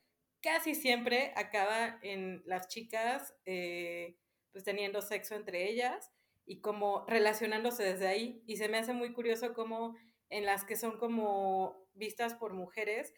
casi 0.40 0.76
siempre 0.76 1.32
acaba 1.34 1.98
en 2.02 2.42
las 2.46 2.68
chicas 2.68 3.34
pues 4.52 4.62
teniendo 4.62 5.00
sexo 5.00 5.34
entre 5.34 5.68
ellas 5.68 6.12
y 6.46 6.60
como 6.60 7.06
relacionándose 7.08 7.82
desde 7.82 8.06
ahí. 8.06 8.42
Y 8.46 8.58
se 8.58 8.68
me 8.68 8.78
hace 8.78 8.92
muy 8.92 9.12
curioso 9.14 9.54
como 9.54 9.96
en 10.28 10.44
las 10.44 10.64
que 10.64 10.76
son 10.76 10.98
como 10.98 11.88
vistas 11.94 12.34
por 12.34 12.52
mujeres, 12.52 13.14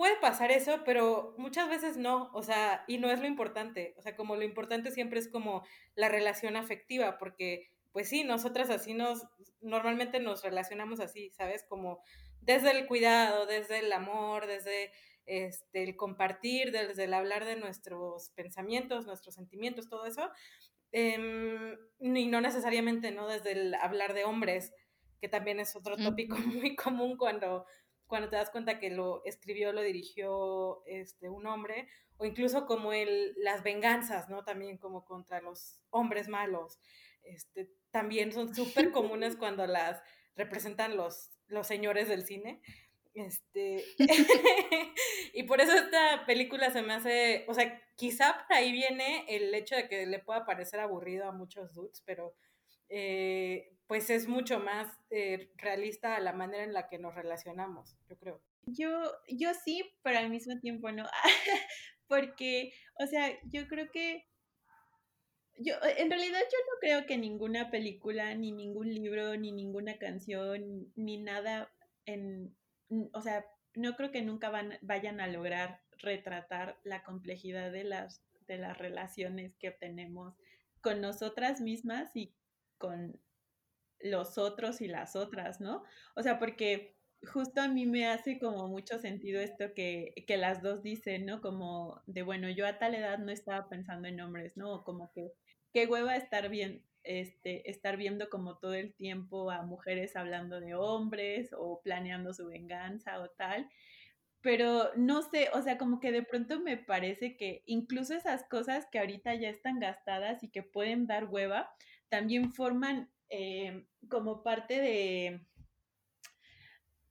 puede 0.00 0.16
pasar 0.18 0.50
eso, 0.50 0.82
pero 0.86 1.34
muchas 1.36 1.68
veces 1.68 1.98
no, 1.98 2.30
o 2.32 2.42
sea, 2.42 2.84
y 2.86 2.96
no 2.96 3.10
es 3.10 3.20
lo 3.20 3.26
importante, 3.26 3.94
o 3.98 4.00
sea, 4.00 4.16
como 4.16 4.34
lo 4.34 4.44
importante 4.44 4.90
siempre 4.90 5.20
es 5.20 5.28
como 5.28 5.62
la 5.94 6.08
relación 6.08 6.56
afectiva, 6.56 7.18
porque 7.18 7.68
pues 7.92 8.08
sí, 8.08 8.24
nosotras 8.24 8.70
así 8.70 8.94
nos, 8.94 9.26
normalmente 9.60 10.18
nos 10.18 10.42
relacionamos 10.42 11.00
así, 11.00 11.28
¿sabes? 11.32 11.66
Como 11.68 12.00
desde 12.40 12.70
el 12.70 12.86
cuidado, 12.86 13.44
desde 13.44 13.80
el 13.80 13.92
amor, 13.92 14.46
desde 14.46 14.90
este, 15.26 15.82
el 15.82 15.96
compartir, 15.96 16.72
desde 16.72 17.04
el 17.04 17.12
hablar 17.12 17.44
de 17.44 17.56
nuestros 17.56 18.30
pensamientos, 18.30 19.04
nuestros 19.04 19.34
sentimientos, 19.34 19.90
todo 19.90 20.06
eso, 20.06 20.30
em, 20.92 21.76
y 22.00 22.26
no 22.26 22.40
necesariamente, 22.40 23.10
¿no? 23.10 23.28
Desde 23.28 23.52
el 23.52 23.74
hablar 23.74 24.14
de 24.14 24.24
hombres, 24.24 24.72
que 25.20 25.28
también 25.28 25.60
es 25.60 25.76
otro 25.76 25.98
tópico 25.98 26.36
muy 26.64 26.74
común 26.74 27.18
cuando 27.18 27.66
cuando 28.10 28.28
te 28.28 28.36
das 28.36 28.50
cuenta 28.50 28.80
que 28.80 28.90
lo 28.90 29.24
escribió, 29.24 29.72
lo 29.72 29.80
dirigió 29.80 30.82
este, 30.84 31.30
un 31.30 31.46
hombre, 31.46 31.88
o 32.18 32.26
incluso 32.26 32.66
como 32.66 32.92
el, 32.92 33.32
las 33.38 33.62
venganzas, 33.62 34.28
¿no? 34.28 34.44
También 34.44 34.76
como 34.76 35.04
contra 35.06 35.40
los 35.40 35.80
hombres 35.90 36.28
malos, 36.28 36.80
este, 37.22 37.70
también 37.90 38.32
son 38.32 38.54
súper 38.54 38.90
comunes 38.90 39.36
cuando 39.38 39.66
las 39.66 40.02
representan 40.36 40.96
los, 40.96 41.30
los 41.46 41.66
señores 41.66 42.08
del 42.08 42.26
cine. 42.26 42.60
Este, 43.14 43.84
y 45.32 45.44
por 45.44 45.60
eso 45.60 45.72
esta 45.72 46.26
película 46.26 46.70
se 46.70 46.82
me 46.82 46.94
hace, 46.94 47.44
o 47.48 47.54
sea, 47.54 47.80
quizá 47.94 48.44
por 48.46 48.56
ahí 48.56 48.72
viene 48.72 49.24
el 49.28 49.54
hecho 49.54 49.76
de 49.76 49.88
que 49.88 50.04
le 50.04 50.18
pueda 50.18 50.44
parecer 50.44 50.80
aburrido 50.80 51.28
a 51.28 51.32
muchos 51.32 51.72
dudes, 51.72 52.02
pero 52.04 52.34
eh, 52.88 53.72
pues 53.90 54.08
es 54.08 54.28
mucho 54.28 54.60
más 54.60 54.86
eh, 55.10 55.50
realista 55.56 56.14
a 56.14 56.20
la 56.20 56.32
manera 56.32 56.62
en 56.62 56.72
la 56.72 56.88
que 56.88 57.00
nos 57.00 57.12
relacionamos, 57.12 57.96
yo 58.08 58.16
creo. 58.16 58.40
Yo, 58.66 58.88
yo 59.28 59.52
sí, 59.52 59.82
pero 60.04 60.20
al 60.20 60.30
mismo 60.30 60.60
tiempo 60.60 60.92
no, 60.92 61.08
porque, 62.06 62.72
o 63.00 63.08
sea, 63.08 63.36
yo 63.50 63.66
creo 63.66 63.90
que, 63.90 64.28
yo, 65.58 65.74
en 65.82 66.08
realidad 66.08 66.38
yo 66.38 66.58
no 66.70 66.78
creo 66.80 67.04
que 67.04 67.18
ninguna 67.18 67.72
película, 67.72 68.32
ni 68.36 68.52
ningún 68.52 68.94
libro, 68.94 69.36
ni 69.36 69.50
ninguna 69.50 69.98
canción, 69.98 70.92
ni 70.94 71.18
nada, 71.18 71.68
en, 72.06 72.56
o 73.12 73.22
sea, 73.22 73.44
no 73.74 73.96
creo 73.96 74.12
que 74.12 74.22
nunca 74.22 74.50
van, 74.50 74.78
vayan 74.82 75.20
a 75.20 75.26
lograr 75.26 75.80
retratar 75.98 76.78
la 76.84 77.02
complejidad 77.02 77.72
de 77.72 77.82
las, 77.82 78.22
de 78.46 78.56
las 78.56 78.78
relaciones 78.78 79.56
que 79.56 79.70
obtenemos 79.70 80.36
con 80.80 81.00
nosotras 81.00 81.60
mismas 81.60 82.14
y 82.14 82.32
con 82.78 83.20
los 84.02 84.38
otros 84.38 84.80
y 84.80 84.88
las 84.88 85.16
otras, 85.16 85.60
¿no? 85.60 85.84
O 86.14 86.22
sea, 86.22 86.38
porque 86.38 86.96
justo 87.24 87.60
a 87.60 87.68
mí 87.68 87.86
me 87.86 88.06
hace 88.06 88.38
como 88.38 88.68
mucho 88.68 88.98
sentido 88.98 89.40
esto 89.40 89.74
que, 89.74 90.14
que, 90.26 90.36
las 90.36 90.62
dos 90.62 90.82
dicen, 90.82 91.26
¿no? 91.26 91.40
Como 91.40 92.02
de, 92.06 92.22
bueno, 92.22 92.48
yo 92.48 92.66
a 92.66 92.78
tal 92.78 92.94
edad 92.94 93.18
no 93.18 93.30
estaba 93.30 93.68
pensando 93.68 94.08
en 94.08 94.20
hombres, 94.20 94.56
¿no? 94.56 94.84
Como 94.84 95.12
que, 95.12 95.32
qué 95.72 95.86
hueva 95.86 96.16
estar 96.16 96.48
bien, 96.48 96.84
este, 97.02 97.68
estar 97.70 97.96
viendo 97.96 98.28
como 98.30 98.58
todo 98.58 98.74
el 98.74 98.94
tiempo 98.94 99.50
a 99.50 99.62
mujeres 99.62 100.16
hablando 100.16 100.60
de 100.60 100.74
hombres 100.74 101.50
o 101.56 101.80
planeando 101.82 102.34
su 102.34 102.46
venganza 102.46 103.20
o 103.20 103.28
tal. 103.30 103.68
Pero 104.42 104.90
no 104.96 105.22
sé, 105.22 105.50
o 105.52 105.60
sea, 105.62 105.76
como 105.76 106.00
que 106.00 106.12
de 106.12 106.22
pronto 106.22 106.60
me 106.60 106.78
parece 106.78 107.36
que 107.36 107.62
incluso 107.66 108.14
esas 108.14 108.44
cosas 108.44 108.86
que 108.90 108.98
ahorita 108.98 109.34
ya 109.34 109.50
están 109.50 109.80
gastadas 109.80 110.42
y 110.42 110.50
que 110.50 110.62
pueden 110.62 111.06
dar 111.06 111.26
hueva, 111.26 111.70
también 112.08 112.52
forman 112.52 113.10
eh, 113.30 113.86
como 114.08 114.42
parte 114.42 114.80
de, 114.80 115.46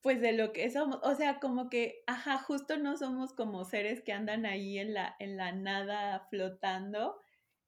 pues 0.01 0.21
de 0.21 0.33
lo 0.33 0.53
que 0.53 0.69
somos, 0.69 0.99
o 1.03 1.15
sea, 1.15 1.39
como 1.39 1.69
que, 1.69 2.03
ajá, 2.07 2.37
justo 2.37 2.77
no 2.77 2.97
somos 2.97 3.33
como 3.33 3.65
seres 3.65 4.01
que 4.01 4.13
andan 4.13 4.45
ahí 4.45 4.77
en 4.79 4.93
la, 4.93 5.15
en 5.19 5.37
la 5.37 5.51
nada 5.51 6.27
flotando 6.29 7.21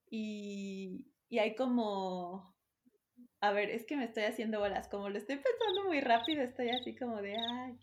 y, 0.09 1.07
y 1.29 1.39
hay 1.39 1.55
como, 1.55 2.55
a 3.41 3.51
ver, 3.51 3.69
es 3.69 3.85
que 3.85 3.97
me 3.97 4.05
estoy 4.05 4.23
haciendo 4.23 4.59
bolas, 4.59 4.87
como 4.87 5.09
lo 5.09 5.17
estoy 5.17 5.37
pensando 5.37 5.85
muy 5.85 5.99
rápido, 5.99 6.43
estoy 6.43 6.69
así 6.69 6.95
como 6.95 7.21
de, 7.21 7.35
ay, 7.37 7.77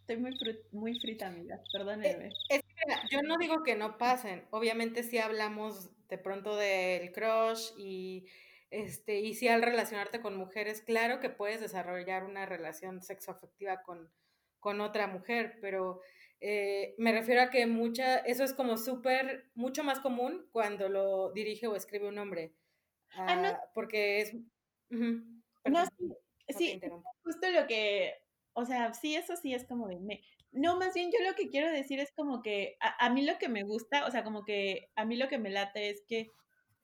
estoy 0.00 0.16
muy, 0.16 0.34
muy 0.72 0.98
frita, 0.98 1.26
amiga, 1.26 1.60
perdónenme. 1.72 2.28
Eh, 2.28 2.32
es, 2.48 2.62
que, 2.62 3.14
yo 3.14 3.22
no 3.22 3.36
digo 3.36 3.62
que 3.62 3.76
no 3.76 3.98
pasen, 3.98 4.46
obviamente 4.50 5.02
si 5.02 5.18
hablamos 5.18 5.90
de 6.08 6.18
pronto 6.18 6.56
del 6.56 7.12
crush 7.12 7.72
y 7.78 8.26
este, 8.70 9.18
y 9.20 9.34
si 9.34 9.48
al 9.48 9.62
relacionarte 9.62 10.20
con 10.20 10.36
mujeres, 10.36 10.80
claro 10.80 11.20
que 11.20 11.28
puedes 11.28 11.60
desarrollar 11.60 12.24
una 12.24 12.46
relación 12.46 13.02
sexoafectiva 13.02 13.82
con, 13.82 14.10
con 14.60 14.80
otra 14.80 15.08
mujer, 15.08 15.58
pero 15.60 16.00
eh, 16.40 16.94
me 16.96 17.12
refiero 17.12 17.42
a 17.42 17.50
que 17.50 17.66
mucha, 17.66 18.18
eso 18.18 18.44
es 18.44 18.54
como 18.54 18.78
súper, 18.78 19.50
mucho 19.54 19.82
más 19.82 19.98
común 19.98 20.46
cuando 20.52 20.88
lo 20.88 21.32
dirige 21.32 21.66
o 21.66 21.74
escribe 21.74 22.08
un 22.08 22.18
hombre. 22.18 22.54
ah, 23.16 23.36
no. 23.36 23.58
porque 23.74 24.20
es... 24.20 24.34
No, 24.88 25.84
sí, 26.48 26.80
justo 27.22 27.50
lo 27.50 27.66
que, 27.66 28.14
o 28.54 28.64
sea, 28.64 28.94
sí, 28.94 29.16
eso 29.16 29.36
sí 29.36 29.52
es 29.52 29.64
como 29.64 29.88
de... 29.88 29.98
Me, 29.98 30.22
no, 30.52 30.78
más 30.78 30.94
bien 30.94 31.10
yo 31.12 31.18
lo 31.28 31.34
que 31.34 31.48
quiero 31.48 31.70
decir 31.70 32.00
es 32.00 32.12
como 32.12 32.40
que 32.42 32.76
a, 32.80 33.06
a 33.06 33.10
mí 33.10 33.22
lo 33.22 33.36
que 33.38 33.48
me 33.48 33.64
gusta, 33.64 34.06
o 34.06 34.10
sea, 34.10 34.24
como 34.24 34.44
que 34.44 34.90
a 34.94 35.04
mí 35.04 35.16
lo 35.16 35.28
que 35.28 35.38
me 35.38 35.50
late 35.50 35.90
es 35.90 36.02
que 36.06 36.30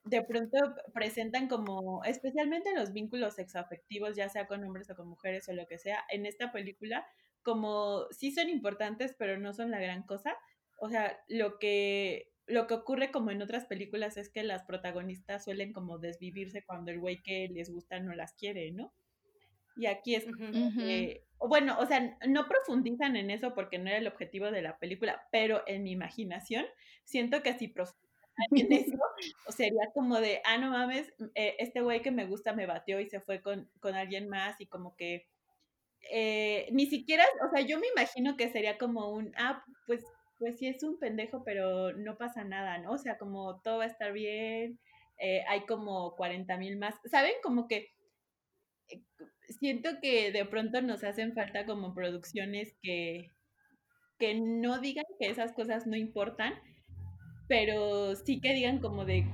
de 0.07 0.22
pronto 0.22 0.59
presentan 0.94 1.48
como, 1.48 2.04
especialmente 2.04 2.74
los 2.74 2.92
vínculos 2.92 3.34
sexoafectivos, 3.34 4.16
ya 4.16 4.28
sea 4.28 4.46
con 4.46 4.64
hombres 4.64 4.88
o 4.90 4.96
con 4.96 5.09
mujeres 5.09 5.48
o 5.48 5.52
lo 5.52 5.66
que 5.66 5.78
sea, 5.78 6.04
en 6.11 6.26
esta 6.26 6.52
película, 6.52 7.07
como 7.42 8.07
sí 8.11 8.30
son 8.30 8.48
importantes, 8.48 9.14
pero 9.18 9.38
no 9.38 9.52
son 9.52 9.70
la 9.70 9.80
gran 9.80 10.04
cosa. 10.04 10.36
O 10.78 10.88
sea, 10.88 11.18
lo 11.28 11.59
que, 11.59 12.32
lo 12.46 12.66
que 12.66 12.74
ocurre 12.74 13.11
como 13.11 13.30
en 13.30 13.42
otras 13.42 13.66
películas 13.66 14.16
es 14.16 14.28
que 14.28 14.44
las 14.44 14.62
protagonistas 14.62 15.44
suelen 15.44 15.72
como 15.72 15.98
desvivirse 15.98 16.64
cuando 16.64 16.92
el 16.92 17.00
güey 17.00 17.22
que 17.22 17.48
les 17.48 17.70
gusta 17.70 17.98
no 17.98 18.14
las 18.14 18.34
quiere, 18.34 18.70
¿no? 18.72 18.92
Y 19.76 19.86
aquí 19.86 20.14
es 20.14 20.24
bueno, 21.38 21.78
o 21.78 21.86
sea, 21.86 22.16
no 22.26 22.48
profundizan 22.48 23.14
en 23.14 23.30
eso 23.30 23.54
porque 23.54 23.78
no 23.78 23.88
era 23.88 23.98
el 23.98 24.07
objetivo 24.07 24.50
de 24.50 24.62
la 24.62 24.78
película, 24.78 25.28
pero 25.30 25.62
en 25.66 25.82
mi 25.82 25.90
imaginación 25.90 26.64
siento 27.04 27.42
que 27.42 27.52
si 27.59 27.68
profundizan 27.68 28.05
en 28.51 28.72
eso, 28.72 28.99
o 29.47 29.53
sería 29.53 29.91
como 29.95 30.20
de, 30.20 30.41
ah, 30.45 30.59
no 30.59 30.70
mames, 30.70 31.12
eh, 31.34 31.57
este 31.59 31.80
güey 31.80 32.03
que 32.03 32.11
me 32.11 32.26
gusta 32.26 32.53
me 32.53 32.66
batió 32.66 33.01
y 33.01 33.09
se 33.09 33.20
fue 33.20 33.41
con, 33.43 33.70
con 33.80 33.95
alguien 33.95 34.28
más 34.28 34.61
y 34.61 34.66
como 34.66 34.97
que 34.97 35.26
eh, 36.11 36.68
ni 36.72 36.87
siquiera, 36.87 37.24
o 37.47 37.51
sea, 37.51 37.66
yo 37.66 37.78
me 37.80 37.89
imagino 37.89 38.37
que 38.37 38.51
sería 38.51 38.78
como 38.78 39.11
un, 39.11 39.32
ah, 39.37 39.64
pues, 39.87 40.05
pues 40.39 40.59
sí 40.59 40.66
es 40.68 40.82
un 40.82 40.99
pendejo, 40.99 41.43
pero 41.45 41.93
no 41.95 42.16
pasa 42.18 42.45
nada, 42.45 42.78
¿no? 42.78 42.93
O 42.93 42.99
sea, 42.99 43.18
como 43.18 43.61
todo 43.62 43.78
va 43.78 43.84
a 43.84 43.89
estar 43.89 44.12
bien, 44.12 44.78
eh, 45.18 45.43
hay 45.49 45.66
como 45.66 46.14
40 46.16 46.57
mil 46.59 46.76
más, 46.78 46.95
¿saben? 47.11 47.32
Como 47.43 47.66
que 47.68 47.91
siento 49.61 49.91
que 50.03 50.32
de 50.32 50.45
pronto 50.45 50.82
nos 50.82 51.05
hacen 51.05 51.34
falta 51.34 51.66
como 51.66 51.95
producciones 51.95 52.74
que, 52.82 53.30
que 54.18 54.34
no 54.37 54.80
digan 54.80 55.07
que 55.20 55.28
esas 55.30 55.53
cosas 55.55 55.87
no 55.87 55.97
importan, 55.97 56.55
pero 57.49 58.14
sí 58.16 58.40
que 58.40 58.53
digan 58.55 58.80
como 58.80 59.05
de 59.05 59.26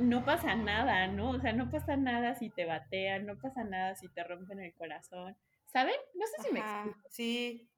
no 0.00 0.24
pasa 0.24 0.54
nada, 0.54 1.08
¿no? 1.08 1.30
O 1.30 1.40
sea, 1.40 1.52
no 1.52 1.70
pasa 1.70 1.96
nada 1.96 2.34
si 2.34 2.50
te 2.50 2.64
batean, 2.64 3.26
no 3.26 3.38
pasa 3.38 3.64
nada 3.64 3.96
si 3.96 4.08
te 4.08 4.22
rompen 4.24 4.60
el 4.60 4.74
corazón. 4.74 5.36
¿Saben? 5.66 5.96
No 6.14 6.26
sé 6.26 6.42
si 6.42 6.52
me 6.52 6.60
explico. 6.60 6.98
Sí. 7.10 7.68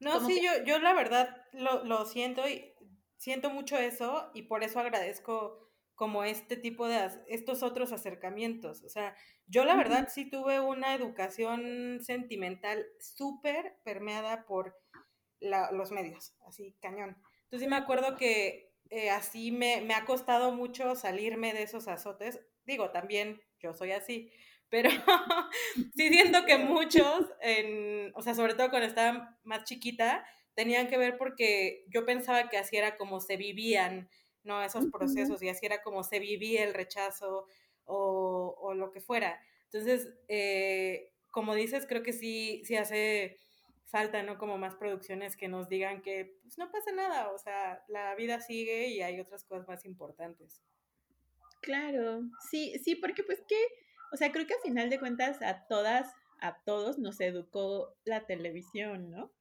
No, 0.00 0.20
sí, 0.26 0.42
yo, 0.42 0.64
yo 0.64 0.78
la 0.78 0.92
verdad 0.92 1.44
lo, 1.52 1.84
lo 1.84 2.04
siento 2.04 2.46
y 2.48 2.74
siento 3.16 3.50
mucho 3.50 3.78
eso 3.78 4.30
y 4.34 4.42
por 4.42 4.62
eso 4.62 4.80
agradezco 4.80 5.66
como 5.96 6.24
este 6.24 6.56
tipo 6.56 6.86
de, 6.86 7.10
estos 7.26 7.62
otros 7.62 7.90
acercamientos. 7.92 8.84
O 8.84 8.88
sea, 8.88 9.16
yo 9.46 9.64
la 9.64 9.74
verdad 9.76 10.08
sí 10.12 10.30
tuve 10.30 10.60
una 10.60 10.94
educación 10.94 12.00
sentimental 12.02 12.86
súper 13.00 13.78
permeada 13.82 14.44
por 14.46 14.78
los 15.40 15.90
medios, 15.90 16.34
así 16.46 16.76
cañón. 16.80 17.16
Entonces 17.44 17.60
sí 17.60 17.68
me 17.68 17.76
acuerdo 17.76 18.16
que 18.16 18.74
eh, 18.90 19.10
así 19.10 19.50
me, 19.50 19.80
me, 19.80 19.94
ha 19.94 20.04
costado 20.04 20.52
mucho 20.52 20.94
salirme 20.94 21.52
de 21.52 21.62
esos 21.62 21.88
azotes. 21.88 22.40
Digo, 22.64 22.90
también 22.90 23.40
yo 23.60 23.72
soy 23.74 23.92
así, 23.92 24.30
pero 24.68 24.90
sí 25.96 26.08
siento 26.08 26.44
que 26.44 26.58
muchos, 26.58 27.26
en, 27.40 28.12
o 28.14 28.22
sea, 28.22 28.34
sobre 28.34 28.54
todo 28.54 28.70
cuando 28.70 28.88
estaba 28.88 29.38
más 29.44 29.64
chiquita, 29.64 30.24
tenían 30.54 30.88
que 30.88 30.98
ver 30.98 31.18
porque 31.18 31.84
yo 31.88 32.04
pensaba 32.04 32.48
que 32.48 32.58
así 32.58 32.76
era 32.76 32.96
como 32.96 33.20
se 33.20 33.36
vivían, 33.36 34.08
¿no? 34.42 34.62
Esos 34.62 34.86
procesos 34.86 35.42
y 35.42 35.48
así 35.48 35.66
era 35.66 35.82
como 35.82 36.02
se 36.02 36.18
vivía 36.18 36.64
el 36.64 36.74
rechazo 36.74 37.46
o, 37.84 38.56
o 38.58 38.74
lo 38.74 38.90
que 38.90 39.00
fuera. 39.00 39.40
Entonces, 39.64 40.08
eh, 40.28 41.12
como 41.30 41.54
dices, 41.54 41.86
creo 41.86 42.02
que 42.02 42.12
sí, 42.12 42.62
sí 42.64 42.76
hace 42.76 43.36
falta, 43.86 44.22
¿no? 44.22 44.38
Como 44.38 44.58
más 44.58 44.74
producciones 44.74 45.36
que 45.36 45.48
nos 45.48 45.68
digan 45.68 46.02
que 46.02 46.38
pues, 46.42 46.58
no 46.58 46.70
pasa 46.70 46.92
nada, 46.92 47.30
o 47.30 47.38
sea, 47.38 47.82
la 47.88 48.14
vida 48.14 48.40
sigue 48.40 48.88
y 48.88 49.02
hay 49.02 49.20
otras 49.20 49.44
cosas 49.44 49.66
más 49.68 49.84
importantes. 49.84 50.62
Claro, 51.62 52.22
sí, 52.50 52.78
sí, 52.84 52.96
porque 52.96 53.24
pues 53.24 53.42
que 53.48 53.56
o 54.12 54.16
sea, 54.16 54.32
creo 54.32 54.46
que 54.46 54.54
a 54.54 54.60
final 54.60 54.90
de 54.90 54.98
cuentas 54.98 55.42
a 55.42 55.66
todas, 55.66 56.12
a 56.40 56.58
todos 56.64 56.98
nos 56.98 57.20
educó 57.20 57.96
la 58.04 58.26
televisión, 58.26 59.10
¿no? 59.10 59.32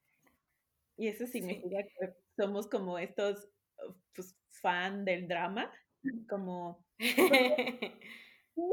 Y 0.98 1.08
eso 1.08 1.28
significa 1.28 1.84
que 1.84 2.16
somos 2.38 2.68
como 2.68 2.98
estos 2.98 3.48
pues, 4.16 4.36
fan 4.50 5.06
del 5.06 5.28
drama, 5.28 5.72
como... 6.30 6.86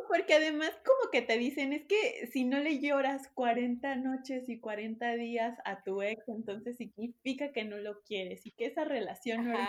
Porque, 0.09 0.35
además 0.35 0.71
como 0.85 1.11
que 1.11 1.23
te 1.23 1.39
dicen, 1.39 1.73
es 1.73 1.85
que 1.87 2.29
si 2.33 2.45
no 2.45 2.59
le 2.61 2.79
lloras 2.81 3.29
40 3.35 3.97
noches 3.97 4.49
y 4.49 4.61
40 4.61 5.15
días 5.15 5.59
a 5.65 5.83
tu 5.83 6.03
ex, 6.03 6.23
entonces 6.29 6.77
significa 6.77 7.53
que 7.53 7.65
no 7.65 7.79
lo 7.79 8.01
quieres 8.03 8.47
y 8.47 8.53
que 8.53 8.67
esa 8.67 8.85
relación 8.85 9.47
no 9.49 9.55
es 9.59 9.69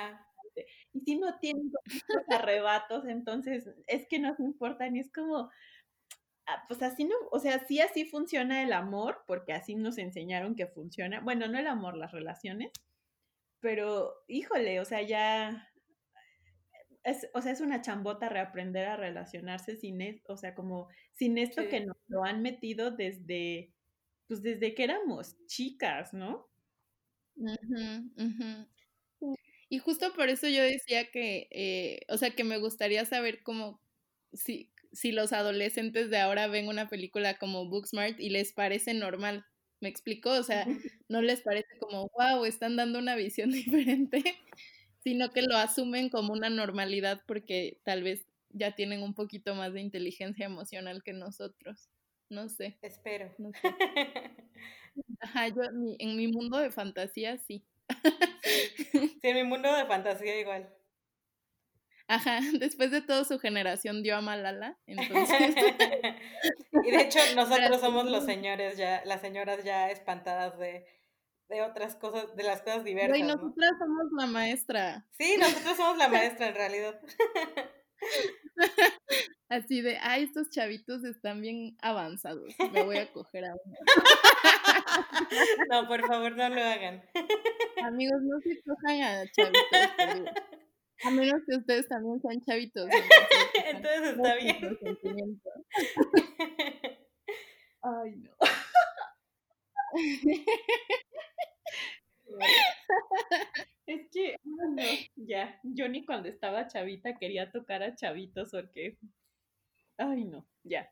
Y 0.93 1.01
si 1.01 1.15
no 1.17 1.39
tienen 1.39 1.71
los 1.71 2.23
arrebatos, 2.29 3.05
entonces 3.07 3.67
es 3.87 4.07
que 4.07 4.19
no 4.19 4.35
se 4.35 4.43
importan 4.43 4.95
y 4.95 4.99
es 4.99 5.11
como, 5.11 5.49
Ah, 6.45 6.65
pues 6.67 6.81
así 6.83 7.05
no, 7.05 7.15
o 7.31 7.39
sea, 7.39 7.65
sí 7.65 7.79
así 7.79 8.03
funciona 8.05 8.63
el 8.63 8.73
amor, 8.73 9.23
porque 9.27 9.53
así 9.53 9.75
nos 9.75 9.97
enseñaron 9.97 10.55
que 10.55 10.67
funciona. 10.67 11.21
Bueno, 11.21 11.47
no 11.47 11.57
el 11.57 11.67
amor, 11.67 11.95
las 11.95 12.11
relaciones, 12.11 12.71
pero 13.61 14.13
híjole, 14.27 14.79
o 14.81 14.85
sea, 14.85 15.01
ya, 15.03 15.72
es, 17.03 17.29
o 17.33 17.41
sea, 17.41 17.51
es 17.51 17.61
una 17.61 17.81
chambota 17.81 18.29
reaprender 18.29 18.87
a 18.87 18.97
relacionarse 18.97 19.75
sin, 19.75 20.21
o 20.27 20.37
sea, 20.37 20.55
como 20.55 20.89
sin 21.11 21.37
esto 21.37 21.67
que 21.69 21.81
nos 21.81 21.97
lo 22.07 22.23
han 22.23 22.41
metido 22.41 22.91
desde, 22.91 23.73
pues 24.27 24.41
desde 24.41 24.73
que 24.75 24.83
éramos 24.85 25.37
chicas, 25.47 26.13
¿no? 26.13 26.49
Y 29.69 29.79
justo 29.79 30.13
por 30.13 30.29
eso 30.29 30.47
yo 30.47 30.61
decía 30.63 31.09
que, 31.11 31.47
eh, 31.51 32.01
o 32.09 32.17
sea, 32.17 32.35
que 32.35 32.43
me 32.43 32.59
gustaría 32.59 33.05
saber 33.05 33.41
cómo, 33.43 33.81
si, 34.33 34.71
si 34.91 35.11
los 35.11 35.33
adolescentes 35.33 36.09
de 36.09 36.19
ahora 36.19 36.47
ven 36.47 36.67
una 36.67 36.89
película 36.89 37.37
como 37.39 37.67
Booksmart 37.69 38.19
y 38.19 38.29
les 38.29 38.53
parece 38.53 38.93
normal. 38.93 39.45
¿Me 39.81 39.89
explico? 39.89 40.29
O 40.31 40.43
sea, 40.43 40.65
no 41.09 41.21
les 41.21 41.41
parece 41.41 41.67
como, 41.79 42.09
wow, 42.17 42.45
están 42.45 42.75
dando 42.75 42.99
una 42.99 43.15
visión 43.15 43.51
diferente, 43.51 44.23
sino 45.03 45.29
que 45.31 45.41
lo 45.41 45.57
asumen 45.57 46.09
como 46.09 46.33
una 46.33 46.49
normalidad 46.49 47.21
porque 47.27 47.79
tal 47.83 48.03
vez 48.03 48.25
ya 48.49 48.75
tienen 48.75 49.03
un 49.03 49.13
poquito 49.13 49.55
más 49.55 49.73
de 49.73 49.81
inteligencia 49.81 50.45
emocional 50.45 51.03
que 51.03 51.13
nosotros. 51.13 51.89
No 52.29 52.49
sé. 52.49 52.77
Espero. 52.81 53.33
No 53.37 53.51
sé. 53.51 53.61
Ajá, 55.19 55.47
yo 55.49 55.61
en 55.99 56.15
mi 56.15 56.27
mundo 56.27 56.57
de 56.57 56.71
fantasía 56.71 57.37
sí. 57.37 57.65
sí. 58.91 59.19
en 59.21 59.35
mi 59.35 59.43
mundo 59.43 59.73
de 59.75 59.85
fantasía 59.85 60.39
igual. 60.39 60.73
Ajá, 62.07 62.39
después 62.59 62.91
de 62.91 63.01
todo 63.01 63.23
su 63.23 63.39
generación 63.39 64.03
dio 64.03 64.15
a 64.15 64.21
Malala, 64.21 64.77
entonces. 64.87 65.55
y 66.83 66.91
de 66.91 67.01
hecho 67.01 67.19
nosotros 67.35 67.79
somos 67.79 68.05
los 68.05 68.25
señores 68.25 68.77
ya, 68.77 69.03
las 69.05 69.21
señoras 69.21 69.63
ya 69.63 69.89
espantadas 69.89 70.57
de, 70.59 70.85
de 71.49 71.61
otras 71.61 71.95
cosas, 71.95 72.35
de 72.35 72.43
las 72.43 72.61
cosas 72.61 72.83
diversas. 72.83 73.17
Y 73.17 73.23
nosotras 73.23 73.71
somos 73.79 74.05
la 74.17 74.27
maestra. 74.27 75.05
Sí, 75.11 75.35
nosotros 75.39 75.77
somos 75.77 75.97
la 75.97 76.07
maestra 76.07 76.47
en 76.47 76.55
realidad. 76.55 76.99
Así 79.49 79.81
de, 79.81 79.97
ay, 80.01 80.23
estos 80.23 80.49
chavitos 80.49 81.03
están 81.03 81.41
bien 81.41 81.77
avanzados. 81.81 82.55
Me 82.71 82.83
voy 82.83 82.97
a 82.97 83.11
coger 83.11 83.45
a 83.45 83.53
uno. 83.53 83.77
No, 85.69 85.87
por 85.87 86.05
favor, 86.05 86.35
no 86.35 86.49
lo 86.49 86.61
hagan. 86.61 87.03
Amigos, 87.83 88.21
no 88.21 88.39
se 88.41 88.61
cojan 88.63 89.01
a 89.01 89.23
chavitos. 89.35 90.33
A 91.03 91.11
menos 91.11 91.41
que 91.47 91.57
ustedes 91.57 91.87
también 91.87 92.21
sean 92.21 92.41
chavitos. 92.41 92.89
Entonces, 93.65 94.15
está 94.15 94.35
bien. 94.35 94.77
Ay, 97.81 98.15
no. 98.17 98.31
es 103.87 104.01
que, 104.11 104.35
ya, 105.15 105.59
yo 105.63 105.87
ni 105.87 106.05
cuando 106.05 106.29
estaba 106.29 106.67
chavita 106.67 107.15
quería 107.17 107.51
tocar 107.51 107.83
a 107.83 107.95
chavitos 107.95 108.51
porque, 108.51 108.97
ay, 109.97 110.25
no, 110.25 110.45
ya, 110.63 110.91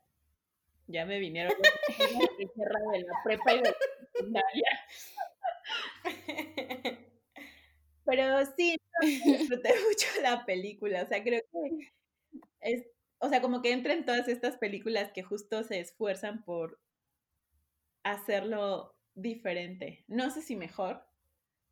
ya 0.86 1.04
me 1.06 1.18
vinieron 1.18 1.52
de 1.60 3.00
la 3.00 3.14
prepa 3.24 3.54
y 3.54 3.60
de 3.62 3.74
la. 4.30 4.42
Pero 8.04 8.44
sí, 8.56 8.76
disfruté 9.24 9.70
mucho 9.88 10.06
la 10.22 10.44
película, 10.44 11.02
o 11.02 11.06
sea, 11.06 11.22
creo 11.22 11.40
que 11.52 11.92
es, 12.60 12.84
o 13.18 13.28
sea, 13.28 13.40
como 13.40 13.62
que 13.62 13.72
entra 13.72 13.92
en 13.94 14.04
todas 14.04 14.28
estas 14.28 14.56
películas 14.56 15.12
que 15.12 15.22
justo 15.22 15.62
se 15.64 15.80
esfuerzan 15.80 16.44
por 16.44 16.78
hacerlo 18.04 18.91
diferente. 19.14 20.04
No 20.08 20.30
sé 20.30 20.42
si 20.42 20.56
mejor, 20.56 21.04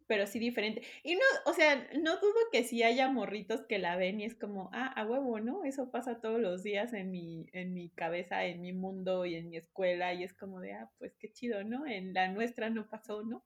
pero 0.07 0.27
sí 0.27 0.41
diferente. 0.41 0.83
Y 1.05 1.15
no, 1.15 1.21
o 1.47 1.53
sea, 1.55 1.89
no 2.01 2.17
dudo 2.17 2.35
que 2.51 2.65
sí 2.65 2.83
haya 2.83 3.09
morritos 3.09 3.63
que 3.63 3.79
la 3.79 3.97
ven 3.97 4.21
y 4.21 4.25
es 4.25 4.35
como, 4.35 4.69
ah, 4.73 4.89
a 4.89 5.07
huevo, 5.07 5.39
¿no? 5.41 5.65
Eso 5.65 5.93
pasa 5.93 6.21
todos 6.21 6.41
los 6.41 6.65
días 6.65 6.93
en 6.95 7.13
mi, 7.13 7.47
en 7.53 7.75
mi 7.75 7.91
cabeza, 7.91 8.45
en 8.45 8.61
mi 8.61 8.73
mundo 8.73 9.25
y 9.25 9.37
en 9.37 9.49
mi 9.51 9.57
escuela 9.57 10.13
y 10.13 10.25
es 10.25 10.35
como 10.35 10.61
de, 10.61 10.73
ah, 10.73 10.91
pues 10.99 11.15
qué 11.17 11.33
chido, 11.33 11.63
¿no? 11.65 11.87
En 11.87 12.13
la 12.13 12.29
nuestra 12.29 12.71
no 12.71 12.89
pasó, 12.89 13.23
¿no? 13.23 13.45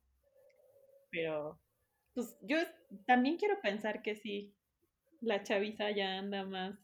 Pero, 1.11 1.61
pues 2.15 2.37
yo 2.43 2.57
también 3.07 3.37
quiero 3.37 3.61
pensar 3.61 4.03
que 4.03 4.17
sí, 4.17 4.55
la 5.21 5.43
chaviza 5.43 5.91
ya 5.91 6.19
anda 6.19 6.45
más, 6.45 6.79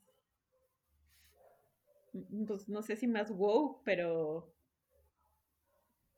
mm, 2.12 2.44
pues 2.46 2.68
no 2.68 2.82
sé 2.82 2.96
si 2.96 3.06
más 3.06 3.30
wow, 3.30 3.82
pero 3.84 4.52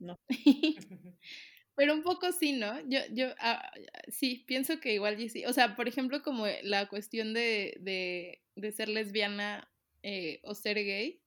no. 0.02 0.18
Pero 1.74 1.94
un 1.94 2.02
poco 2.02 2.32
sí, 2.32 2.52
¿no? 2.52 2.78
Yo, 2.88 3.00
yo, 3.12 3.28
ah, 3.40 3.70
sí, 4.08 4.44
pienso 4.46 4.78
que 4.78 4.92
igual 4.92 5.18
sí. 5.30 5.46
O 5.46 5.52
sea, 5.52 5.74
por 5.74 5.88
ejemplo, 5.88 6.22
como 6.22 6.46
la 6.62 6.86
cuestión 6.88 7.32
de, 7.32 7.76
de, 7.80 8.42
de 8.56 8.72
ser 8.72 8.88
lesbiana 8.88 9.70
eh, 10.02 10.40
o 10.44 10.54
ser 10.54 10.76
gay, 10.76 11.22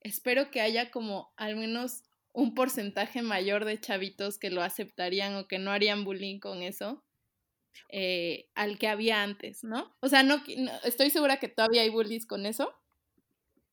espero 0.00 0.50
que 0.50 0.60
haya 0.62 0.90
como 0.90 1.34
al 1.36 1.56
menos 1.56 2.02
un 2.32 2.54
porcentaje 2.54 3.22
mayor 3.22 3.64
de 3.64 3.80
chavitos 3.80 4.38
que 4.38 4.50
lo 4.50 4.62
aceptarían 4.62 5.36
o 5.36 5.48
que 5.48 5.58
no 5.58 5.70
harían 5.70 6.04
bullying 6.04 6.38
con 6.38 6.62
eso 6.62 7.04
eh, 7.90 8.48
al 8.54 8.78
que 8.78 8.88
había 8.88 9.22
antes, 9.22 9.64
¿no? 9.64 9.94
O 10.00 10.08
sea, 10.08 10.22
no, 10.22 10.42
estoy 10.84 11.10
segura 11.10 11.38
que 11.38 11.48
todavía 11.48 11.82
hay 11.82 11.90
bullies 11.90 12.26
con 12.26 12.46
eso, 12.46 12.74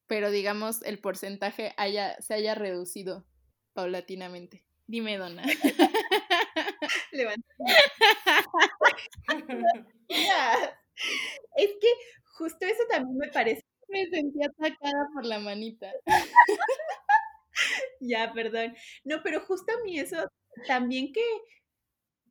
pero 0.08 0.32
digamos 0.32 0.82
el 0.84 1.00
porcentaje 1.00 1.74
haya, 1.78 2.20
se 2.22 2.34
haya 2.34 2.56
reducido 2.56 3.26
paulatinamente. 3.74 4.64
Dime, 4.88 5.18
Donna. 5.18 5.44
es 11.56 11.72
que 11.82 11.88
justo 12.38 12.66
eso 12.66 12.84
también 12.90 13.18
me 13.18 13.28
parece. 13.30 13.64
Me 13.90 14.06
sentí 14.08 14.40
atacada 14.44 15.08
por 15.14 15.26
la 15.26 15.40
manita. 15.40 15.92
ya, 18.00 18.32
perdón. 18.34 18.76
No, 19.04 19.22
pero 19.24 19.42
justo 19.42 19.72
a 19.74 19.84
mí 19.84 20.00
eso 20.00 20.28
también 20.68 21.12
que, 21.14 21.22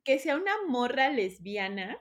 que 0.03 0.19
sea 0.19 0.35
una 0.35 0.53
morra 0.67 1.09
lesbiana, 1.09 1.97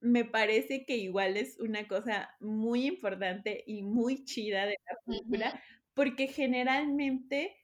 me 0.00 0.24
parece 0.24 0.84
que 0.84 0.96
igual 0.96 1.36
es 1.36 1.58
una 1.58 1.88
cosa 1.88 2.30
muy 2.40 2.86
importante 2.86 3.64
y 3.66 3.82
muy 3.82 4.24
chida 4.24 4.66
de 4.66 4.76
la 4.88 4.96
película, 5.06 5.62
porque 5.94 6.28
generalmente 6.28 7.56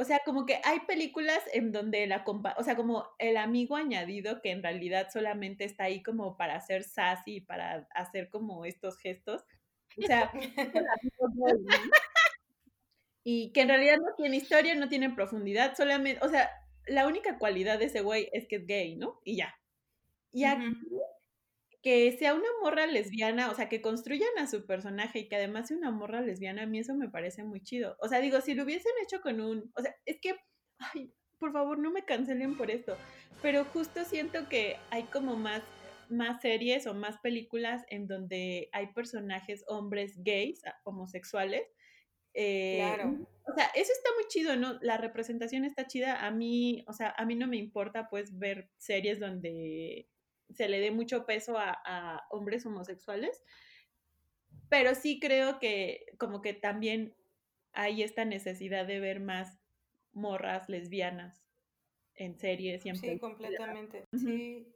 o 0.00 0.04
sea, 0.04 0.20
como 0.24 0.46
que 0.46 0.60
hay 0.62 0.78
películas 0.86 1.40
en 1.52 1.72
donde 1.72 2.06
la 2.06 2.22
compa 2.22 2.54
o 2.56 2.62
sea, 2.62 2.76
como 2.76 3.04
el 3.18 3.36
amigo 3.36 3.74
añadido 3.74 4.40
que 4.40 4.52
en 4.52 4.62
realidad 4.62 5.08
solamente 5.12 5.64
está 5.64 5.84
ahí 5.84 6.04
como 6.04 6.36
para 6.36 6.54
hacer 6.54 6.84
sassy, 6.84 7.40
para 7.40 7.88
hacer 7.96 8.30
como 8.30 8.64
estos 8.64 8.96
gestos. 8.98 9.44
O 10.00 10.02
sea, 10.06 10.30
y 13.24 13.50
que 13.50 13.60
en 13.62 13.68
realidad 13.68 13.96
no 13.96 14.14
tiene 14.16 14.36
historia, 14.36 14.76
no 14.76 14.88
tiene 14.88 15.10
profundidad, 15.10 15.76
solamente, 15.76 16.24
o 16.24 16.28
sea, 16.28 16.48
la 16.86 17.08
única 17.08 17.36
cualidad 17.36 17.80
de 17.80 17.86
ese 17.86 18.00
güey 18.00 18.30
es 18.32 18.46
que 18.46 18.56
es 18.56 18.66
gay, 18.66 18.94
¿no? 18.94 19.20
Y 19.24 19.38
ya. 19.38 19.52
Y 20.30 20.44
aquí 20.44 20.76
que 21.82 22.10
sea 22.18 22.34
una 22.34 22.48
morra 22.62 22.86
lesbiana, 22.86 23.50
o 23.50 23.54
sea, 23.54 23.68
que 23.68 23.80
construyan 23.80 24.36
a 24.38 24.46
su 24.46 24.66
personaje 24.66 25.20
y 25.20 25.28
que 25.28 25.36
además 25.36 25.68
sea 25.68 25.76
una 25.76 25.90
morra 25.90 26.20
lesbiana, 26.20 26.62
a 26.62 26.66
mí 26.66 26.78
eso 26.78 26.94
me 26.94 27.08
parece 27.08 27.44
muy 27.44 27.62
chido. 27.62 27.96
O 28.00 28.08
sea, 28.08 28.20
digo, 28.20 28.40
si 28.40 28.54
lo 28.54 28.64
hubiesen 28.64 28.92
hecho 29.02 29.20
con 29.20 29.40
un, 29.40 29.70
o 29.76 29.82
sea, 29.82 29.94
es 30.04 30.18
que, 30.20 30.36
ay, 30.78 31.12
por 31.38 31.52
favor, 31.52 31.78
no 31.78 31.90
me 31.90 32.04
cancelen 32.04 32.56
por 32.56 32.70
esto, 32.70 32.96
pero 33.42 33.64
justo 33.64 34.04
siento 34.04 34.48
que 34.48 34.76
hay 34.90 35.04
como 35.04 35.36
más 35.36 35.62
más 36.10 36.40
series 36.40 36.86
o 36.86 36.94
más 36.94 37.18
películas 37.18 37.84
en 37.88 38.06
donde 38.06 38.68
hay 38.72 38.88
personajes 38.92 39.64
hombres 39.68 40.14
gays, 40.22 40.64
ah, 40.64 40.74
homosexuales. 40.84 41.62
Eh, 42.34 42.78
claro. 42.78 43.16
O 43.46 43.54
sea, 43.54 43.66
eso 43.74 43.92
está 43.92 44.10
muy 44.14 44.26
chido, 44.28 44.56
¿no? 44.56 44.78
La 44.80 44.96
representación 44.96 45.64
está 45.64 45.86
chida. 45.86 46.26
A 46.26 46.30
mí, 46.30 46.84
o 46.86 46.92
sea, 46.92 47.14
a 47.16 47.24
mí 47.24 47.34
no 47.34 47.46
me 47.46 47.56
importa 47.56 48.08
pues 48.08 48.38
ver 48.38 48.70
series 48.76 49.20
donde 49.20 50.08
se 50.50 50.68
le 50.68 50.80
dé 50.80 50.90
mucho 50.90 51.26
peso 51.26 51.56
a, 51.58 52.26
hombres 52.30 52.64
homosexuales, 52.66 53.42
pero 54.68 54.94
sí 54.94 55.18
creo 55.20 55.58
que 55.58 56.06
como 56.18 56.42
que 56.42 56.52
también 56.52 57.14
hay 57.72 58.02
esta 58.02 58.24
necesidad 58.24 58.86
de 58.86 59.00
ver 59.00 59.20
más 59.20 59.58
morras 60.12 60.68
lesbianas 60.68 61.44
en 62.14 62.36
series 62.36 62.84
y 62.84 62.94
Sí, 62.94 63.18
completamente. 63.18 64.04
Sí. 64.12 64.66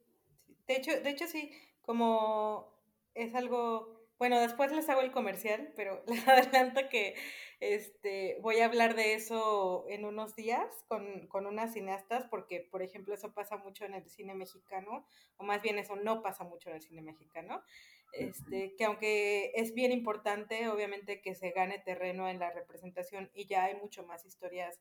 De 0.66 0.76
hecho, 0.76 0.92
de 1.00 1.10
hecho 1.10 1.26
sí, 1.26 1.50
como 1.82 2.80
es 3.14 3.34
algo 3.34 4.02
bueno, 4.22 4.38
después 4.38 4.70
les 4.70 4.88
hago 4.88 5.00
el 5.00 5.10
comercial, 5.10 5.72
pero 5.74 6.04
les 6.06 6.28
adelanto 6.28 6.88
que 6.88 7.16
este, 7.62 8.38
voy 8.40 8.58
a 8.58 8.64
hablar 8.64 8.96
de 8.96 9.14
eso 9.14 9.84
en 9.88 10.04
unos 10.04 10.34
días 10.34 10.66
con, 10.88 11.28
con, 11.28 11.46
unas 11.46 11.72
cineastas, 11.72 12.26
porque, 12.28 12.66
por 12.68 12.82
ejemplo, 12.82 13.14
eso 13.14 13.32
pasa 13.32 13.56
mucho 13.56 13.84
en 13.84 13.94
el 13.94 14.10
cine 14.10 14.34
mexicano, 14.34 15.06
o 15.36 15.44
más 15.44 15.62
bien 15.62 15.78
eso 15.78 15.94
no 15.94 16.22
pasa 16.22 16.42
mucho 16.42 16.70
en 16.70 16.76
el 16.76 16.82
cine 16.82 17.02
mexicano, 17.02 17.62
este, 18.14 18.74
que 18.74 18.84
aunque 18.84 19.52
es 19.54 19.74
bien 19.74 19.92
importante, 19.92 20.68
obviamente, 20.68 21.20
que 21.22 21.36
se 21.36 21.52
gane 21.52 21.78
terreno 21.78 22.28
en 22.28 22.40
la 22.40 22.50
representación 22.50 23.30
y 23.32 23.46
ya 23.46 23.64
hay 23.66 23.76
mucho 23.76 24.04
más 24.04 24.26
historias 24.26 24.80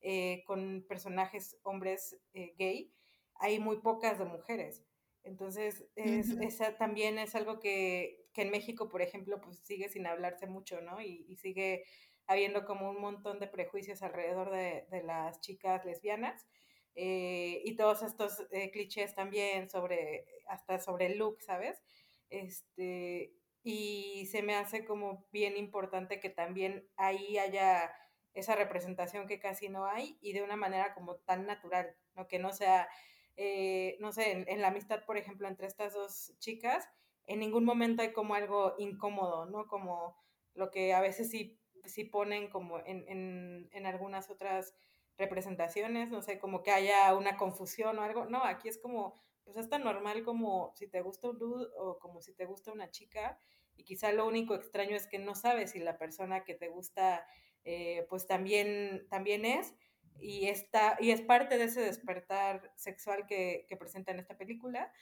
eh, 0.00 0.42
con 0.46 0.86
personajes 0.88 1.58
hombres 1.64 2.16
eh, 2.32 2.54
gay, 2.56 2.94
hay 3.34 3.58
muy 3.58 3.80
pocas 3.82 4.18
de 4.18 4.24
mujeres. 4.24 4.82
Entonces, 5.22 5.84
es, 5.96 6.30
esa 6.40 6.78
también 6.78 7.18
es 7.18 7.34
algo 7.34 7.60
que, 7.60 8.22
que 8.32 8.42
en 8.42 8.50
México, 8.50 8.88
por 8.88 9.02
ejemplo, 9.02 9.40
pues 9.40 9.58
sigue 9.58 9.88
sin 9.88 10.06
hablarse 10.06 10.46
mucho, 10.46 10.80
¿no? 10.80 11.00
Y, 11.00 11.36
sigue 11.36 11.84
habiendo 12.32 12.64
como 12.64 12.90
un 12.90 13.00
montón 13.00 13.38
de 13.38 13.46
prejuicios 13.46 14.02
alrededor 14.02 14.50
de, 14.50 14.86
las 15.04 15.40
chicas 15.40 15.84
lesbianas. 15.84 16.46
Eh, 16.94 17.62
y 17.64 17.76
todos 17.76 18.02
estos 18.02 18.46
eh, 18.50 18.70
clichés 18.70 19.14
también 19.14 19.70
sobre, 19.70 20.26
hasta 20.48 20.78
sobre 20.78 21.06
el 21.06 21.18
look, 21.18 21.40
¿sabes? 21.40 21.82
Este, 22.28 23.32
y 23.62 24.26
se 24.30 24.42
me 24.42 24.56
hace 24.56 24.84
como 24.84 25.26
bien 25.32 25.56
importante 25.56 26.20
que 26.20 26.30
también 26.30 26.88
ahí 26.96 27.38
haya 27.38 27.94
esa 28.34 28.56
representación 28.56 29.26
que 29.26 29.38
casi 29.38 29.68
no 29.68 29.86
hay 29.86 30.18
y 30.20 30.32
de 30.32 30.42
una 30.42 30.56
manera 30.56 30.94
como 30.94 31.16
tan 31.16 31.46
natural, 31.46 31.94
¿no? 32.14 32.26
Que 32.28 32.38
no 32.38 32.52
sea, 32.52 32.88
eh, 33.36 33.96
no 34.00 34.12
sé, 34.12 34.44
en, 34.48 34.60
la 34.60 34.68
amistad, 34.68 35.04
por 35.04 35.16
ejemplo, 35.16 35.48
entre 35.48 35.66
estas 35.66 35.94
dos 35.94 36.34
chicas, 36.38 36.88
en 37.26 37.38
ningún 37.38 37.64
momento 37.64 38.02
hay 38.02 38.12
como 38.12 38.34
algo 38.34 38.74
incómodo, 38.78 39.46
¿no? 39.46 39.66
Como 39.66 40.16
lo 40.54 40.70
que 40.70 40.94
a 40.94 41.00
veces 41.00 41.30
sí, 41.30 41.60
sí 41.84 42.04
ponen 42.04 42.48
como 42.48 42.78
en, 42.80 43.04
en, 43.08 43.68
en 43.72 43.86
algunas 43.86 44.30
otras 44.30 44.74
representaciones, 45.18 46.10
no 46.10 46.22
sé, 46.22 46.38
como 46.38 46.62
que 46.62 46.70
haya 46.70 47.14
una 47.14 47.36
confusión 47.36 47.98
o 47.98 48.02
algo. 48.02 48.26
No, 48.26 48.44
aquí 48.44 48.68
es 48.68 48.78
como, 48.78 49.20
pues 49.44 49.56
es 49.56 49.68
tan 49.68 49.84
normal 49.84 50.24
como 50.24 50.72
si 50.76 50.86
te 50.86 51.00
gusta 51.00 51.30
un 51.30 51.38
dude 51.38 51.68
o 51.78 51.98
como 51.98 52.20
si 52.20 52.32
te 52.32 52.46
gusta 52.46 52.72
una 52.72 52.90
chica 52.90 53.38
y 53.76 53.84
quizá 53.84 54.12
lo 54.12 54.26
único 54.26 54.54
extraño 54.54 54.96
es 54.96 55.06
que 55.06 55.18
no 55.18 55.34
sabes 55.34 55.72
si 55.72 55.78
la 55.78 55.98
persona 55.98 56.44
que 56.44 56.54
te 56.54 56.68
gusta 56.68 57.26
eh, 57.64 58.06
pues 58.08 58.26
también, 58.26 59.06
también 59.08 59.44
es 59.44 59.74
y, 60.20 60.48
está, 60.48 60.96
y 61.00 61.10
es 61.10 61.22
parte 61.22 61.58
de 61.58 61.64
ese 61.64 61.80
despertar 61.80 62.72
sexual 62.76 63.26
que, 63.26 63.64
que 63.68 63.76
presenta 63.76 64.12
en 64.12 64.20
esta 64.20 64.36
película 64.36 64.92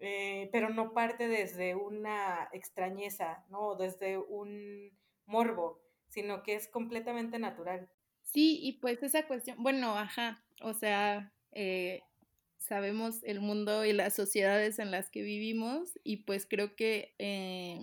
eh, 0.00 0.48
pero 0.52 0.70
no 0.70 0.92
parte 0.92 1.26
desde 1.26 1.74
una 1.74 2.48
extrañeza, 2.52 3.44
¿no? 3.48 3.74
Desde 3.74 4.16
un 4.16 4.96
morbo, 5.26 5.80
sino 6.08 6.42
que 6.42 6.54
es 6.54 6.68
completamente 6.68 7.38
natural. 7.38 7.90
Sí, 8.22 8.58
y 8.62 8.74
pues 8.80 9.02
esa 9.02 9.26
cuestión, 9.26 9.62
bueno, 9.62 9.96
ajá, 9.96 10.44
o 10.60 10.74
sea, 10.74 11.32
eh, 11.52 12.02
sabemos 12.58 13.22
el 13.24 13.40
mundo 13.40 13.84
y 13.84 13.92
las 13.92 14.14
sociedades 14.14 14.78
en 14.78 14.90
las 14.90 15.10
que 15.10 15.22
vivimos 15.22 15.98
y 16.04 16.18
pues 16.18 16.46
creo 16.46 16.76
que, 16.76 17.14
eh, 17.18 17.78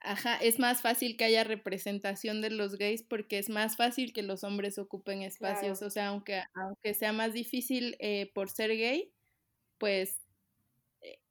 ajá, 0.00 0.36
es 0.38 0.58
más 0.58 0.82
fácil 0.82 1.16
que 1.16 1.24
haya 1.24 1.44
representación 1.44 2.40
de 2.40 2.50
los 2.50 2.76
gays 2.76 3.02
porque 3.02 3.38
es 3.38 3.48
más 3.48 3.76
fácil 3.76 4.12
que 4.12 4.22
los 4.22 4.44
hombres 4.44 4.78
ocupen 4.78 5.22
espacios, 5.22 5.82
o 5.82 5.90
sea, 5.90 6.08
aunque, 6.08 6.42
aunque 6.54 6.94
sea 6.94 7.12
más 7.12 7.32
difícil 7.32 7.96
por 8.34 8.48
ser 8.50 8.70
gay, 8.76 9.12
pues 9.78 10.20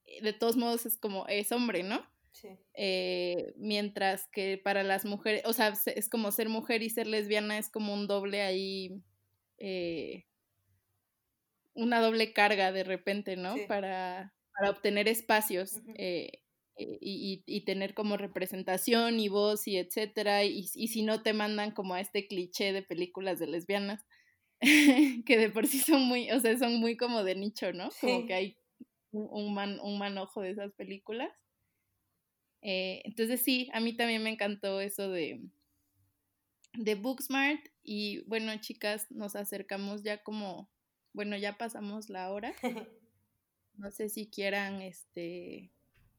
eh, 0.05 0.21
de 0.21 0.33
todos 0.33 0.57
modos 0.57 0.85
es 0.85 0.97
como, 0.97 1.27
es 1.27 1.51
hombre, 1.51 1.83
¿no? 1.83 2.05
Sí. 2.35 2.49
Eh, 2.73 3.53
mientras 3.55 4.27
que 4.27 4.57
para 4.57 4.83
las 4.83 5.05
mujeres, 5.05 5.43
o 5.45 5.53
sea, 5.53 5.73
es 5.85 6.09
como 6.09 6.31
ser 6.31 6.49
mujer 6.49 6.83
y 6.83 6.89
ser 6.89 7.07
lesbiana 7.07 7.57
es 7.57 7.69
como 7.69 7.93
un 7.93 8.07
doble 8.07 8.41
ahí, 8.41 9.01
eh, 9.57 10.25
una 11.73 12.01
doble 12.01 12.33
carga 12.33 12.71
de 12.71 12.83
repente, 12.83 13.37
¿no? 13.37 13.55
Para, 13.67 14.33
para, 14.53 14.69
obtener 14.69 15.07
espacios 15.07 15.81
y, 16.77 17.61
tener 17.65 17.93
como 17.93 18.17
representación 18.17 19.19
y 19.19 19.29
voz 19.29 19.65
y 19.67 19.77
etcétera, 19.77 20.43
y, 20.43 20.65
y 20.73 20.87
si 20.89 21.03
no 21.03 21.23
te 21.23 21.33
mandan 21.33 21.71
como 21.71 21.93
a 21.93 22.01
este 22.01 22.27
cliché 22.27 22.73
de 22.73 22.83
películas 22.83 23.39
de 23.39 23.47
lesbianas, 23.47 24.05
que 25.25 25.37
de 25.37 25.49
por 25.49 25.67
sí 25.67 25.79
son 25.79 26.03
muy, 26.03 26.31
o 26.31 26.39
sea, 26.39 26.57
son 26.57 26.79
muy 26.79 26.97
como 26.97 27.23
de 27.23 27.35
nicho, 27.35 27.71
¿no? 27.73 27.89
Como 28.01 28.25
que 28.25 28.33
hay 28.33 28.57
un, 29.11 29.53
man, 29.53 29.79
un 29.81 29.97
manojo 29.97 30.41
de 30.41 30.51
esas 30.51 30.73
películas. 30.73 31.31
Eh, 32.67 33.03
entonces 33.05 33.43
sí, 33.43 33.69
a 33.73 33.79
mí 33.79 33.93
también 33.93 34.23
me 34.23 34.31
encantó 34.31 34.81
eso 34.81 35.11
de, 35.11 35.39
de 36.73 36.95
Booksmart 36.95 37.63
y 37.83 38.21
bueno, 38.21 38.51
chicas, 38.59 39.05
nos 39.11 39.35
acercamos 39.35 40.01
ya 40.01 40.23
como, 40.23 40.67
bueno, 41.13 41.37
ya 41.37 41.59
pasamos 41.59 42.09
la 42.09 42.31
hora. 42.31 42.53
No 43.77 43.91
sé 43.91 44.07
si 44.07 44.29
quieran 44.29 44.81
este 44.81 45.69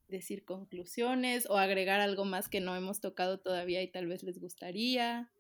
decir 0.08 0.44
conclusiones 0.44 1.48
o 1.48 1.56
agregar 1.56 2.00
algo 2.00 2.26
más 2.26 2.50
que 2.50 2.60
no 2.60 2.76
hemos 2.76 3.00
tocado 3.00 3.40
todavía 3.40 3.82
y 3.82 3.90
tal 3.90 4.06
vez 4.06 4.22
les 4.22 4.38
gustaría. 4.38 5.32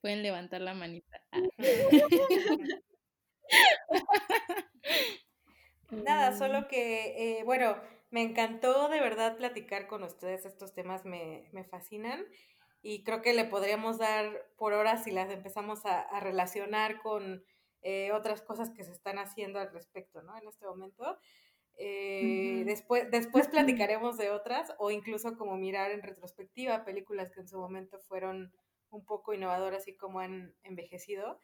Pueden 0.00 0.22
levantar 0.22 0.62
la 0.62 0.72
manita. 0.72 1.22
Nada, 5.90 6.38
solo 6.38 6.68
que, 6.68 7.40
eh, 7.40 7.44
bueno, 7.44 7.76
me 8.10 8.22
encantó 8.22 8.88
de 8.88 9.00
verdad 9.00 9.36
platicar 9.36 9.86
con 9.86 10.02
ustedes. 10.02 10.44
Estos 10.44 10.74
temas 10.74 11.04
me, 11.04 11.48
me, 11.52 11.64
fascinan 11.64 12.24
y 12.82 13.04
creo 13.04 13.22
que 13.22 13.34
le 13.34 13.44
podríamos 13.44 13.98
dar 13.98 14.48
por 14.56 14.72
horas 14.72 15.04
si 15.04 15.10
las 15.10 15.30
empezamos 15.30 15.86
a, 15.86 16.00
a 16.00 16.20
relacionar 16.20 17.00
con 17.00 17.44
eh, 17.82 18.12
otras 18.12 18.42
cosas 18.42 18.70
que 18.70 18.84
se 18.84 18.92
están 18.92 19.18
haciendo 19.18 19.58
al 19.58 19.72
respecto, 19.72 20.22
¿no? 20.22 20.36
En 20.36 20.46
este 20.48 20.66
momento. 20.66 21.18
Eh, 21.78 22.64
después, 22.66 23.10
después 23.10 23.48
platicaremos 23.86 24.18
de 24.18 24.30
otras 24.30 24.74
o 24.78 24.90
incluso 24.90 25.36
como 25.38 25.56
mirar 25.56 25.90
en 25.92 26.02
retrospectiva 26.02 26.84
películas 26.84 27.30
que 27.30 27.40
en 27.40 27.48
su 27.48 27.58
momento 27.58 27.98
fueron 28.00 28.52
un 28.90 29.04
poco 29.04 29.32
innovadoras 29.32 29.88
y 29.88 29.96
cómo 29.96 30.20
han 30.20 30.54
envejecido. 30.62 31.38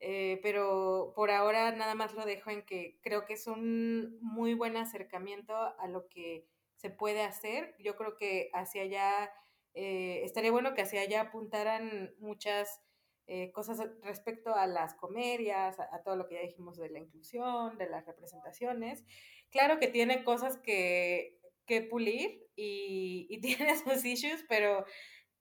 Eh, 0.00 0.38
pero 0.42 1.12
por 1.16 1.30
ahora 1.30 1.72
nada 1.72 1.94
más 1.96 2.14
lo 2.14 2.24
dejo 2.24 2.50
en 2.50 2.64
que 2.64 3.00
creo 3.02 3.24
que 3.24 3.32
es 3.32 3.48
un 3.48 4.18
muy 4.20 4.54
buen 4.54 4.76
acercamiento 4.76 5.54
a 5.56 5.88
lo 5.88 6.08
que 6.08 6.46
se 6.76 6.90
puede 6.90 7.22
hacer. 7.22 7.74
Yo 7.80 7.96
creo 7.96 8.16
que 8.16 8.50
hacia 8.54 8.82
allá, 8.82 9.32
eh, 9.74 10.22
estaría 10.24 10.52
bueno 10.52 10.74
que 10.74 10.82
hacia 10.82 11.00
allá 11.00 11.22
apuntaran 11.22 12.14
muchas 12.18 12.80
eh, 13.26 13.50
cosas 13.52 13.80
respecto 14.02 14.54
a 14.54 14.66
las 14.66 14.94
comedias, 14.94 15.78
a, 15.80 16.02
todo 16.02 16.16
lo 16.16 16.28
que 16.28 16.36
ya 16.36 16.42
dijimos 16.42 16.78
de 16.78 16.90
la 16.90 17.00
inclusión, 17.00 17.76
de 17.76 17.88
las 17.88 18.06
representaciones. 18.06 19.04
Claro 19.50 19.78
que 19.80 19.88
tiene 19.88 20.24
cosas 20.24 20.58
que, 20.58 21.40
que 21.66 21.82
pulir 21.82 22.46
y, 22.54 23.26
y 23.30 23.40
tiene 23.40 23.76
sus 23.76 24.04
issues, 24.04 24.44
pero 24.48 24.84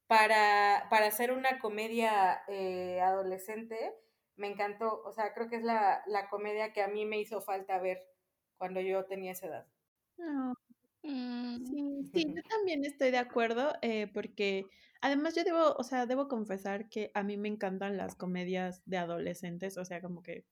para, 0.07 0.87
para 0.89 1.07
hacer 1.07 1.31
una 1.31 1.59
comedia 1.59 2.43
adolescente, 3.03 3.93
me 4.37 4.47
encantó. 4.47 5.01
O 5.03 5.11
sea, 5.11 5.33
creo 5.33 5.49
que 5.49 5.57
es 5.57 5.63
la, 5.63 6.01
la, 6.07 6.29
comedia 6.29 6.71
que 6.73 6.81
a 6.81 6.87
mí 6.87 7.05
me 7.05 7.19
hizo 7.19 7.41
falta 7.41 7.79
ver 7.79 7.99
cuando 8.57 8.79
yo 8.79 9.05
tenía 9.05 9.33
esa 9.33 9.47
edad. 9.47 9.67
Mm, 11.03 11.65
sí, 11.65 12.09
sí, 12.13 12.33
yo 12.35 12.41
también 12.49 12.85
estoy 12.85 13.11
de 13.11 13.17
acuerdo, 13.17 13.73
eh, 13.81 14.07
porque 14.13 14.65
además 15.01 15.35
yo 15.35 15.43
debo, 15.43 15.73
o 15.75 15.83
sea, 15.83 16.05
debo 16.05 16.27
confesar 16.27 16.89
que 16.89 17.11
a 17.13 17.23
mí 17.23 17.37
me 17.37 17.49
encantan 17.49 17.97
las 17.97 18.15
comedias 18.15 18.81
de 18.85 18.97
adolescentes, 18.97 19.77
o 19.77 19.85
sea, 19.85 20.01
como 20.01 20.23
que 20.23 20.45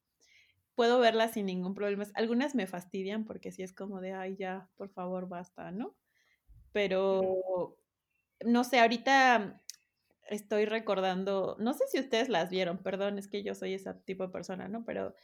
puedo 0.75 0.99
verlas 0.99 1.33
sin 1.33 1.45
ningún 1.45 1.73
problema. 1.73 2.05
Algunas 2.15 2.53
me 2.55 2.67
fastidian 2.67 3.25
porque 3.25 3.51
sí 3.51 3.63
es 3.63 3.73
como 3.73 4.01
de, 4.01 4.13
ay, 4.13 4.35
ya, 4.35 4.69
por 4.75 4.89
favor, 4.89 5.27
basta, 5.27 5.71
¿no? 5.71 5.95
Pero 6.73 7.77
no 8.45 8.63
sé, 8.65 8.79
ahorita 8.79 9.61
estoy 10.25 10.65
recordando, 10.65 11.55
no 11.59 11.73
sé 11.73 11.85
si 11.87 11.99
ustedes 11.99 12.29
las 12.29 12.49
vieron, 12.49 12.77
perdón, 12.77 13.17
es 13.17 13.27
que 13.27 13.43
yo 13.43 13.55
soy 13.55 13.73
ese 13.73 13.93
tipo 14.05 14.23
de 14.23 14.33
persona, 14.33 14.67
¿no? 14.67 14.83
Pero 14.85 15.15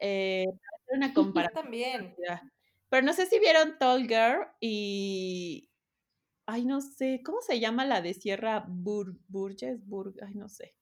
eh, 0.00 0.46
una 0.88 1.12
comparación. 1.14 1.62
también. 1.62 2.14
Pero 2.88 3.06
no 3.06 3.12
sé 3.12 3.26
si 3.26 3.38
vieron 3.38 3.78
Tall 3.78 4.06
Girl 4.08 4.46
y. 4.60 5.70
Ay, 6.46 6.64
no 6.64 6.80
sé, 6.80 7.20
¿cómo 7.22 7.42
se 7.42 7.60
llama 7.60 7.84
la 7.84 8.00
de 8.00 8.14
Sierra 8.14 8.64
Bur 8.66 9.18
Burgess? 9.28 9.86
Bur 9.86 10.14
ay, 10.26 10.34
no 10.34 10.48
sé. 10.48 10.74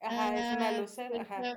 Ajá, 0.00 0.34
es 0.34 0.56
una 0.56 0.78
luz. 0.80 0.98
Ajá. 0.98 1.56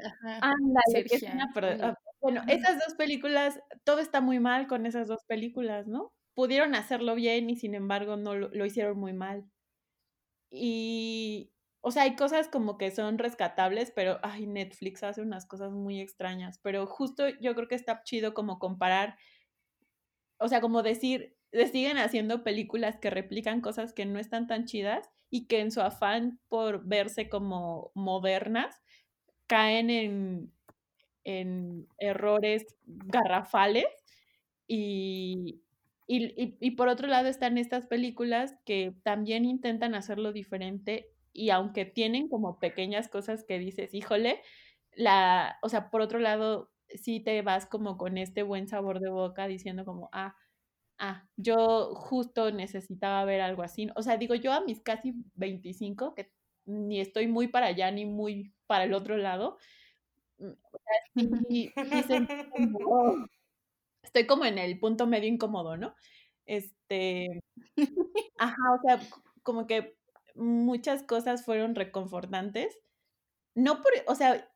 Ajá. 0.00 1.98
bueno, 2.20 2.42
esas 2.46 2.78
dos 2.78 2.94
películas, 2.96 3.58
todo 3.82 3.98
está 3.98 4.20
muy 4.20 4.38
mal 4.38 4.68
con 4.68 4.86
esas 4.86 5.08
dos 5.08 5.24
películas, 5.26 5.88
¿no? 5.88 6.12
pudieron 6.34 6.74
hacerlo 6.74 7.14
bien 7.14 7.48
y 7.48 7.56
sin 7.56 7.74
embargo 7.74 8.16
no 8.16 8.34
lo, 8.34 8.66
hicieron 8.66 8.98
muy 8.98 9.12
mal. 9.12 9.44
Y, 10.56 11.50
o 11.80 11.90
sea, 11.90 12.04
hay 12.04 12.14
cosas 12.14 12.46
como 12.48 12.78
que 12.78 12.92
son 12.92 13.18
rescatables, 13.18 13.90
pero, 13.90 14.20
ay, 14.22 14.46
Netflix 14.46 15.02
hace 15.02 15.20
unas 15.20 15.46
cosas 15.46 15.72
muy 15.72 16.00
extrañas, 16.00 16.58
pero 16.62 16.86
justo 16.86 17.28
yo 17.40 17.54
creo 17.56 17.66
que 17.66 17.74
está 17.74 18.02
chido 18.04 18.34
como 18.34 18.60
comparar, 18.60 19.18
o 20.38 20.48
sea, 20.48 20.60
como 20.60 20.82
decir, 20.82 21.36
siguen 21.72 21.98
haciendo 21.98 22.44
películas 22.44 22.98
que 22.98 23.10
replican 23.10 23.60
cosas 23.60 23.92
que 23.92 24.06
no 24.06 24.20
están 24.20 24.46
tan 24.46 24.64
chidas 24.64 25.10
y 25.28 25.46
que 25.46 25.60
en 25.60 25.72
su 25.72 25.80
afán 25.80 26.38
por 26.48 26.84
verse 26.86 27.28
como 27.28 27.90
modernas, 27.94 28.80
caen 29.48 29.90
en, 29.90 30.52
en 31.24 31.88
errores 31.98 32.76
garrafales 32.86 33.86
y, 34.68 35.63
y, 36.06 36.56
y, 36.60 36.70
por 36.72 36.88
otro 36.88 37.08
lado 37.08 37.28
están 37.28 37.56
estas 37.56 37.86
películas 37.86 38.54
que 38.66 38.94
también 39.04 39.44
intentan 39.46 39.94
hacerlo 39.94 40.32
diferente 40.32 41.10
y 41.32 41.50
aunque 41.50 41.84
tienen 41.86 42.28
como 42.28 42.58
pequeñas 42.58 43.08
cosas 43.08 43.44
que 43.44 43.58
dices, 43.58 43.94
híjole, 43.94 44.40
la, 44.92 45.58
o 45.62 45.68
sea, 45.68 45.90
por 45.90 46.00
otro 46.00 46.18
lado, 46.18 46.70
sí 46.88 47.20
te 47.20 47.42
vas 47.42 47.66
como 47.66 47.96
con 47.98 48.18
este 48.18 48.42
buen 48.42 48.68
sabor 48.68 49.00
de 49.00 49.10
boca 49.10 49.48
diciendo 49.48 49.84
como, 49.84 50.10
ah, 50.12 50.36
ah, 50.98 51.26
yo 51.36 51.94
justo 51.94 52.50
necesitaba 52.52 53.24
ver 53.24 53.40
algo 53.40 53.62
así. 53.62 53.88
O 53.96 54.02
sea, 54.02 54.16
digo, 54.16 54.34
yo 54.34 54.52
a 54.52 54.60
mis 54.60 54.80
casi 54.80 55.14
25, 55.34 56.14
que 56.14 56.32
ni 56.66 57.00
estoy 57.00 57.26
muy 57.28 57.48
para 57.48 57.66
allá 57.66 57.90
ni 57.90 58.06
muy 58.06 58.54
para 58.66 58.84
el 58.84 58.94
otro 58.94 59.16
lado, 59.16 59.58
mm, 60.38 60.52
o 60.72 60.78
sea, 60.78 60.94
sí, 61.48 61.72
estoy 64.04 64.26
como 64.26 64.44
en 64.44 64.58
el 64.58 64.78
punto 64.78 65.06
medio 65.06 65.28
incómodo, 65.28 65.76
¿no? 65.76 65.94
Este, 66.46 67.28
ajá, 68.38 68.56
o 68.74 68.80
sea, 68.82 69.00
como 69.42 69.66
que 69.66 69.96
muchas 70.34 71.02
cosas 71.02 71.44
fueron 71.44 71.74
reconfortantes. 71.74 72.78
No 73.54 73.82
por, 73.82 73.92
o 74.08 74.14
sea, 74.16 74.48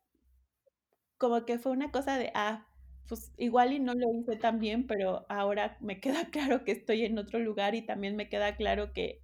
como 1.18 1.44
que 1.44 1.58
fue 1.58 1.72
una 1.72 1.90
cosa 1.90 2.18
de, 2.18 2.30
ah, 2.34 2.66
pues 3.08 3.32
igual 3.38 3.72
y 3.72 3.80
no 3.80 3.94
lo 3.94 4.12
hice 4.20 4.36
tan 4.36 4.58
bien, 4.58 4.86
pero 4.86 5.26
ahora 5.28 5.76
me 5.80 6.00
queda 6.00 6.26
claro 6.30 6.64
que 6.64 6.72
estoy 6.72 7.04
en 7.04 7.18
otro 7.18 7.38
lugar 7.38 7.74
y 7.74 7.82
también 7.82 8.16
me 8.16 8.28
queda 8.28 8.56
claro 8.56 8.92
que 8.92 9.22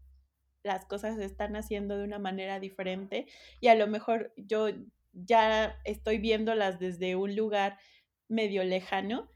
las 0.65 0.87
cosas 0.87 1.17
se 1.17 1.25
están 1.25 1.57
haciendo 1.57 1.99
de 1.99 2.05
una 2.05 2.19
manera 2.19 2.61
diferente 2.61 3.27
y 3.61 3.69
a 3.69 3.75
lo 3.75 3.87
mejor 3.87 4.33
yo 4.37 4.69
ya 5.13 5.79
estoy 5.85 6.19
viéndolas 6.19 6.79
desde 6.81 7.17
un 7.17 7.37
lugar 7.37 7.79
medio 8.29 8.65
lejano 8.65 9.29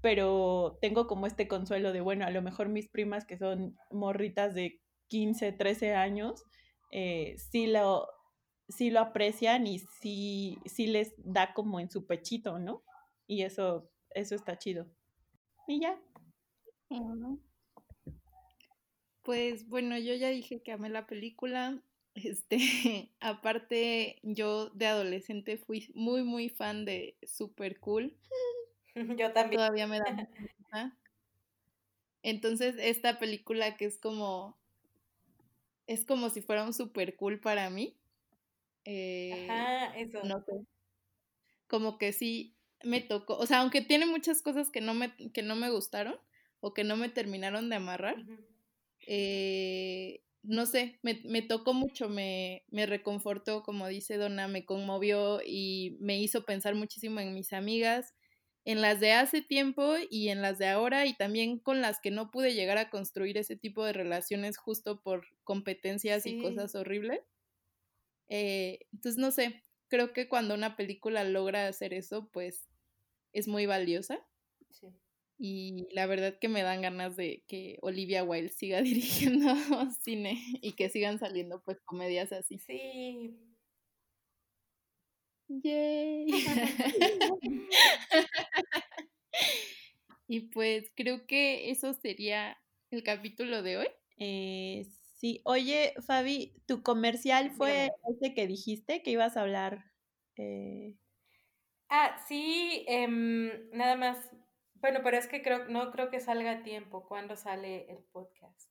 pero 0.00 0.78
tengo 0.80 1.06
como 1.06 1.26
este 1.26 1.48
consuelo 1.48 1.92
de, 1.92 2.00
bueno, 2.00 2.24
a 2.24 2.30
lo 2.30 2.42
mejor 2.42 2.68
mis 2.68 2.88
primas 2.88 3.24
que 3.24 3.38
son 3.38 3.76
morritas 3.90 4.54
de 4.54 4.80
15, 5.08 5.52
13 5.52 5.94
años, 5.94 6.44
eh, 6.90 7.36
sí, 7.50 7.66
lo, 7.66 8.08
sí 8.68 8.90
lo 8.90 9.00
aprecian 9.00 9.66
y 9.66 9.78
sí, 9.78 10.58
sí 10.66 10.86
les 10.86 11.14
da 11.18 11.54
como 11.54 11.80
en 11.80 11.90
su 11.90 12.06
pechito, 12.06 12.58
¿no? 12.58 12.82
Y 13.26 13.42
eso, 13.42 13.90
eso 14.10 14.34
está 14.34 14.58
chido. 14.58 14.86
Y 15.66 15.80
ya. 15.80 16.00
Pues 19.22 19.68
bueno, 19.68 19.98
yo 19.98 20.14
ya 20.14 20.30
dije 20.30 20.62
que 20.62 20.72
amé 20.72 20.88
la 20.88 21.06
película. 21.06 21.82
Este, 22.14 23.12
aparte, 23.20 24.18
yo 24.24 24.70
de 24.70 24.86
adolescente 24.86 25.56
fui 25.56 25.88
muy, 25.94 26.24
muy 26.24 26.48
fan 26.48 26.84
de 26.84 27.16
Super 27.22 27.78
Cool. 27.78 28.16
Yo 29.18 29.32
también. 29.32 29.58
Todavía 29.58 29.86
me 29.86 29.98
da 29.98 30.28
Entonces, 32.22 32.74
esta 32.78 33.18
película 33.18 33.76
que 33.76 33.86
es 33.86 33.98
como. 33.98 34.58
Es 35.86 36.04
como 36.04 36.28
si 36.28 36.42
fuera 36.42 36.64
un 36.64 36.74
super 36.74 37.16
cool 37.16 37.40
para 37.40 37.70
mí. 37.70 37.96
Eh, 38.84 39.48
Ajá, 39.48 39.96
eso. 39.96 40.22
No 40.24 40.42
sé. 40.44 40.52
Como 41.66 41.98
que 41.98 42.12
sí 42.12 42.54
me 42.84 43.00
tocó. 43.00 43.38
O 43.38 43.46
sea, 43.46 43.60
aunque 43.60 43.80
tiene 43.80 44.06
muchas 44.06 44.42
cosas 44.42 44.70
que 44.70 44.80
no 44.80 44.94
me, 44.94 45.14
que 45.32 45.42
no 45.42 45.56
me 45.56 45.70
gustaron 45.70 46.16
o 46.60 46.74
que 46.74 46.84
no 46.84 46.96
me 46.96 47.08
terminaron 47.08 47.70
de 47.70 47.76
amarrar. 47.76 48.16
eh, 49.06 50.22
no 50.42 50.66
sé, 50.66 50.98
me, 51.02 51.20
me, 51.24 51.42
tocó 51.42 51.74
mucho, 51.74 52.08
me, 52.08 52.64
me 52.70 52.86
reconfortó, 52.86 53.62
como 53.62 53.86
dice 53.88 54.16
Donna, 54.16 54.48
me 54.48 54.64
conmovió 54.64 55.40
y 55.44 55.96
me 56.00 56.18
hizo 56.18 56.44
pensar 56.44 56.74
muchísimo 56.74 57.20
en 57.20 57.34
mis 57.34 57.52
amigas, 57.52 58.14
en 58.68 58.82
las 58.82 59.00
de 59.00 59.12
hace 59.12 59.40
tiempo 59.40 59.94
y 60.10 60.28
en 60.28 60.42
las 60.42 60.58
de 60.58 60.68
ahora 60.68 61.06
y 61.06 61.14
también 61.14 61.58
con 61.58 61.80
las 61.80 62.00
que 62.00 62.10
no 62.10 62.30
pude 62.30 62.52
llegar 62.52 62.76
a 62.76 62.90
construir 62.90 63.38
ese 63.38 63.56
tipo 63.56 63.82
de 63.82 63.94
relaciones 63.94 64.58
justo 64.58 65.00
por 65.00 65.24
competencias 65.42 66.26
y 66.26 66.38
cosas 66.38 66.74
horribles. 66.74 67.22
Eh, 68.28 68.80
entonces, 68.92 69.18
no 69.18 69.30
sé, 69.30 69.62
creo 69.88 70.12
que 70.12 70.28
cuando 70.28 70.54
una 70.54 70.76
película 70.76 71.24
logra 71.24 71.66
hacer 71.66 71.94
eso, 71.94 72.28
pues 72.30 72.68
es 73.32 73.48
muy 73.48 73.64
valiosa. 73.64 74.20
Sí. 74.68 74.88
Y 75.38 75.88
la 75.94 76.04
verdad 76.04 76.38
que 76.38 76.48
me 76.48 76.62
dan 76.62 76.82
ganas 76.82 77.16
de 77.16 77.44
que 77.48 77.78
Olivia 77.80 78.22
Wilde 78.22 78.50
siga 78.50 78.82
dirigiendo 78.82 79.46
cine 80.02 80.42
y 80.60 80.72
que 80.72 80.90
sigan 80.90 81.18
saliendo 81.18 81.62
pues 81.62 81.80
comedias 81.86 82.32
así. 82.32 82.58
Sí. 82.58 83.34
Yay. 85.48 86.26
y 90.28 90.40
pues 90.50 90.90
creo 90.94 91.26
que 91.26 91.70
eso 91.70 91.94
sería 91.94 92.58
el 92.90 93.02
capítulo 93.02 93.62
de 93.62 93.78
hoy. 93.78 93.88
Eh, 94.18 94.86
sí, 95.16 95.40
oye, 95.44 95.94
Fabi, 96.06 96.54
tu 96.66 96.82
comercial 96.82 97.50
fue 97.50 97.90
ese 98.08 98.34
que 98.34 98.46
dijiste 98.46 99.02
que 99.02 99.10
ibas 99.10 99.36
a 99.36 99.42
hablar. 99.42 99.84
Eh... 100.36 100.94
Ah, 101.88 102.18
sí, 102.28 102.84
em, 102.86 103.70
nada 103.70 103.96
más. 103.96 104.18
Bueno, 104.74 105.00
pero 105.02 105.16
es 105.16 105.26
que 105.26 105.42
creo, 105.42 105.66
no 105.68 105.90
creo 105.90 106.10
que 106.10 106.20
salga 106.20 106.52
a 106.52 106.62
tiempo. 106.62 107.06
¿Cuándo 107.08 107.34
sale 107.36 107.90
el 107.90 108.04
podcast? 108.12 108.67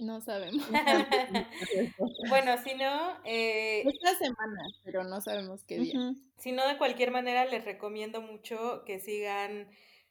No 0.00 0.20
sabemos. 0.20 0.66
bueno, 2.28 2.56
si 2.62 2.74
no... 2.74 3.18
Eh, 3.24 3.84
Esta 3.86 4.16
semana, 4.16 4.66
pero 4.84 5.04
no 5.04 5.20
sabemos 5.20 5.64
qué 5.64 5.78
día. 5.78 6.14
Si 6.38 6.52
no, 6.52 6.66
de 6.66 6.78
cualquier 6.78 7.10
manera, 7.10 7.44
les 7.44 7.64
recomiendo 7.64 8.20
mucho 8.20 8.84
que 8.84 8.98
sigan... 8.98 9.68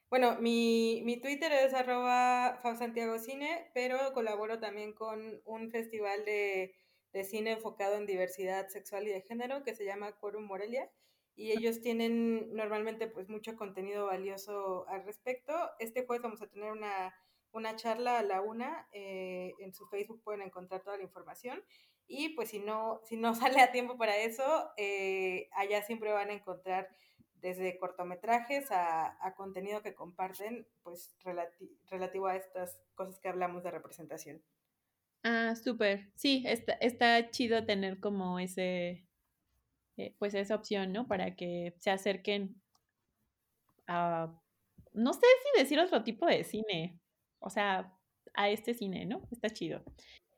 Bueno, 0.10 0.38
mi, 0.40 1.02
mi 1.06 1.18
Twitter 1.18 1.52
es 1.52 1.74
arroba 1.74 2.62
Cine, 3.20 3.72
pero 3.74 4.14
colaboro 4.14 4.60
también 4.60 4.94
con 4.94 5.42
un 5.46 5.72
festival 5.72 6.24
de, 6.24 6.76
de, 7.14 7.24
cine 7.24 7.54
enfocado 7.54 7.96
en 7.96 8.06
diversidad 8.06 8.68
sexual 8.68 9.08
y 9.08 9.12
de 9.12 9.22
género 9.22 9.64
que 9.64 9.74
se 9.74 9.86
llama 9.86 10.12
Quorum 10.12 10.46
Morelia 10.46 10.88
y 11.36 11.52
ellos 11.52 11.82
tienen 11.82 12.54
normalmente 12.54 13.08
pues 13.08 13.28
mucho 13.28 13.56
contenido 13.56 14.06
valioso 14.06 14.88
al 14.88 15.04
respecto. 15.04 15.54
Este 15.80 16.06
jueves 16.06 16.22
vamos 16.22 16.42
a 16.42 16.48
tener 16.48 16.72
una 16.72 17.14
una 17.54 17.76
charla 17.76 18.20
a 18.20 18.24
la 18.24 18.42
una. 18.42 18.88
Eh, 18.92 19.54
en 19.60 19.74
su 19.74 19.88
Facebook 19.88 20.22
pueden 20.24 20.42
encontrar 20.42 20.82
toda 20.82 20.98
la 20.98 21.04
información. 21.04 21.64
Y 22.08 22.30
pues 22.30 22.50
si 22.50 22.60
no, 22.60 23.00
si 23.06 23.16
no 23.18 23.34
sale 23.36 23.62
a 23.62 23.72
tiempo 23.72 23.98
para 23.98 24.18
eso, 24.18 24.72
eh, 24.78 25.50
allá 25.54 25.84
siempre 25.84 26.12
van 26.12 26.30
a 26.30 26.34
encontrar 26.34 26.90
desde 27.36 27.78
cortometrajes 27.78 28.68
a, 28.72 29.34
contenido 29.36 29.82
que 29.82 29.94
comparten, 29.94 30.66
pues 30.82 31.14
relativo 31.90 32.28
a 32.28 32.38
estas 32.38 32.80
cosas 32.96 33.20
que 33.20 33.28
hablamos 33.28 33.64
de 33.64 33.72
representación. 33.72 34.42
Ah, 35.24 35.54
súper. 35.56 36.10
Sí, 36.16 36.44
está, 36.46 36.74
está 36.74 37.30
chido 37.32 37.66
tener 37.66 38.00
como 38.00 38.40
ese, 38.40 39.06
eh, 39.98 40.16
pues 40.20 40.34
esa 40.36 40.56
opción, 40.56 40.94
¿no? 40.94 41.06
Para 41.06 41.36
que 41.36 41.76
se 41.80 41.92
acerquen 41.92 42.62
a, 43.88 44.42
no 44.94 45.14
sé 45.14 45.26
si 45.44 45.60
decir 45.60 45.80
otro 45.80 46.04
tipo 46.04 46.26
de 46.26 46.46
cine, 46.46 47.00
o 47.44 47.50
sea, 47.50 47.94
a 48.34 48.50
este 48.50 48.74
cine, 48.74 49.06
¿no? 49.06 49.22
Está 49.32 49.50
chido. 49.50 49.84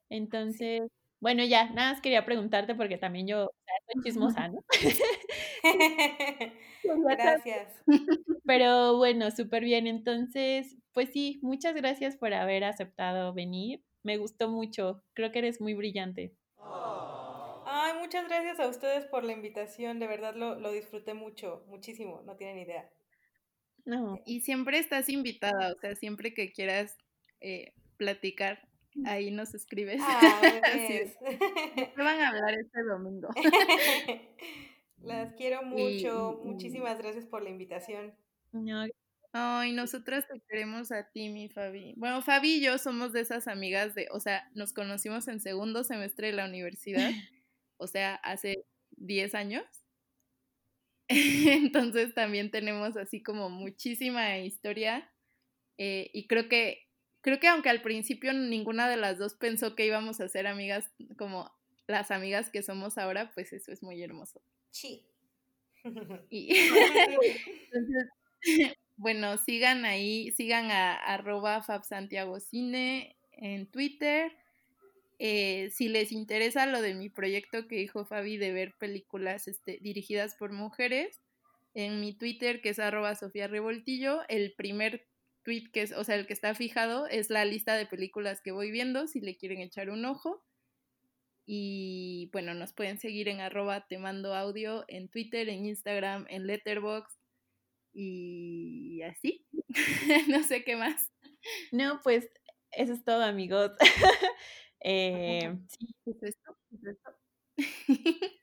Entonces, 0.10 0.82
bueno, 1.20 1.44
ya, 1.44 1.70
nada 1.72 1.94
más 1.94 2.02
quería 2.02 2.26
preguntarte 2.26 2.76
porque 2.76 2.98
también 2.98 3.28
yo 3.28 3.50
soy 3.92 4.04
chismosa, 4.04 4.48
¿no? 4.50 4.64
Gracias. 6.84 7.82
Pero 8.46 8.98
bueno, 8.98 9.32
súper 9.32 9.64
bien. 9.64 9.88
Entonces, 9.88 10.78
pues 10.94 11.10
sí, 11.12 11.40
muchas 11.42 11.74
gracias 11.74 12.18
por 12.18 12.34
haber 12.34 12.64
aceptado 12.64 13.34
venir. 13.34 13.82
Me 14.04 14.18
gustó 14.18 14.50
mucho. 14.50 15.04
Creo 15.14 15.32
que 15.32 15.40
eres 15.40 15.62
muy 15.62 15.74
brillante. 15.74 16.36
Ay, 17.66 17.94
muchas 18.00 18.28
gracias 18.28 18.60
a 18.60 18.68
ustedes 18.68 19.06
por 19.06 19.24
la 19.24 19.34
invitación. 19.34 20.00
De 20.00 20.08
verdad 20.08 20.36
lo, 20.36 20.56
lo 20.56 20.72
disfruté 20.72 21.14
mucho, 21.14 21.64
muchísimo. 21.68 22.22
No 22.26 22.36
tienen 22.36 22.60
idea. 22.60 22.90
No. 23.86 24.20
Y 24.26 24.42
siempre 24.42 24.80
estás 24.80 25.10
invitada, 25.10 25.74
o 25.74 25.78
sea, 25.78 25.96
siempre 25.96 26.34
que 26.34 26.52
quieras 26.52 26.98
eh, 27.40 27.74
platicar, 27.98 28.68
mm. 28.96 29.06
ahí 29.08 29.32
nos 29.32 29.54
escribes. 29.54 30.02
Ah, 30.02 30.42
¿Qué 31.22 31.94
van 31.98 32.20
a 32.20 32.30
hablar 32.30 32.56
este 32.60 32.84
domingo? 32.84 33.30
Las 35.06 35.34
quiero 35.38 35.64
mucho. 35.64 36.42
Muchísimas 36.44 36.98
gracias 36.98 37.26
por 37.26 37.44
la 37.44 37.50
invitación. 37.50 38.14
Ay, 39.34 39.74
nosotras 39.74 40.26
te 40.28 40.40
queremos 40.48 40.92
a 40.92 41.10
ti, 41.12 41.30
mi 41.30 41.50
Fabi. 41.50 41.94
Bueno, 41.98 42.22
Fabi 42.22 42.56
y 42.56 42.62
yo 42.62 42.78
somos 42.78 43.12
de 43.12 43.20
esas 43.20 43.48
amigas 43.48 43.94
de, 43.94 44.08
o 44.12 44.20
sea, 44.20 44.50
nos 44.54 44.72
conocimos 44.72 45.28
en 45.28 45.42
segundo 45.42 45.84
semestre 45.84 46.28
de 46.28 46.34
la 46.34 46.46
universidad, 46.46 47.12
o 47.78 47.88
sea, 47.88 48.16
hace 48.16 48.66
10 48.92 49.36
años. 49.36 49.66
Entonces 51.10 52.14
también 52.14 52.52
tenemos 52.52 52.98
así 52.98 53.22
como 53.22 53.50
muchísima 53.50 54.40
historia 54.40 55.10
eh, 55.78 56.10
y 56.14 56.28
creo 56.28 56.50
que 56.50 56.84
creo 57.22 57.40
que 57.40 57.48
aunque 57.48 57.70
al 57.70 57.82
principio 57.82 58.34
ninguna 58.34 58.90
de 58.90 58.98
las 58.98 59.18
dos 59.18 59.36
pensó 59.36 59.76
que 59.76 59.86
íbamos 59.86 60.22
a 60.22 60.30
ser 60.30 60.48
amigas 60.48 60.86
como 61.18 61.52
las 61.88 62.12
amigas 62.12 62.50
que 62.50 62.64
somos 62.64 62.98
ahora, 62.98 63.32
pues 63.34 63.54
eso 63.54 63.72
es 63.72 63.84
muy 63.84 64.02
hermoso. 64.02 64.42
Sí. 64.72 65.08
Y 66.30 66.50
entonces, 67.74 68.10
bueno, 68.98 69.38
sigan 69.38 69.86
ahí, 69.86 70.32
sigan 70.32 70.72
a 70.72 70.96
arroba 70.96 71.64
Cine 72.40 73.18
en 73.34 73.68
Twitter. 73.72 74.32
Eh, 75.18 75.70
si 75.72 75.88
les 75.88 76.12
interesa 76.12 76.66
lo 76.66 76.82
de 76.82 76.94
mi 76.94 77.10
proyecto 77.10 77.68
que 77.68 77.78
dijo 77.78 78.06
Fabi 78.06 78.38
de 78.38 78.52
ver 78.52 78.76
películas 78.78 79.48
este, 79.48 79.80
dirigidas 79.82 80.36
por 80.36 80.52
mujeres, 80.52 81.22
en 81.74 82.00
mi 82.00 82.14
Twitter, 82.14 82.62
que 82.62 82.70
es 82.70 82.80
arroba 82.80 83.16
Sofía 83.16 83.48
Revoltillo, 83.48 84.22
el 84.30 84.54
primer 84.54 85.08
tweet 85.44 85.70
que 85.72 85.84
es, 85.84 85.92
o 85.92 86.04
sea, 86.04 86.16
el 86.16 86.26
que 86.26 86.34
está 86.34 86.56
fijado 86.56 87.08
es 87.08 87.30
la 87.30 87.46
lista 87.46 87.76
de 87.76 87.86
películas 87.86 88.42
que 88.42 88.52
voy 88.52 88.72
viendo, 88.72 89.08
si 89.08 89.22
le 89.22 89.38
quieren 89.38 89.60
echar 89.60 89.90
un 89.90 90.06
ojo. 90.06 90.44
Y 91.46 92.30
bueno, 92.34 92.56
nos 92.56 92.74
pueden 92.74 92.98
seguir 92.98 93.28
en 93.30 93.40
arroba 93.40 93.86
te 93.88 94.00
mando 94.00 94.34
audio 94.34 94.84
en 94.88 95.10
Twitter, 95.10 95.48
en 95.50 95.66
Instagram, 95.66 96.26
en 96.30 96.48
Letterboxd 96.48 97.20
y 97.94 99.02
así. 99.04 99.46
no 100.28 100.44
sé 100.44 100.64
qué 100.64 100.76
más. 100.76 101.12
No, 101.72 102.00
pues 102.04 102.28
eso 102.72 102.94
es 102.94 103.04
todo, 103.04 103.24
amigos. 103.24 103.72
Eh, 104.88 105.58
sí, 105.68 105.96
es 106.06 106.22
esto, 106.22 106.56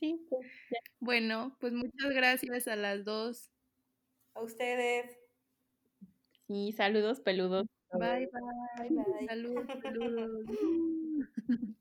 sí, 0.00 0.26
pues, 0.28 0.48
Bueno, 0.98 1.56
pues 1.60 1.72
muchas 1.72 2.10
gracias 2.12 2.66
a 2.66 2.74
las 2.74 3.04
dos. 3.04 3.52
A 4.34 4.42
ustedes. 4.42 5.16
Sí, 6.48 6.72
saludos 6.72 7.20
peludos. 7.20 7.66
Bye, 7.92 8.28
bye. 8.32 8.88
bye, 8.88 9.04
bye. 9.04 9.26
Saludos 9.28 9.66
peludos. 9.80 10.44